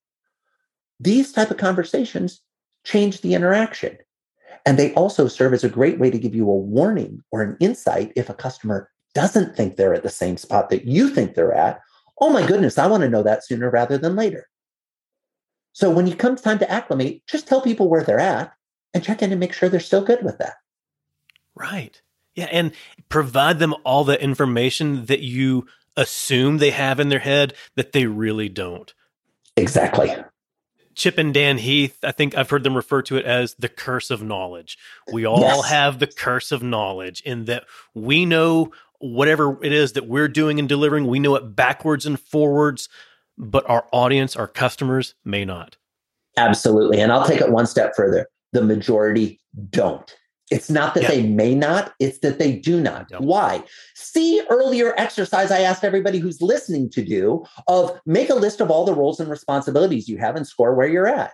These 0.98 1.32
type 1.32 1.50
of 1.50 1.56
conversations 1.56 2.40
change 2.84 3.20
the 3.20 3.34
interaction. 3.34 3.98
And 4.66 4.78
they 4.78 4.92
also 4.94 5.28
serve 5.28 5.54
as 5.54 5.64
a 5.64 5.68
great 5.68 5.98
way 5.98 6.10
to 6.10 6.18
give 6.18 6.34
you 6.34 6.48
a 6.48 6.54
warning 6.54 7.22
or 7.30 7.42
an 7.42 7.56
insight 7.60 8.12
if 8.16 8.28
a 8.28 8.34
customer 8.34 8.90
doesn't 9.14 9.56
think 9.56 9.76
they're 9.76 9.94
at 9.94 10.02
the 10.02 10.08
same 10.08 10.36
spot 10.36 10.70
that 10.70 10.84
you 10.84 11.08
think 11.08 11.34
they're 11.34 11.54
at, 11.54 11.80
oh 12.20 12.30
my 12.30 12.46
goodness, 12.46 12.78
I 12.78 12.86
want 12.86 13.02
to 13.02 13.08
know 13.08 13.22
that 13.22 13.44
sooner 13.44 13.70
rather 13.70 13.98
than 13.98 14.16
later. 14.16 14.46
So 15.72 15.90
when 15.90 16.08
it 16.08 16.18
comes 16.18 16.40
time 16.40 16.58
to 16.58 16.70
acclimate, 16.70 17.22
just 17.26 17.46
tell 17.46 17.60
people 17.60 17.88
where 17.88 18.04
they're 18.04 18.20
at 18.20 18.52
and 18.92 19.04
check 19.04 19.22
in 19.22 19.30
and 19.30 19.40
make 19.40 19.52
sure 19.52 19.68
they're 19.68 19.80
still 19.80 20.04
good 20.04 20.22
with 20.22 20.38
that. 20.38 20.54
Right. 21.54 22.00
Yeah. 22.34 22.48
And 22.50 22.72
provide 23.08 23.58
them 23.58 23.74
all 23.84 24.04
the 24.04 24.20
information 24.22 25.06
that 25.06 25.20
you 25.20 25.66
assume 25.96 26.58
they 26.58 26.70
have 26.70 27.00
in 27.00 27.08
their 27.08 27.20
head 27.20 27.54
that 27.76 27.92
they 27.92 28.06
really 28.06 28.48
don't. 28.48 28.92
Exactly. 29.56 30.14
Chip 30.94 31.18
and 31.18 31.32
Dan 31.32 31.58
Heath, 31.58 31.98
I 32.02 32.12
think 32.12 32.36
I've 32.36 32.50
heard 32.50 32.64
them 32.64 32.76
refer 32.76 33.02
to 33.02 33.16
it 33.16 33.24
as 33.24 33.54
the 33.54 33.68
curse 33.68 34.10
of 34.10 34.22
knowledge. 34.22 34.76
We 35.12 35.24
all 35.24 35.40
yes. 35.40 35.68
have 35.68 35.98
the 35.98 36.06
curse 36.06 36.52
of 36.52 36.62
knowledge 36.62 37.20
in 37.22 37.44
that 37.46 37.64
we 37.94 38.26
know 38.26 38.72
whatever 39.00 39.62
it 39.62 39.72
is 39.72 39.92
that 39.94 40.06
we're 40.06 40.28
doing 40.28 40.58
and 40.58 40.68
delivering, 40.68 41.06
we 41.06 41.18
know 41.18 41.34
it 41.34 41.56
backwards 41.56 42.06
and 42.06 42.20
forwards, 42.20 42.88
but 43.36 43.68
our 43.68 43.86
audience, 43.92 44.36
our 44.36 44.46
customers 44.46 45.14
may 45.24 45.44
not. 45.44 45.76
Absolutely. 46.36 47.00
And 47.00 47.10
I'll 47.10 47.26
take 47.26 47.40
it 47.40 47.50
one 47.50 47.66
step 47.66 47.92
further. 47.96 48.26
The 48.52 48.62
majority 48.62 49.40
don't. 49.70 50.14
It's 50.50 50.68
not 50.68 50.94
that 50.94 51.04
yeah. 51.04 51.10
they 51.10 51.22
may 51.22 51.54
not, 51.54 51.92
it's 52.00 52.18
that 52.18 52.40
they 52.40 52.56
do 52.56 52.80
not. 52.80 53.06
Why? 53.18 53.62
See 53.94 54.42
earlier 54.50 54.94
exercise 54.96 55.52
I 55.52 55.60
asked 55.60 55.84
everybody 55.84 56.18
who's 56.18 56.42
listening 56.42 56.90
to 56.90 57.04
do 57.04 57.44
of 57.68 57.98
make 58.04 58.30
a 58.30 58.34
list 58.34 58.60
of 58.60 58.68
all 58.68 58.84
the 58.84 58.94
roles 58.94 59.20
and 59.20 59.30
responsibilities 59.30 60.08
you 60.08 60.18
have 60.18 60.34
and 60.34 60.46
score 60.46 60.74
where 60.74 60.88
you're 60.88 61.06
at. 61.06 61.32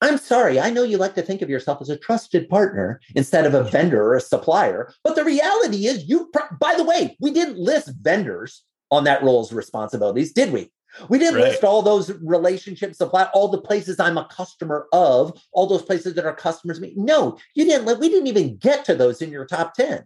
I'm 0.00 0.18
sorry, 0.18 0.60
I 0.60 0.70
know 0.70 0.84
you 0.84 0.96
like 0.96 1.14
to 1.16 1.22
think 1.22 1.42
of 1.42 1.50
yourself 1.50 1.80
as 1.80 1.90
a 1.90 1.98
trusted 1.98 2.48
partner 2.48 3.00
instead 3.16 3.46
of 3.46 3.54
a 3.54 3.64
vendor 3.64 4.02
or 4.02 4.14
a 4.14 4.20
supplier, 4.20 4.92
but 5.02 5.16
the 5.16 5.24
reality 5.24 5.86
is 5.86 6.08
you 6.08 6.30
by 6.60 6.74
the 6.76 6.84
way, 6.84 7.16
we 7.20 7.32
didn't 7.32 7.58
list 7.58 7.90
vendors 8.00 8.62
on 8.90 9.04
that 9.04 9.22
role's 9.22 9.52
responsibilities, 9.52 10.32
did 10.32 10.52
we? 10.52 10.70
We 11.08 11.18
didn't 11.18 11.36
right. 11.36 11.50
list 11.50 11.64
all 11.64 11.82
those 11.82 12.10
relationships, 12.22 12.98
supply, 12.98 13.24
all 13.34 13.48
the 13.48 13.60
places 13.60 14.00
I'm 14.00 14.18
a 14.18 14.28
customer 14.30 14.86
of, 14.92 15.38
all 15.52 15.66
those 15.66 15.82
places 15.82 16.14
that 16.14 16.24
our 16.24 16.34
customers 16.34 16.80
meet. 16.80 16.96
No, 16.96 17.38
you 17.54 17.64
didn't. 17.64 17.98
We 18.00 18.08
didn't 18.08 18.26
even 18.26 18.56
get 18.56 18.84
to 18.86 18.94
those 18.94 19.20
in 19.20 19.30
your 19.30 19.46
top 19.46 19.74
10. 19.74 20.04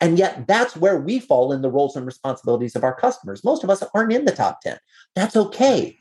And 0.00 0.18
yet 0.18 0.46
that's 0.46 0.76
where 0.76 0.98
we 1.00 1.18
fall 1.18 1.52
in 1.52 1.62
the 1.62 1.70
roles 1.70 1.96
and 1.96 2.04
responsibilities 2.04 2.76
of 2.76 2.84
our 2.84 2.94
customers. 2.94 3.44
Most 3.44 3.64
of 3.64 3.70
us 3.70 3.82
aren't 3.94 4.12
in 4.12 4.24
the 4.24 4.32
top 4.32 4.60
10. 4.60 4.78
That's 5.14 5.36
okay. 5.36 5.98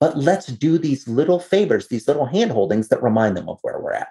But 0.00 0.16
let's 0.16 0.46
do 0.46 0.78
these 0.78 1.08
little 1.08 1.40
favors, 1.40 1.88
these 1.88 2.06
little 2.06 2.26
handholdings 2.26 2.88
that 2.88 3.02
remind 3.02 3.36
them 3.36 3.48
of 3.48 3.58
where 3.62 3.80
we're 3.80 3.94
at. 3.94 4.08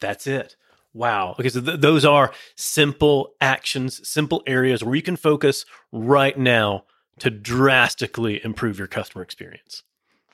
That's 0.00 0.26
it. 0.26 0.56
Wow. 0.94 1.36
Okay. 1.38 1.50
So 1.50 1.60
th- 1.60 1.80
those 1.80 2.04
are 2.04 2.32
simple 2.56 3.34
actions, 3.40 4.06
simple 4.08 4.42
areas 4.46 4.82
where 4.82 4.94
you 4.94 5.02
can 5.02 5.16
focus 5.16 5.66
right 5.92 6.38
now 6.38 6.84
to 7.18 7.30
drastically 7.30 8.42
improve 8.44 8.78
your 8.78 8.86
customer 8.86 9.22
experience. 9.22 9.82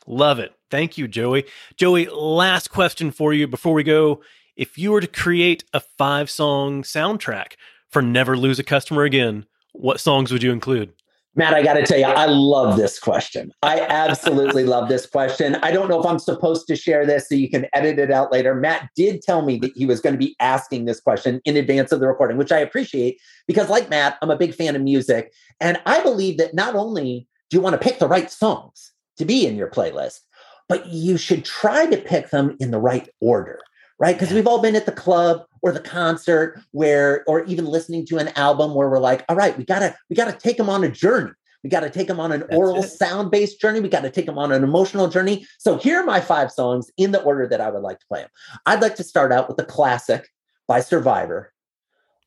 Love 0.07 0.38
it. 0.38 0.55
Thank 0.70 0.99
you, 0.99 1.09
Joey. 1.09 1.45
Joey, 1.76 2.07
last 2.07 2.70
question 2.70 3.11
for 3.11 3.32
you 3.32 3.47
before 3.47 3.72
we 3.72 3.82
go. 3.82 4.22
If 4.57 4.78
you 4.78 4.92
were 4.92 5.01
to 5.01 5.07
create 5.07 5.64
a 5.72 5.80
five 5.80 6.30
song 6.30 6.82
soundtrack 6.82 7.55
for 7.88 8.03
Never 8.03 8.36
Lose 8.36 8.59
a 8.59 8.64
Customer 8.64 9.03
Again, 9.03 9.47
what 9.72 10.01
songs 10.01 10.30
would 10.30 10.42
you 10.42 10.53
include? 10.53 10.92
Matt, 11.37 11.55
I 11.55 11.62
got 11.64 11.74
to 11.74 11.82
tell 11.85 11.99
you, 11.99 12.05
I 12.05 12.26
love 12.26 12.76
this 12.76 13.01
question. 13.01 13.53
I 13.62 13.80
absolutely 13.80 14.64
love 14.74 14.89
this 14.89 15.05
question. 15.05 15.57
I 15.57 15.72
don't 15.72 15.89
know 15.89 15.99
if 15.99 16.07
I'm 16.07 16.20
supposed 16.20 16.68
to 16.68 16.76
share 16.76 17.05
this 17.05 17.28
so 17.28 17.35
you 17.35 17.51
can 17.51 17.66
edit 17.72 17.99
it 17.99 18.12
out 18.12 18.30
later. 18.30 18.55
Matt 18.55 18.91
did 18.95 19.20
tell 19.20 19.43
me 19.43 19.59
that 19.59 19.72
he 19.74 19.85
was 19.85 20.01
going 20.01 20.14
to 20.14 20.18
be 20.18 20.37
asking 20.39 20.85
this 20.85 21.01
question 21.01 21.41
in 21.45 21.57
advance 21.57 21.91
of 21.91 21.99
the 21.99 22.07
recording, 22.07 22.37
which 22.37 22.53
I 22.53 22.59
appreciate 22.59 23.20
because, 23.49 23.68
like 23.68 23.91
Matt, 23.91 24.16
I'm 24.22 24.30
a 24.30 24.37
big 24.37 24.55
fan 24.55 24.76
of 24.76 24.82
music. 24.82 25.32
And 25.61 25.80
I 25.87 26.03
believe 26.03 26.39
that 26.39 26.55
not 26.55 26.76
only 26.76 27.26
do 27.51 27.57
you 27.57 27.61
want 27.61 27.74
to 27.74 27.85
pick 27.85 27.99
the 27.99 28.09
right 28.09 28.30
songs 28.30 28.93
to 29.16 29.24
be 29.24 29.45
in 29.45 29.57
your 29.57 29.70
playlist, 29.70 30.20
but 30.68 30.87
you 30.87 31.16
should 31.16 31.45
try 31.45 31.87
to 31.87 31.97
pick 31.97 32.30
them 32.30 32.57
in 32.61 32.70
the 32.70 32.78
right 32.78 33.09
order 33.20 33.61
right? 33.99 34.18
Because 34.18 34.32
we've 34.32 34.47
all 34.47 34.61
been 34.61 34.76
at 34.76 34.86
the 34.86 34.92
club 34.92 35.45
or 35.62 35.72
the 35.72 35.80
concert 35.80 36.61
where, 36.72 37.24
or 37.26 37.45
even 37.45 37.64
listening 37.64 38.07
to 38.07 38.18
an 38.18 38.28
album 38.36 38.74
where 38.74 38.88
we're 38.88 38.99
like, 38.99 39.24
all 39.28 39.36
right, 39.36 39.57
we 39.57 39.64
gotta, 39.64 39.97
we 40.11 40.16
gotta 40.16 40.36
take 40.36 40.57
them 40.57 40.70
on 40.70 40.84
a 40.84 40.88
journey. 40.88 41.32
We 41.64 41.70
got 41.70 41.80
to 41.80 41.88
take 41.88 42.09
them 42.09 42.20
on 42.20 42.30
an 42.30 42.40
That's 42.40 42.55
aural 42.55 42.82
sound 42.82 43.30
based 43.30 43.59
journey. 43.59 43.80
We 43.80 43.88
got 43.88 44.03
to 44.03 44.11
take 44.11 44.26
them 44.26 44.38
on 44.38 44.53
an 44.53 44.62
emotional 44.62 45.09
journey. 45.09 45.47
So 45.59 45.78
here 45.78 45.99
are 45.99 46.05
my 46.05 46.20
five 46.20 46.53
songs 46.53 46.90
in 46.99 47.11
the 47.11 47.22
order 47.22 47.49
that 47.49 47.61
I 47.61 47.70
would 47.70 47.82
like 47.82 47.99
to 48.01 48.07
play 48.07 48.20
them. 48.20 48.28
I'd 48.66 48.82
like 48.82 48.97
to 48.97 49.03
start 49.03 49.32
out 49.32 49.49
with 49.49 49.57
the 49.57 49.64
classic 49.64 50.28
by 50.68 50.80
Survivor, 50.80 51.55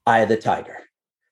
Eye 0.07 0.20
of 0.20 0.30
the 0.30 0.38
Tiger. 0.38 0.87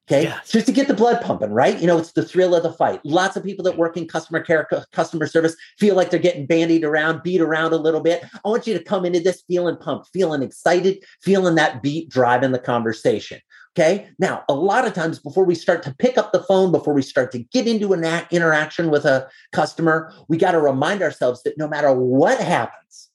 Okay. 0.07 0.23
Yes. 0.23 0.51
Just 0.51 0.67
to 0.67 0.71
get 0.71 0.87
the 0.87 0.93
blood 0.93 1.19
pumping, 1.21 1.49
right? 1.49 1.79
You 1.79 1.87
know, 1.87 1.97
it's 1.97 2.11
the 2.11 2.23
thrill 2.23 2.53
of 2.53 2.61
the 2.61 2.71
fight. 2.71 3.01
Lots 3.03 3.35
of 3.35 3.43
people 3.43 3.65
that 3.65 3.77
work 3.77 3.97
in 3.97 4.07
customer 4.07 4.39
care, 4.39 4.67
customer 4.91 5.25
service 5.25 5.55
feel 5.79 5.95
like 5.95 6.11
they're 6.11 6.19
getting 6.19 6.45
bandied 6.45 6.83
around, 6.83 7.23
beat 7.23 7.41
around 7.41 7.73
a 7.73 7.77
little 7.77 8.01
bit. 8.01 8.23
I 8.23 8.47
want 8.47 8.67
you 8.67 8.77
to 8.77 8.83
come 8.83 9.03
into 9.03 9.19
this 9.19 9.43
feeling 9.47 9.77
pumped, 9.77 10.09
feeling 10.13 10.43
excited, 10.43 11.03
feeling 11.23 11.55
that 11.55 11.81
beat 11.81 12.07
driving 12.09 12.51
the 12.51 12.59
conversation. 12.59 13.39
Okay. 13.77 14.07
Now, 14.19 14.43
a 14.47 14.53
lot 14.53 14.85
of 14.85 14.93
times 14.93 15.17
before 15.17 15.43
we 15.43 15.55
start 15.55 15.81
to 15.83 15.95
pick 15.97 16.19
up 16.19 16.31
the 16.31 16.43
phone, 16.43 16.71
before 16.71 16.93
we 16.93 17.01
start 17.01 17.31
to 17.31 17.39
get 17.39 17.67
into 17.67 17.91
an 17.93 18.27
interaction 18.29 18.91
with 18.91 19.05
a 19.05 19.27
customer, 19.53 20.13
we 20.27 20.37
got 20.37 20.51
to 20.51 20.61
remind 20.61 21.01
ourselves 21.01 21.41
that 21.43 21.57
no 21.57 21.67
matter 21.67 21.91
what 21.91 22.39
happens, 22.39 23.09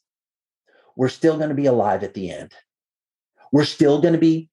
we're 0.97 1.09
still 1.09 1.37
going 1.37 1.51
to 1.51 1.55
be 1.55 1.67
alive 1.67 2.03
at 2.03 2.15
the 2.15 2.33
end. 2.33 2.53
We're 3.53 3.65
still 3.65 4.01
going 4.01 4.15
to 4.15 4.21
be 4.21 4.51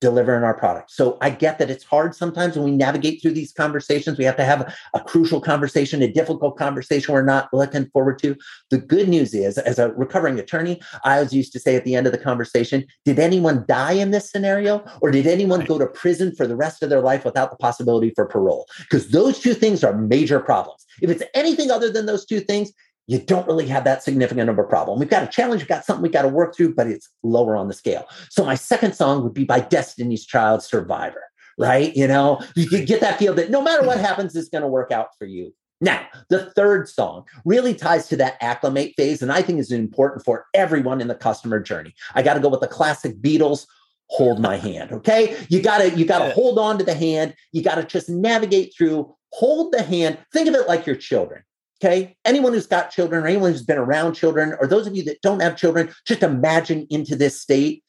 delivering 0.00 0.44
our 0.44 0.54
product. 0.54 0.90
So 0.90 1.18
I 1.20 1.30
get 1.30 1.58
that 1.58 1.70
it's 1.70 1.84
hard 1.84 2.14
sometimes 2.14 2.56
when 2.56 2.64
we 2.64 2.70
navigate 2.70 3.20
through 3.20 3.32
these 3.32 3.52
conversations. 3.52 4.18
We 4.18 4.24
have 4.24 4.36
to 4.36 4.44
have 4.44 4.74
a, 4.94 5.00
crucial 5.00 5.40
conversation, 5.40 6.02
a 6.02 6.12
difficult 6.12 6.58
conversation 6.58 7.14
we're 7.14 7.22
not 7.22 7.48
looking 7.52 7.86
forward 7.86 8.18
to. 8.20 8.36
The 8.70 8.78
good 8.78 9.08
news 9.08 9.32
is, 9.32 9.56
as 9.56 9.78
a 9.78 9.90
recovering 9.92 10.38
attorney, 10.38 10.80
I 11.04 11.16
always 11.16 11.32
used 11.32 11.52
to 11.54 11.60
say 11.60 11.76
at 11.76 11.84
the 11.84 11.94
end 11.94 12.06
of 12.06 12.12
the 12.12 12.18
conversation, 12.18 12.84
did 13.04 13.18
anyone 13.18 13.64
die 13.66 13.92
in 13.92 14.10
this 14.10 14.30
scenario? 14.30 14.84
Or 15.00 15.10
did 15.10 15.26
anyone 15.26 15.64
go 15.64 15.78
to 15.78 15.86
prison 15.86 16.34
for 16.34 16.46
the 16.46 16.56
rest 16.56 16.82
of 16.82 16.90
their 16.90 17.00
life 17.00 17.24
without 17.24 17.50
the 17.50 17.56
possibility 17.56 18.12
for 18.14 18.26
parole? 18.26 18.66
Because 18.80 19.08
those 19.08 19.40
two 19.40 19.54
things 19.54 19.82
are 19.82 19.96
major 19.96 20.40
problems. 20.40 20.84
If 21.00 21.10
it's 21.10 21.22
anything 21.34 21.70
other 21.70 21.90
than 21.90 22.06
those 22.06 22.26
two 22.26 22.40
things, 22.40 22.72
you 23.08 23.18
don't 23.18 23.46
really 23.48 23.66
have 23.66 23.84
that 23.84 24.02
significant 24.02 24.48
of 24.48 24.58
a 24.58 24.64
problem. 24.64 24.98
We've 24.98 25.08
got 25.08 25.24
a 25.24 25.26
challenge, 25.26 25.62
we've 25.62 25.68
got 25.68 25.84
something 25.84 26.02
we've 26.02 26.12
got 26.12 26.22
to 26.22 26.28
work 26.28 26.54
through, 26.54 26.74
but 26.74 26.86
it's 26.86 27.08
lower 27.22 27.56
on 27.56 27.66
the 27.66 27.74
scale. 27.74 28.06
So 28.30 28.44
my 28.44 28.54
second 28.54 28.94
song 28.94 29.24
would 29.24 29.34
be 29.34 29.44
by 29.44 29.60
Destiny's 29.60 30.24
Child 30.24 30.62
Survivor, 30.62 31.22
right? 31.58 31.96
You 31.96 32.06
know, 32.06 32.40
you 32.54 32.84
get 32.84 33.00
that 33.00 33.18
feel 33.18 33.34
that 33.34 33.50
no 33.50 33.62
matter 33.62 33.84
what 33.84 33.98
happens, 33.98 34.36
it's 34.36 34.50
going 34.50 34.62
to 34.62 34.68
work 34.68 34.92
out 34.92 35.08
for 35.18 35.24
you. 35.24 35.52
Now, 35.80 36.06
the 36.28 36.50
third 36.52 36.88
song 36.88 37.24
really 37.44 37.72
ties 37.72 38.08
to 38.08 38.16
that 38.16 38.36
acclimate 38.40 38.94
phase, 38.96 39.22
and 39.22 39.32
I 39.32 39.42
think 39.42 39.58
is 39.58 39.72
important 39.72 40.24
for 40.24 40.46
everyone 40.52 41.00
in 41.00 41.08
the 41.08 41.14
customer 41.14 41.60
journey. 41.60 41.94
I 42.14 42.22
got 42.22 42.34
to 42.34 42.40
go 42.40 42.48
with 42.48 42.60
the 42.60 42.68
classic 42.68 43.20
Beatles, 43.22 43.66
hold 44.10 44.40
my 44.40 44.56
hand 44.56 44.90
okay 44.90 45.36
you 45.50 45.60
gotta 45.60 45.90
you 45.90 46.06
gotta 46.06 46.32
hold 46.32 46.58
on 46.58 46.78
to 46.78 46.84
the 46.84 46.94
hand 46.94 47.34
you 47.52 47.62
gotta 47.62 47.82
just 47.82 48.08
navigate 48.08 48.72
through 48.74 49.14
hold 49.32 49.70
the 49.72 49.82
hand 49.82 50.16
think 50.32 50.48
of 50.48 50.54
it 50.54 50.66
like 50.66 50.86
your 50.86 50.96
children 50.96 51.42
Okay. 51.80 52.16
Anyone 52.24 52.52
who's 52.52 52.66
got 52.66 52.90
children 52.90 53.22
or 53.22 53.26
anyone 53.28 53.52
who's 53.52 53.64
been 53.64 53.78
around 53.78 54.14
children, 54.14 54.56
or 54.60 54.66
those 54.66 54.86
of 54.86 54.96
you 54.96 55.04
that 55.04 55.22
don't 55.22 55.40
have 55.40 55.56
children, 55.56 55.92
just 56.04 56.22
imagine 56.22 56.86
into 56.90 57.14
this 57.14 57.40
state. 57.40 57.84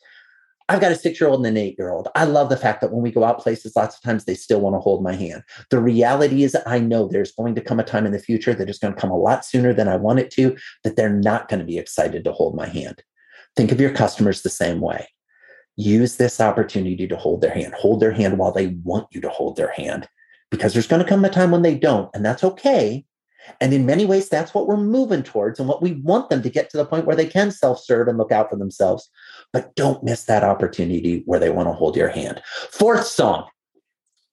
I've 0.68 0.82
got 0.82 0.92
a 0.92 0.96
six 0.96 1.20
year 1.20 1.28
old 1.28 1.40
and 1.40 1.58
an 1.58 1.64
eight 1.64 1.76
year 1.80 1.90
old. 1.90 2.08
I 2.14 2.26
love 2.26 2.50
the 2.50 2.58
fact 2.58 2.82
that 2.82 2.92
when 2.92 3.02
we 3.02 3.12
go 3.12 3.24
out 3.24 3.40
places, 3.40 3.76
lots 3.76 3.96
of 3.96 4.04
times 4.04 4.26
they 4.26 4.36
still 4.36 4.62
want 4.62 4.76
to 4.76 4.80
hold 4.80 5.02
my 5.04 5.16
hand. 5.16 5.42
The 5.72 5.80
reality 5.80 6.44
is, 6.44 6.56
I 6.68 6.78
know 6.78 7.08
there's 7.08 7.32
going 7.32 7.56
to 7.56 7.62
come 7.62 7.80
a 7.80 7.84
time 7.84 8.06
in 8.06 8.12
the 8.12 8.20
future 8.20 8.54
that 8.54 8.70
is 8.70 8.78
going 8.78 8.94
to 8.94 9.00
come 9.00 9.10
a 9.10 9.18
lot 9.18 9.44
sooner 9.44 9.74
than 9.74 9.88
I 9.88 9.96
want 9.96 10.20
it 10.20 10.30
to, 10.32 10.56
that 10.84 10.96
they're 10.96 11.10
not 11.10 11.50
going 11.50 11.60
to 11.60 11.66
be 11.66 11.80
excited 11.80 12.24
to 12.24 12.32
hold 12.32 12.56
my 12.56 12.68
hand. 12.68 13.02
Think 13.56 13.72
of 13.72 13.82
your 13.82 13.92
customers 13.92 14.44
the 14.44 14.50
same 14.50 14.80
way. 14.80 15.08
Use 15.76 16.18
this 16.18 16.40
opportunity 16.40 17.08
to 17.08 17.18
hold 17.18 17.42
their 17.42 17.54
hand, 17.54 17.74
hold 17.74 18.00
their 18.00 18.12
hand 18.12 18.38
while 18.38 18.52
they 18.52 18.68
want 18.84 19.08
you 19.10 19.22
to 19.22 19.30
hold 19.30 19.56
their 19.56 19.72
hand, 19.72 20.08
because 20.52 20.74
there's 20.74 20.88
going 20.88 21.02
to 21.02 21.08
come 21.08 21.26
a 21.26 21.30
time 21.30 21.50
when 21.50 21.64
they 21.64 21.76
don't, 21.76 22.12
and 22.14 22.24
that's 22.24 22.44
okay 22.44 23.06
and 23.62 23.74
in 23.74 23.86
many 23.86 24.06
ways, 24.06 24.30
that's 24.30 24.54
what 24.54 24.68
we're 24.68 24.78
moving 24.78 25.24
towards 25.24 25.60
and 25.60 25.68
what 25.68 25.82
we 25.82 25.94
want 25.94 26.30
them 26.30 26.42
to 26.42 26.50
get 26.50 26.70
to 26.70 26.78
the 26.78 26.86
point 26.86 27.06
where 27.06 27.16
they 27.16 27.26
can 27.26 27.52
self 27.52 27.84
serve 27.84 28.08
and 28.08 28.18
look 28.18 28.32
out 28.32 28.50
for 28.50 28.56
themselves. 28.56 29.10
But 29.54 29.76
don't 29.76 30.04
miss 30.04 30.26
that 30.26 30.44
opportunity 30.44 31.24
where 31.26 31.40
they 31.40 31.50
want 31.50 31.68
to 31.68 31.74
hold 31.74 31.96
your 31.96 32.10
hand. 32.10 32.42
Fourth 32.72 33.06
song. 33.06 33.48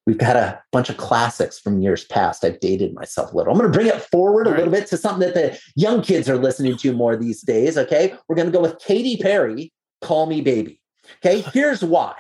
We've 0.07 0.19
got 0.19 0.37
a 0.37 0.63
bunch 0.71 0.89
of 0.89 0.99
classics 0.99 1.59
from 1.59 1.81
years 1.81 2.05
past. 2.05 2.45
I've 2.45 2.61
dated 2.61 2.95
myself 2.95 3.33
a 3.33 3.37
little. 3.37 3.53
I'm 3.53 3.59
going 3.59 3.73
to 3.73 3.77
bring 3.77 3.89
it 3.89 4.03
forward 4.03 4.47
a 4.47 4.51
little 4.51 4.71
bit 4.71 4.87
to 4.89 4.97
something 4.97 5.29
that 5.29 5.35
the 5.35 5.59
young 5.75 6.01
kids 6.01 6.29
are 6.29 6.39
listening 6.39 6.77
to 6.77 6.93
more 6.93 7.17
these 7.17 7.41
days. 7.41 7.77
Okay. 7.77 8.15
We're 8.29 8.37
going 8.37 8.47
to 8.47 8.53
go 8.53 8.63
with 8.63 8.79
Katy 8.79 9.17
Perry, 9.17 9.73
Call 10.03 10.27
Me 10.27 10.41
Baby. 10.43 10.81
Okay. 11.25 11.41
Here's 11.53 11.83
why 11.83 12.15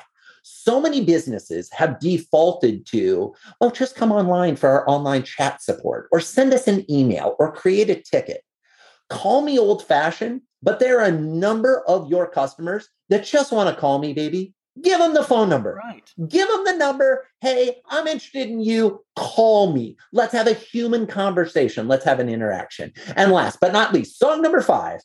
so 0.48 0.80
many 0.80 1.04
businesses 1.04 1.68
have 1.72 1.98
defaulted 1.98 2.86
to, 2.86 3.34
oh, 3.60 3.68
just 3.68 3.96
come 3.96 4.12
online 4.12 4.54
for 4.54 4.68
our 4.68 4.88
online 4.88 5.24
chat 5.24 5.60
support 5.60 6.08
or 6.12 6.20
send 6.20 6.54
us 6.54 6.68
an 6.68 6.88
email 6.88 7.34
or 7.40 7.50
create 7.50 7.90
a 7.90 8.00
ticket. 8.00 8.42
Call 9.10 9.42
me 9.42 9.58
old 9.58 9.84
fashioned, 9.84 10.42
but 10.62 10.78
there 10.78 11.00
are 11.00 11.08
a 11.08 11.10
number 11.10 11.82
of 11.88 12.08
your 12.08 12.28
customers 12.28 12.88
that 13.08 13.24
just 13.24 13.50
want 13.50 13.74
to 13.74 13.80
call 13.80 13.98
me, 13.98 14.12
baby. 14.12 14.54
Give 14.80 15.00
them 15.00 15.14
the 15.14 15.24
phone 15.24 15.48
number. 15.48 15.80
Right. 15.84 16.08
Give 16.28 16.46
them 16.46 16.64
the 16.64 16.76
number. 16.76 17.26
Hey, 17.40 17.78
I'm 17.88 18.06
interested 18.06 18.48
in 18.48 18.60
you. 18.60 19.04
Call 19.16 19.72
me. 19.72 19.96
Let's 20.12 20.32
have 20.32 20.46
a 20.46 20.52
human 20.52 21.08
conversation. 21.08 21.88
Let's 21.88 22.04
have 22.04 22.20
an 22.20 22.28
interaction. 22.28 22.92
And 23.16 23.32
last 23.32 23.58
but 23.60 23.72
not 23.72 23.92
least, 23.92 24.18
song 24.18 24.42
number 24.42 24.60
five 24.60 25.00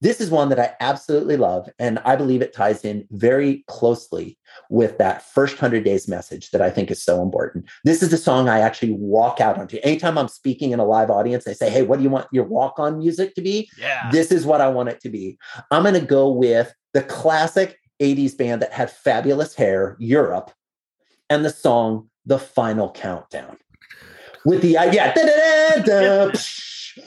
this 0.00 0.20
is 0.20 0.30
one 0.30 0.48
that 0.50 0.60
I 0.60 0.74
absolutely 0.80 1.36
love. 1.36 1.68
And 1.78 1.98
I 2.00 2.16
believe 2.16 2.42
it 2.42 2.52
ties 2.52 2.84
in 2.84 3.06
very 3.10 3.64
closely 3.68 4.38
with 4.68 4.98
that 4.98 5.22
first 5.22 5.54
100 5.54 5.84
days 5.84 6.08
message 6.08 6.50
that 6.50 6.60
I 6.60 6.70
think 6.70 6.90
is 6.90 7.02
so 7.02 7.22
important. 7.22 7.68
This 7.84 8.02
is 8.02 8.10
the 8.10 8.18
song 8.18 8.48
I 8.48 8.60
actually 8.60 8.92
walk 8.92 9.40
out 9.40 9.58
onto. 9.58 9.78
Anytime 9.82 10.18
I'm 10.18 10.28
speaking 10.28 10.72
in 10.72 10.78
a 10.78 10.84
live 10.84 11.10
audience, 11.10 11.44
they 11.44 11.54
say, 11.54 11.70
Hey, 11.70 11.82
what 11.82 11.96
do 11.96 12.02
you 12.02 12.10
want 12.10 12.26
your 12.32 12.44
walk 12.44 12.78
on 12.78 12.98
music 12.98 13.34
to 13.36 13.40
be? 13.40 13.70
Yeah. 13.78 14.10
This 14.10 14.30
is 14.30 14.44
what 14.44 14.60
I 14.60 14.68
want 14.68 14.90
it 14.90 15.00
to 15.02 15.08
be. 15.08 15.38
I'm 15.70 15.82
going 15.82 15.94
to 15.94 16.00
go 16.00 16.30
with 16.30 16.74
the 16.92 17.02
classic 17.02 17.78
80s 18.00 18.36
band 18.36 18.62
that 18.62 18.72
had 18.72 18.90
fabulous 18.90 19.54
hair, 19.54 19.96
Europe, 19.98 20.50
and 21.30 21.44
the 21.44 21.50
song 21.50 22.10
the 22.26 22.38
final 22.38 22.90
countdown. 22.90 23.56
With 24.44 24.62
the 24.62 24.76
uh, 24.76 24.92
yeah, 24.92 25.12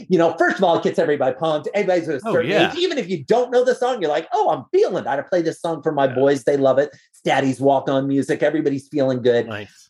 you 0.09 0.17
know, 0.17 0.35
first 0.38 0.57
of 0.57 0.63
all, 0.63 0.77
it 0.77 0.83
gets 0.83 0.99
everybody 0.99 1.35
pumped. 1.35 1.67
Everybody's 1.73 2.09
at 2.09 2.15
a 2.21 2.27
Oh, 2.27 2.33
certain 2.33 2.51
yeah. 2.51 2.71
age. 2.71 2.77
Even 2.77 2.97
if 2.97 3.09
you 3.09 3.23
don't 3.23 3.51
know 3.51 3.63
the 3.63 3.75
song, 3.75 4.01
you're 4.01 4.09
like, 4.09 4.27
oh, 4.33 4.49
I'm 4.49 4.65
feeling 4.71 5.03
it. 5.03 5.07
I 5.07 5.21
play 5.21 5.41
this 5.41 5.59
song 5.61 5.81
for 5.81 5.91
my 5.91 6.05
Yeah. 6.07 6.15
boys. 6.15 6.43
They 6.43 6.57
love 6.57 6.77
it. 6.79 6.89
It's 7.11 7.21
daddy's 7.23 7.59
walk 7.59 7.89
on 7.89 8.07
music. 8.07 8.43
Everybody's 8.43 8.88
feeling 8.88 9.21
good. 9.21 9.47
Nice. 9.47 9.89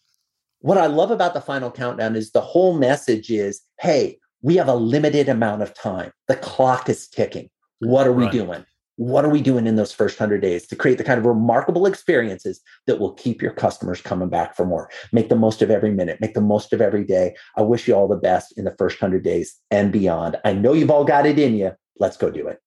What 0.59 0.77
I 0.77 0.87
love 0.87 1.11
about 1.11 1.33
the 1.33 1.41
final 1.41 1.71
countdown 1.71 2.15
is 2.15 2.31
the 2.31 2.41
whole 2.41 2.77
message 2.77 3.29
is 3.29 3.61
hey, 3.79 4.17
we 4.41 4.55
have 4.55 4.67
a 4.67 4.75
limited 4.75 5.29
amount 5.29 5.61
of 5.61 5.73
time. 5.73 6.11
The 6.27 6.35
clock 6.35 6.89
is 6.89 7.07
ticking. 7.07 7.49
What 7.79 8.07
are 8.07 8.11
we 8.13 8.23
Right. 8.23 8.31
doing? 8.31 8.65
What 8.97 9.25
are 9.25 9.29
we 9.29 9.41
doing 9.41 9.67
in 9.67 9.75
those 9.75 9.93
first 9.93 10.19
100 10.19 10.41
days 10.41 10.67
to 10.67 10.75
create 10.75 10.97
the 10.97 11.03
kind 11.03 11.19
of 11.19 11.25
remarkable 11.25 11.85
experiences 11.85 12.61
that 12.87 12.99
will 12.99 13.13
keep 13.13 13.41
your 13.41 13.53
customers 13.53 14.01
coming 14.01 14.27
back 14.27 14.55
for 14.55 14.65
more? 14.65 14.89
Make 15.11 15.29
the 15.29 15.35
most 15.35 15.61
of 15.61 15.69
every 15.69 15.91
minute, 15.91 16.19
make 16.19 16.33
the 16.33 16.41
most 16.41 16.73
of 16.73 16.81
every 16.81 17.03
day. 17.03 17.35
I 17.55 17.61
wish 17.61 17.87
you 17.87 17.93
all 17.93 18.07
the 18.07 18.15
best 18.15 18.57
in 18.57 18.65
the 18.65 18.75
first 18.77 19.01
100 19.01 19.23
days 19.23 19.55
and 19.71 19.91
beyond. 19.91 20.37
I 20.43 20.53
know 20.53 20.73
you've 20.73 20.91
all 20.91 21.05
got 21.05 21.25
it 21.25 21.37
in 21.39 21.55
you. 21.55 21.73
Let's 21.99 22.17
go 22.17 22.29
do 22.31 22.47
it. 22.47 22.59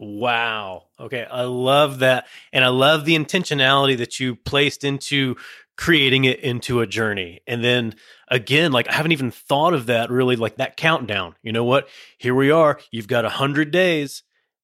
Wow. 0.00 0.84
Okay. 0.98 1.26
I 1.30 1.42
love 1.42 1.98
that. 1.98 2.26
And 2.52 2.64
I 2.64 2.68
love 2.68 3.04
the 3.04 3.14
intentionality 3.14 3.96
that 3.98 4.18
you 4.18 4.34
placed 4.34 4.82
into 4.82 5.36
creating 5.76 6.24
it 6.24 6.40
into 6.40 6.80
a 6.80 6.86
journey. 6.86 7.40
And 7.46 7.62
then 7.62 7.94
again, 8.28 8.72
like 8.72 8.88
I 8.88 8.94
haven't 8.94 9.12
even 9.12 9.30
thought 9.30 9.74
of 9.74 9.86
that 9.86 10.10
really, 10.10 10.36
like 10.36 10.56
that 10.56 10.76
countdown. 10.76 11.36
You 11.42 11.52
know 11.52 11.64
what? 11.64 11.88
Here 12.18 12.34
we 12.34 12.50
are. 12.50 12.80
You've 12.90 13.08
got 13.08 13.24
100 13.24 13.70
days. 13.70 14.22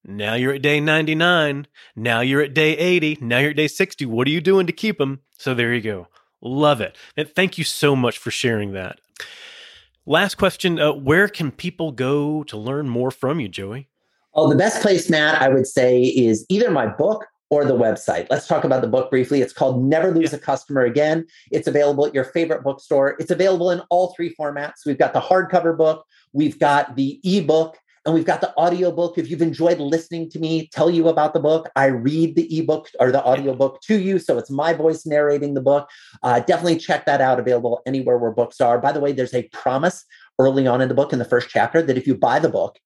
Now 0.09 0.34
you're 0.34 0.54
at 0.54 0.62
day 0.62 0.78
99. 0.78 1.66
Now 1.96 2.20
you're 2.20 2.40
at 2.40 2.54
day 2.54 2.76
80. 2.76 3.18
Now 3.20 3.38
you're 3.38 3.50
at 3.50 3.57
day 3.57 3.66
60. 3.66 4.07
What 4.07 4.28
are 4.28 4.30
you 4.30 4.40
doing 4.40 4.66
to 4.66 4.72
keep 4.72 4.98
them? 4.98 5.20
So 5.38 5.52
there 5.52 5.74
you 5.74 5.80
go. 5.80 6.07
Love 6.40 6.80
it. 6.80 6.96
And 7.16 7.28
thank 7.28 7.59
you 7.59 7.64
so 7.64 7.96
much 7.96 8.18
for 8.18 8.30
sharing 8.30 8.72
that. 8.72 9.00
Last 10.07 10.36
question 10.36 10.78
uh, 10.78 10.92
Where 10.92 11.28
can 11.28 11.50
people 11.50 11.90
go 11.90 12.44
to 12.44 12.57
learn 12.57 12.88
more 12.88 13.11
from 13.11 13.40
you, 13.40 13.48
Joey? 13.48 13.88
Oh, 14.34 14.48
the 14.48 14.57
best 14.57 14.80
place, 14.80 15.11
Matt, 15.11 15.42
I 15.42 15.48
would 15.48 15.66
say 15.66 16.02
is 16.02 16.46
either 16.48 16.70
my 16.70 16.86
book 16.86 17.26
or 17.48 17.64
the 17.64 17.76
website. 17.76 18.26
Let's 18.28 18.46
talk 18.46 18.64
about 18.64 18.82
the 18.82 18.88
book 18.88 19.11
briefly. 19.11 19.40
It's 19.40 19.52
called 19.52 19.82
Never 19.82 20.12
Lose 20.12 20.32
a 20.32 20.38
Customer 20.38 20.82
Again. 20.82 21.26
It's 21.50 21.66
available 21.66 22.07
at 22.07 22.14
your 22.14 22.24
favorite 22.24 22.62
bookstore. 22.62 23.16
It's 23.18 23.30
available 23.30 23.70
in 23.70 23.80
all 23.88 24.12
three 24.14 24.34
formats. 24.34 24.84
We've 24.84 24.98
got 24.98 25.12
the 25.12 25.20
hardcover 25.20 25.76
book, 25.76 26.04
we've 26.32 26.59
got 26.59 26.96
the 26.96 27.20
ebook, 27.24 27.76
and 28.07 28.14
we've 28.14 28.24
got 28.24 28.40
the 28.40 28.57
audiobook. 28.57 29.18
If 29.18 29.28
you've 29.28 29.42
enjoyed 29.42 29.80
listening 29.80 30.30
to 30.30 30.38
me 30.38 30.68
tell 30.68 30.88
you 30.88 31.09
about 31.09 31.34
the 31.34 31.40
book, 31.40 31.68
I 31.74 31.86
read 31.86 32.36
the 32.36 32.59
ebook 32.59 32.88
or 33.00 33.11
the 33.11 33.22
audiobook 33.22 33.82
to 33.82 33.98
you. 33.98 34.20
So 34.20 34.38
it's 34.38 34.50
my 34.50 34.72
voice 34.72 35.04
narrating 35.04 35.54
the 35.54 35.61
book. 35.61 35.90
Uh, 36.22 36.38
definitely 36.38 36.78
check 36.78 37.04
that 37.07 37.20
out, 37.20 37.40
available 37.40 37.82
anywhere 37.84 38.16
where 38.16 38.30
books 38.30 38.61
are. 38.61 38.78
By 38.78 38.92
the 38.92 39.00
way, 39.00 39.11
there's 39.11 39.34
a 39.34 39.48
promise 39.48 40.04
early 40.38 40.68
on 40.68 40.80
in 40.80 40.88
the 40.88 40.94
book, 40.94 41.12
in 41.12 41.18
the 41.18 41.24
first 41.24 41.48
chapter, 41.50 41.82
that 41.82 41.98
if 41.98 42.07
you 42.07 42.14
buy 42.14 42.38
the 42.38 42.48
book, 42.48 42.78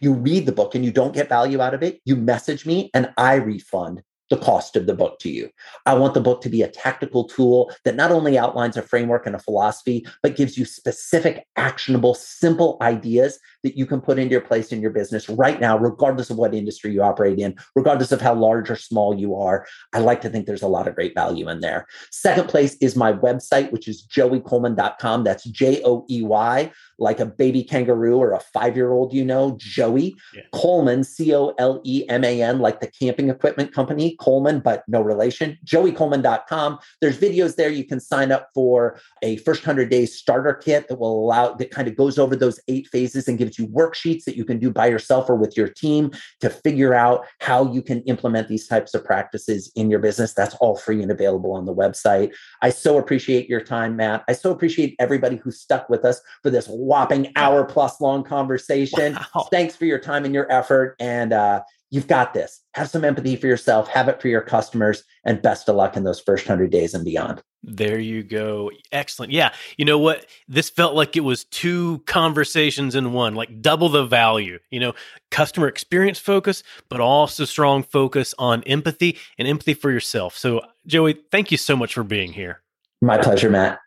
you 0.00 0.14
read 0.14 0.46
the 0.46 0.52
book 0.52 0.76
and 0.76 0.84
you 0.84 0.92
don't 0.92 1.14
get 1.14 1.28
value 1.28 1.60
out 1.60 1.74
of 1.74 1.82
it, 1.82 2.00
you 2.04 2.14
message 2.14 2.64
me 2.64 2.90
and 2.94 3.12
I 3.16 3.34
refund 3.34 4.02
the 4.30 4.36
cost 4.36 4.76
of 4.76 4.86
the 4.86 4.94
book 4.94 5.18
to 5.20 5.30
you. 5.30 5.48
I 5.86 5.94
want 5.94 6.14
the 6.14 6.20
book 6.20 6.42
to 6.42 6.48
be 6.48 6.62
a 6.62 6.68
tactical 6.68 7.24
tool 7.24 7.72
that 7.84 7.96
not 7.96 8.10
only 8.10 8.38
outlines 8.38 8.76
a 8.76 8.82
framework 8.82 9.26
and 9.26 9.34
a 9.34 9.38
philosophy, 9.38 10.06
but 10.22 10.36
gives 10.36 10.58
you 10.58 10.64
specific, 10.64 11.46
actionable, 11.56 12.14
simple 12.14 12.76
ideas 12.82 13.38
that 13.68 13.76
you 13.76 13.84
can 13.84 14.00
put 14.00 14.18
into 14.18 14.32
your 14.32 14.40
place 14.40 14.72
in 14.72 14.80
your 14.80 14.90
business 14.90 15.28
right 15.28 15.60
now, 15.60 15.76
regardless 15.76 16.30
of 16.30 16.38
what 16.38 16.54
industry 16.54 16.90
you 16.90 17.02
operate 17.02 17.38
in, 17.38 17.54
regardless 17.74 18.12
of 18.12 18.20
how 18.20 18.34
large 18.34 18.70
or 18.70 18.76
small 18.76 19.14
you 19.14 19.36
are. 19.36 19.66
I 19.92 19.98
like 19.98 20.22
to 20.22 20.30
think 20.30 20.46
there's 20.46 20.62
a 20.62 20.68
lot 20.68 20.88
of 20.88 20.94
great 20.94 21.14
value 21.14 21.48
in 21.50 21.60
there. 21.60 21.86
Second 22.10 22.48
place 22.48 22.76
is 22.80 22.96
my 22.96 23.12
website, 23.12 23.70
which 23.70 23.86
is 23.86 24.06
joeycoleman.com. 24.06 25.24
That's 25.24 25.44
J 25.44 25.82
O 25.84 26.06
E 26.08 26.22
Y, 26.22 26.72
like 26.98 27.20
a 27.20 27.26
baby 27.26 27.62
kangaroo 27.62 28.16
or 28.16 28.32
a 28.32 28.40
five 28.40 28.74
year 28.74 28.92
old, 28.92 29.12
you 29.12 29.24
know, 29.24 29.56
Joey. 29.58 30.16
Yeah. 30.34 30.42
Coleman, 30.54 31.04
C 31.04 31.34
O 31.34 31.54
L 31.58 31.82
E 31.84 32.08
M 32.08 32.24
A 32.24 32.42
N, 32.42 32.60
like 32.60 32.80
the 32.80 32.86
camping 32.86 33.28
equipment 33.28 33.74
company, 33.74 34.16
Coleman, 34.18 34.60
but 34.60 34.82
no 34.88 35.02
relation. 35.02 35.58
JoeyColeman.com. 35.66 36.78
There's 37.02 37.18
videos 37.18 37.56
there. 37.56 37.68
You 37.68 37.84
can 37.84 38.00
sign 38.00 38.32
up 38.32 38.48
for 38.54 38.98
a 39.22 39.36
first 39.38 39.66
100 39.66 39.90
days 39.90 40.16
starter 40.16 40.54
kit 40.54 40.88
that 40.88 40.98
will 40.98 41.22
allow, 41.22 41.52
that 41.54 41.70
kind 41.70 41.86
of 41.86 41.96
goes 41.96 42.18
over 42.18 42.34
those 42.34 42.58
eight 42.68 42.88
phases 42.88 43.28
and 43.28 43.36
gives 43.36 43.57
you 43.58 43.66
worksheets 43.68 44.24
that 44.24 44.36
you 44.36 44.44
can 44.44 44.58
do 44.58 44.70
by 44.70 44.86
yourself 44.86 45.28
or 45.28 45.36
with 45.36 45.56
your 45.56 45.68
team 45.68 46.10
to 46.40 46.50
figure 46.50 46.94
out 46.94 47.26
how 47.40 47.72
you 47.72 47.82
can 47.82 48.02
implement 48.02 48.48
these 48.48 48.66
types 48.66 48.94
of 48.94 49.04
practices 49.04 49.70
in 49.74 49.90
your 49.90 50.00
business. 50.00 50.34
That's 50.34 50.54
all 50.56 50.76
free 50.76 51.02
and 51.02 51.10
available 51.10 51.52
on 51.52 51.64
the 51.64 51.74
website. 51.74 52.32
I 52.62 52.70
so 52.70 52.98
appreciate 52.98 53.48
your 53.48 53.60
time, 53.60 53.96
Matt. 53.96 54.24
I 54.28 54.32
so 54.32 54.50
appreciate 54.50 54.96
everybody 54.98 55.36
who 55.36 55.50
stuck 55.50 55.88
with 55.88 56.04
us 56.04 56.20
for 56.42 56.50
this 56.50 56.66
whopping 56.66 57.32
hour 57.36 57.64
plus 57.64 58.00
long 58.00 58.24
conversation. 58.24 59.18
Wow. 59.34 59.48
Thanks 59.50 59.76
for 59.76 59.84
your 59.84 59.98
time 59.98 60.24
and 60.24 60.34
your 60.34 60.50
effort. 60.50 60.96
And 61.00 61.32
uh, 61.32 61.62
you've 61.90 62.06
got 62.06 62.34
this. 62.34 62.60
Have 62.74 62.90
some 62.90 63.04
empathy 63.04 63.36
for 63.36 63.46
yourself, 63.46 63.88
have 63.88 64.08
it 64.08 64.20
for 64.20 64.28
your 64.28 64.40
customers, 64.40 65.02
and 65.24 65.42
best 65.42 65.68
of 65.68 65.76
luck 65.76 65.96
in 65.96 66.04
those 66.04 66.20
first 66.20 66.46
100 66.46 66.70
days 66.70 66.94
and 66.94 67.04
beyond. 67.04 67.42
There 67.62 67.98
you 67.98 68.22
go. 68.22 68.70
Excellent. 68.92 69.32
Yeah. 69.32 69.52
You 69.76 69.84
know 69.84 69.98
what? 69.98 70.26
This 70.46 70.70
felt 70.70 70.94
like 70.94 71.16
it 71.16 71.20
was 71.20 71.44
two 71.44 72.02
conversations 72.06 72.94
in 72.94 73.12
one, 73.12 73.34
like 73.34 73.60
double 73.60 73.88
the 73.88 74.04
value. 74.04 74.58
You 74.70 74.80
know, 74.80 74.94
customer 75.30 75.66
experience 75.66 76.18
focus, 76.18 76.62
but 76.88 77.00
also 77.00 77.44
strong 77.44 77.82
focus 77.82 78.34
on 78.38 78.62
empathy 78.64 79.18
and 79.38 79.48
empathy 79.48 79.74
for 79.74 79.90
yourself. 79.90 80.36
So, 80.36 80.62
Joey, 80.86 81.18
thank 81.32 81.50
you 81.50 81.56
so 81.56 81.76
much 81.76 81.94
for 81.94 82.04
being 82.04 82.32
here. 82.32 82.62
My 83.02 83.18
pleasure, 83.18 83.50
Matt. 83.50 83.80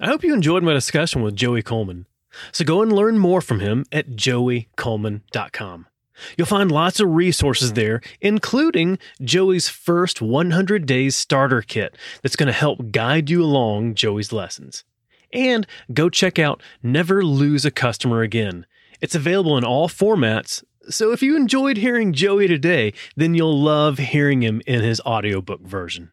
I 0.00 0.08
hope 0.08 0.24
you 0.24 0.34
enjoyed 0.34 0.62
my 0.62 0.72
discussion 0.72 1.22
with 1.22 1.36
Joey 1.36 1.62
Coleman. 1.62 2.06
So 2.52 2.64
go 2.64 2.82
and 2.82 2.92
learn 2.92 3.18
more 3.18 3.40
from 3.40 3.60
him 3.60 3.84
at 3.92 4.10
joeycoleman.com. 4.10 5.86
You'll 6.36 6.46
find 6.46 6.70
lots 6.70 7.00
of 7.00 7.10
resources 7.10 7.72
there, 7.72 8.00
including 8.20 8.98
Joey's 9.20 9.68
first 9.68 10.22
100 10.22 10.86
days 10.86 11.16
starter 11.16 11.62
kit 11.62 11.96
that's 12.22 12.36
going 12.36 12.46
to 12.46 12.52
help 12.52 12.90
guide 12.90 13.30
you 13.30 13.42
along 13.42 13.94
Joey's 13.94 14.32
lessons. 14.32 14.84
And 15.32 15.66
go 15.92 16.08
check 16.08 16.38
out 16.38 16.62
Never 16.82 17.24
Lose 17.24 17.64
a 17.64 17.70
Customer 17.70 18.22
Again. 18.22 18.66
It's 19.00 19.14
available 19.14 19.58
in 19.58 19.64
all 19.64 19.88
formats, 19.88 20.62
so 20.88 21.12
if 21.12 21.22
you 21.22 21.36
enjoyed 21.36 21.78
hearing 21.78 22.12
Joey 22.12 22.46
today, 22.46 22.92
then 23.16 23.34
you'll 23.34 23.58
love 23.58 23.98
hearing 23.98 24.42
him 24.42 24.60
in 24.66 24.82
his 24.82 25.00
audiobook 25.00 25.62
version. 25.62 26.12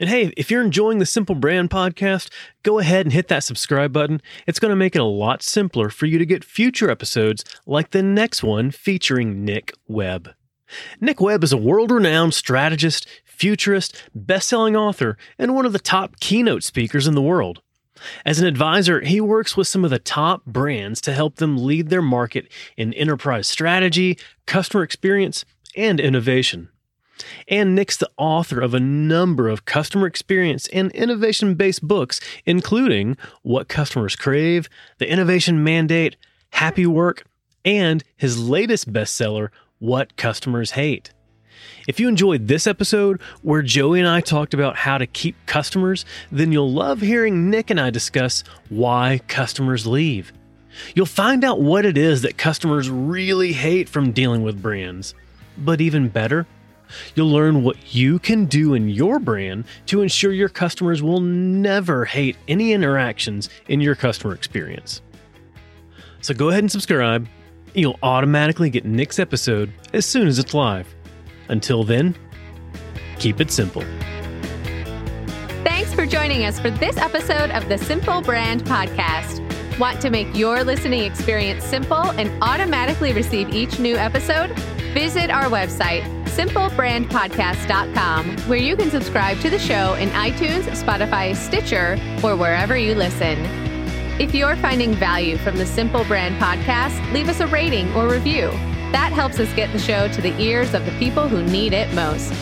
And 0.00 0.08
hey, 0.08 0.32
if 0.36 0.48
you're 0.48 0.62
enjoying 0.62 0.98
the 0.98 1.06
Simple 1.06 1.34
Brand 1.34 1.70
podcast, 1.70 2.30
go 2.62 2.78
ahead 2.78 3.04
and 3.04 3.12
hit 3.12 3.26
that 3.28 3.42
subscribe 3.42 3.92
button. 3.92 4.22
It's 4.46 4.60
going 4.60 4.70
to 4.70 4.76
make 4.76 4.94
it 4.94 5.00
a 5.00 5.04
lot 5.04 5.42
simpler 5.42 5.88
for 5.88 6.06
you 6.06 6.18
to 6.18 6.26
get 6.26 6.44
future 6.44 6.88
episodes 6.88 7.44
like 7.66 7.90
the 7.90 8.02
next 8.02 8.44
one 8.44 8.70
featuring 8.70 9.44
Nick 9.44 9.72
Webb. 9.88 10.34
Nick 11.00 11.20
Webb 11.20 11.42
is 11.42 11.52
a 11.52 11.56
world 11.56 11.90
renowned 11.90 12.34
strategist, 12.34 13.08
futurist, 13.24 14.04
best 14.14 14.48
selling 14.48 14.76
author, 14.76 15.16
and 15.36 15.56
one 15.56 15.66
of 15.66 15.72
the 15.72 15.80
top 15.80 16.20
keynote 16.20 16.62
speakers 16.62 17.08
in 17.08 17.16
the 17.16 17.22
world. 17.22 17.60
As 18.24 18.38
an 18.38 18.46
advisor, 18.46 19.00
he 19.00 19.20
works 19.20 19.56
with 19.56 19.66
some 19.66 19.84
of 19.84 19.90
the 19.90 19.98
top 19.98 20.44
brands 20.44 21.00
to 21.00 21.12
help 21.12 21.36
them 21.36 21.64
lead 21.64 21.88
their 21.88 22.02
market 22.02 22.46
in 22.76 22.94
enterprise 22.94 23.48
strategy, 23.48 24.16
customer 24.46 24.84
experience, 24.84 25.44
and 25.74 25.98
innovation. 25.98 26.68
And 27.48 27.74
Nick's 27.74 27.96
the 27.96 28.10
author 28.16 28.60
of 28.60 28.74
a 28.74 28.80
number 28.80 29.48
of 29.48 29.64
customer 29.64 30.06
experience 30.06 30.68
and 30.68 30.90
innovation 30.92 31.54
based 31.54 31.86
books, 31.86 32.20
including 32.46 33.16
What 33.42 33.68
Customers 33.68 34.16
Crave, 34.16 34.68
The 34.98 35.10
Innovation 35.10 35.62
Mandate, 35.62 36.16
Happy 36.50 36.86
Work, 36.86 37.24
and 37.64 38.02
his 38.16 38.38
latest 38.38 38.92
bestseller, 38.92 39.48
What 39.78 40.16
Customers 40.16 40.72
Hate. 40.72 41.12
If 41.86 41.98
you 41.98 42.08
enjoyed 42.08 42.48
this 42.48 42.66
episode 42.66 43.20
where 43.42 43.62
Joey 43.62 43.98
and 43.98 44.08
I 44.08 44.20
talked 44.20 44.54
about 44.54 44.76
how 44.76 44.98
to 44.98 45.06
keep 45.06 45.34
customers, 45.46 46.04
then 46.30 46.52
you'll 46.52 46.72
love 46.72 47.00
hearing 47.00 47.50
Nick 47.50 47.70
and 47.70 47.80
I 47.80 47.90
discuss 47.90 48.44
why 48.68 49.20
customers 49.26 49.86
leave. 49.86 50.32
You'll 50.94 51.06
find 51.06 51.44
out 51.44 51.60
what 51.60 51.84
it 51.84 51.96
is 51.96 52.22
that 52.22 52.38
customers 52.38 52.90
really 52.90 53.52
hate 53.52 53.88
from 53.88 54.12
dealing 54.12 54.42
with 54.42 54.62
brands. 54.62 55.14
But 55.56 55.80
even 55.80 56.08
better, 56.08 56.46
You'll 57.14 57.30
learn 57.30 57.62
what 57.62 57.94
you 57.94 58.18
can 58.18 58.46
do 58.46 58.74
in 58.74 58.88
your 58.88 59.18
brand 59.18 59.64
to 59.86 60.02
ensure 60.02 60.32
your 60.32 60.48
customers 60.48 61.02
will 61.02 61.20
never 61.20 62.04
hate 62.04 62.36
any 62.46 62.72
interactions 62.72 63.48
in 63.68 63.80
your 63.80 63.94
customer 63.94 64.34
experience. 64.34 65.02
So 66.20 66.34
go 66.34 66.48
ahead 66.48 66.64
and 66.64 66.70
subscribe. 66.70 67.28
You'll 67.74 67.98
automatically 68.02 68.70
get 68.70 68.84
Nick's 68.84 69.18
episode 69.18 69.72
as 69.92 70.04
soon 70.06 70.26
as 70.26 70.38
it's 70.38 70.54
live. 70.54 70.92
Until 71.48 71.84
then, 71.84 72.16
keep 73.18 73.40
it 73.40 73.50
simple. 73.50 73.84
Thanks 75.64 75.92
for 75.94 76.06
joining 76.06 76.44
us 76.44 76.58
for 76.58 76.70
this 76.70 76.96
episode 76.96 77.50
of 77.50 77.68
the 77.68 77.78
Simple 77.78 78.20
Brand 78.20 78.64
Podcast. 78.64 79.47
Want 79.78 80.00
to 80.00 80.10
make 80.10 80.36
your 80.36 80.64
listening 80.64 81.04
experience 81.04 81.62
simple 81.62 82.10
and 82.12 82.32
automatically 82.42 83.12
receive 83.12 83.54
each 83.54 83.78
new 83.78 83.96
episode? 83.96 84.50
Visit 84.92 85.30
our 85.30 85.44
website, 85.44 86.02
simplebrandpodcast.com, 86.24 88.36
where 88.48 88.58
you 88.58 88.74
can 88.74 88.90
subscribe 88.90 89.38
to 89.38 89.48
the 89.48 89.58
show 89.58 89.94
in 89.94 90.08
iTunes, 90.10 90.64
Spotify, 90.82 91.36
Stitcher, 91.36 91.96
or 92.24 92.34
wherever 92.34 92.76
you 92.76 92.96
listen. 92.96 93.38
If 94.20 94.34
you're 94.34 94.56
finding 94.56 94.94
value 94.94 95.38
from 95.38 95.56
the 95.56 95.66
Simple 95.66 96.02
Brand 96.06 96.42
podcast, 96.42 97.12
leave 97.12 97.28
us 97.28 97.38
a 97.38 97.46
rating 97.46 97.94
or 97.94 98.08
review. 98.08 98.50
That 98.90 99.12
helps 99.12 99.38
us 99.38 99.52
get 99.54 99.72
the 99.72 99.78
show 99.78 100.08
to 100.08 100.20
the 100.20 100.36
ears 100.40 100.74
of 100.74 100.84
the 100.86 100.92
people 100.98 101.28
who 101.28 101.44
need 101.44 101.72
it 101.72 101.94
most. 101.94 102.32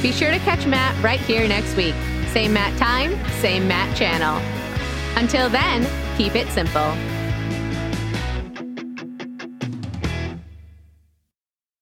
Be 0.00 0.12
sure 0.12 0.30
to 0.30 0.38
catch 0.38 0.64
Matt 0.64 0.96
right 1.02 1.18
here 1.18 1.48
next 1.48 1.74
week. 1.74 1.96
Same 2.28 2.52
Matt 2.52 2.78
time, 2.78 3.18
same 3.40 3.66
Matt 3.66 3.96
channel. 3.96 4.40
Until 5.16 5.48
then, 5.48 5.86
keep 6.16 6.34
it 6.34 6.48
simple. 6.48 7.13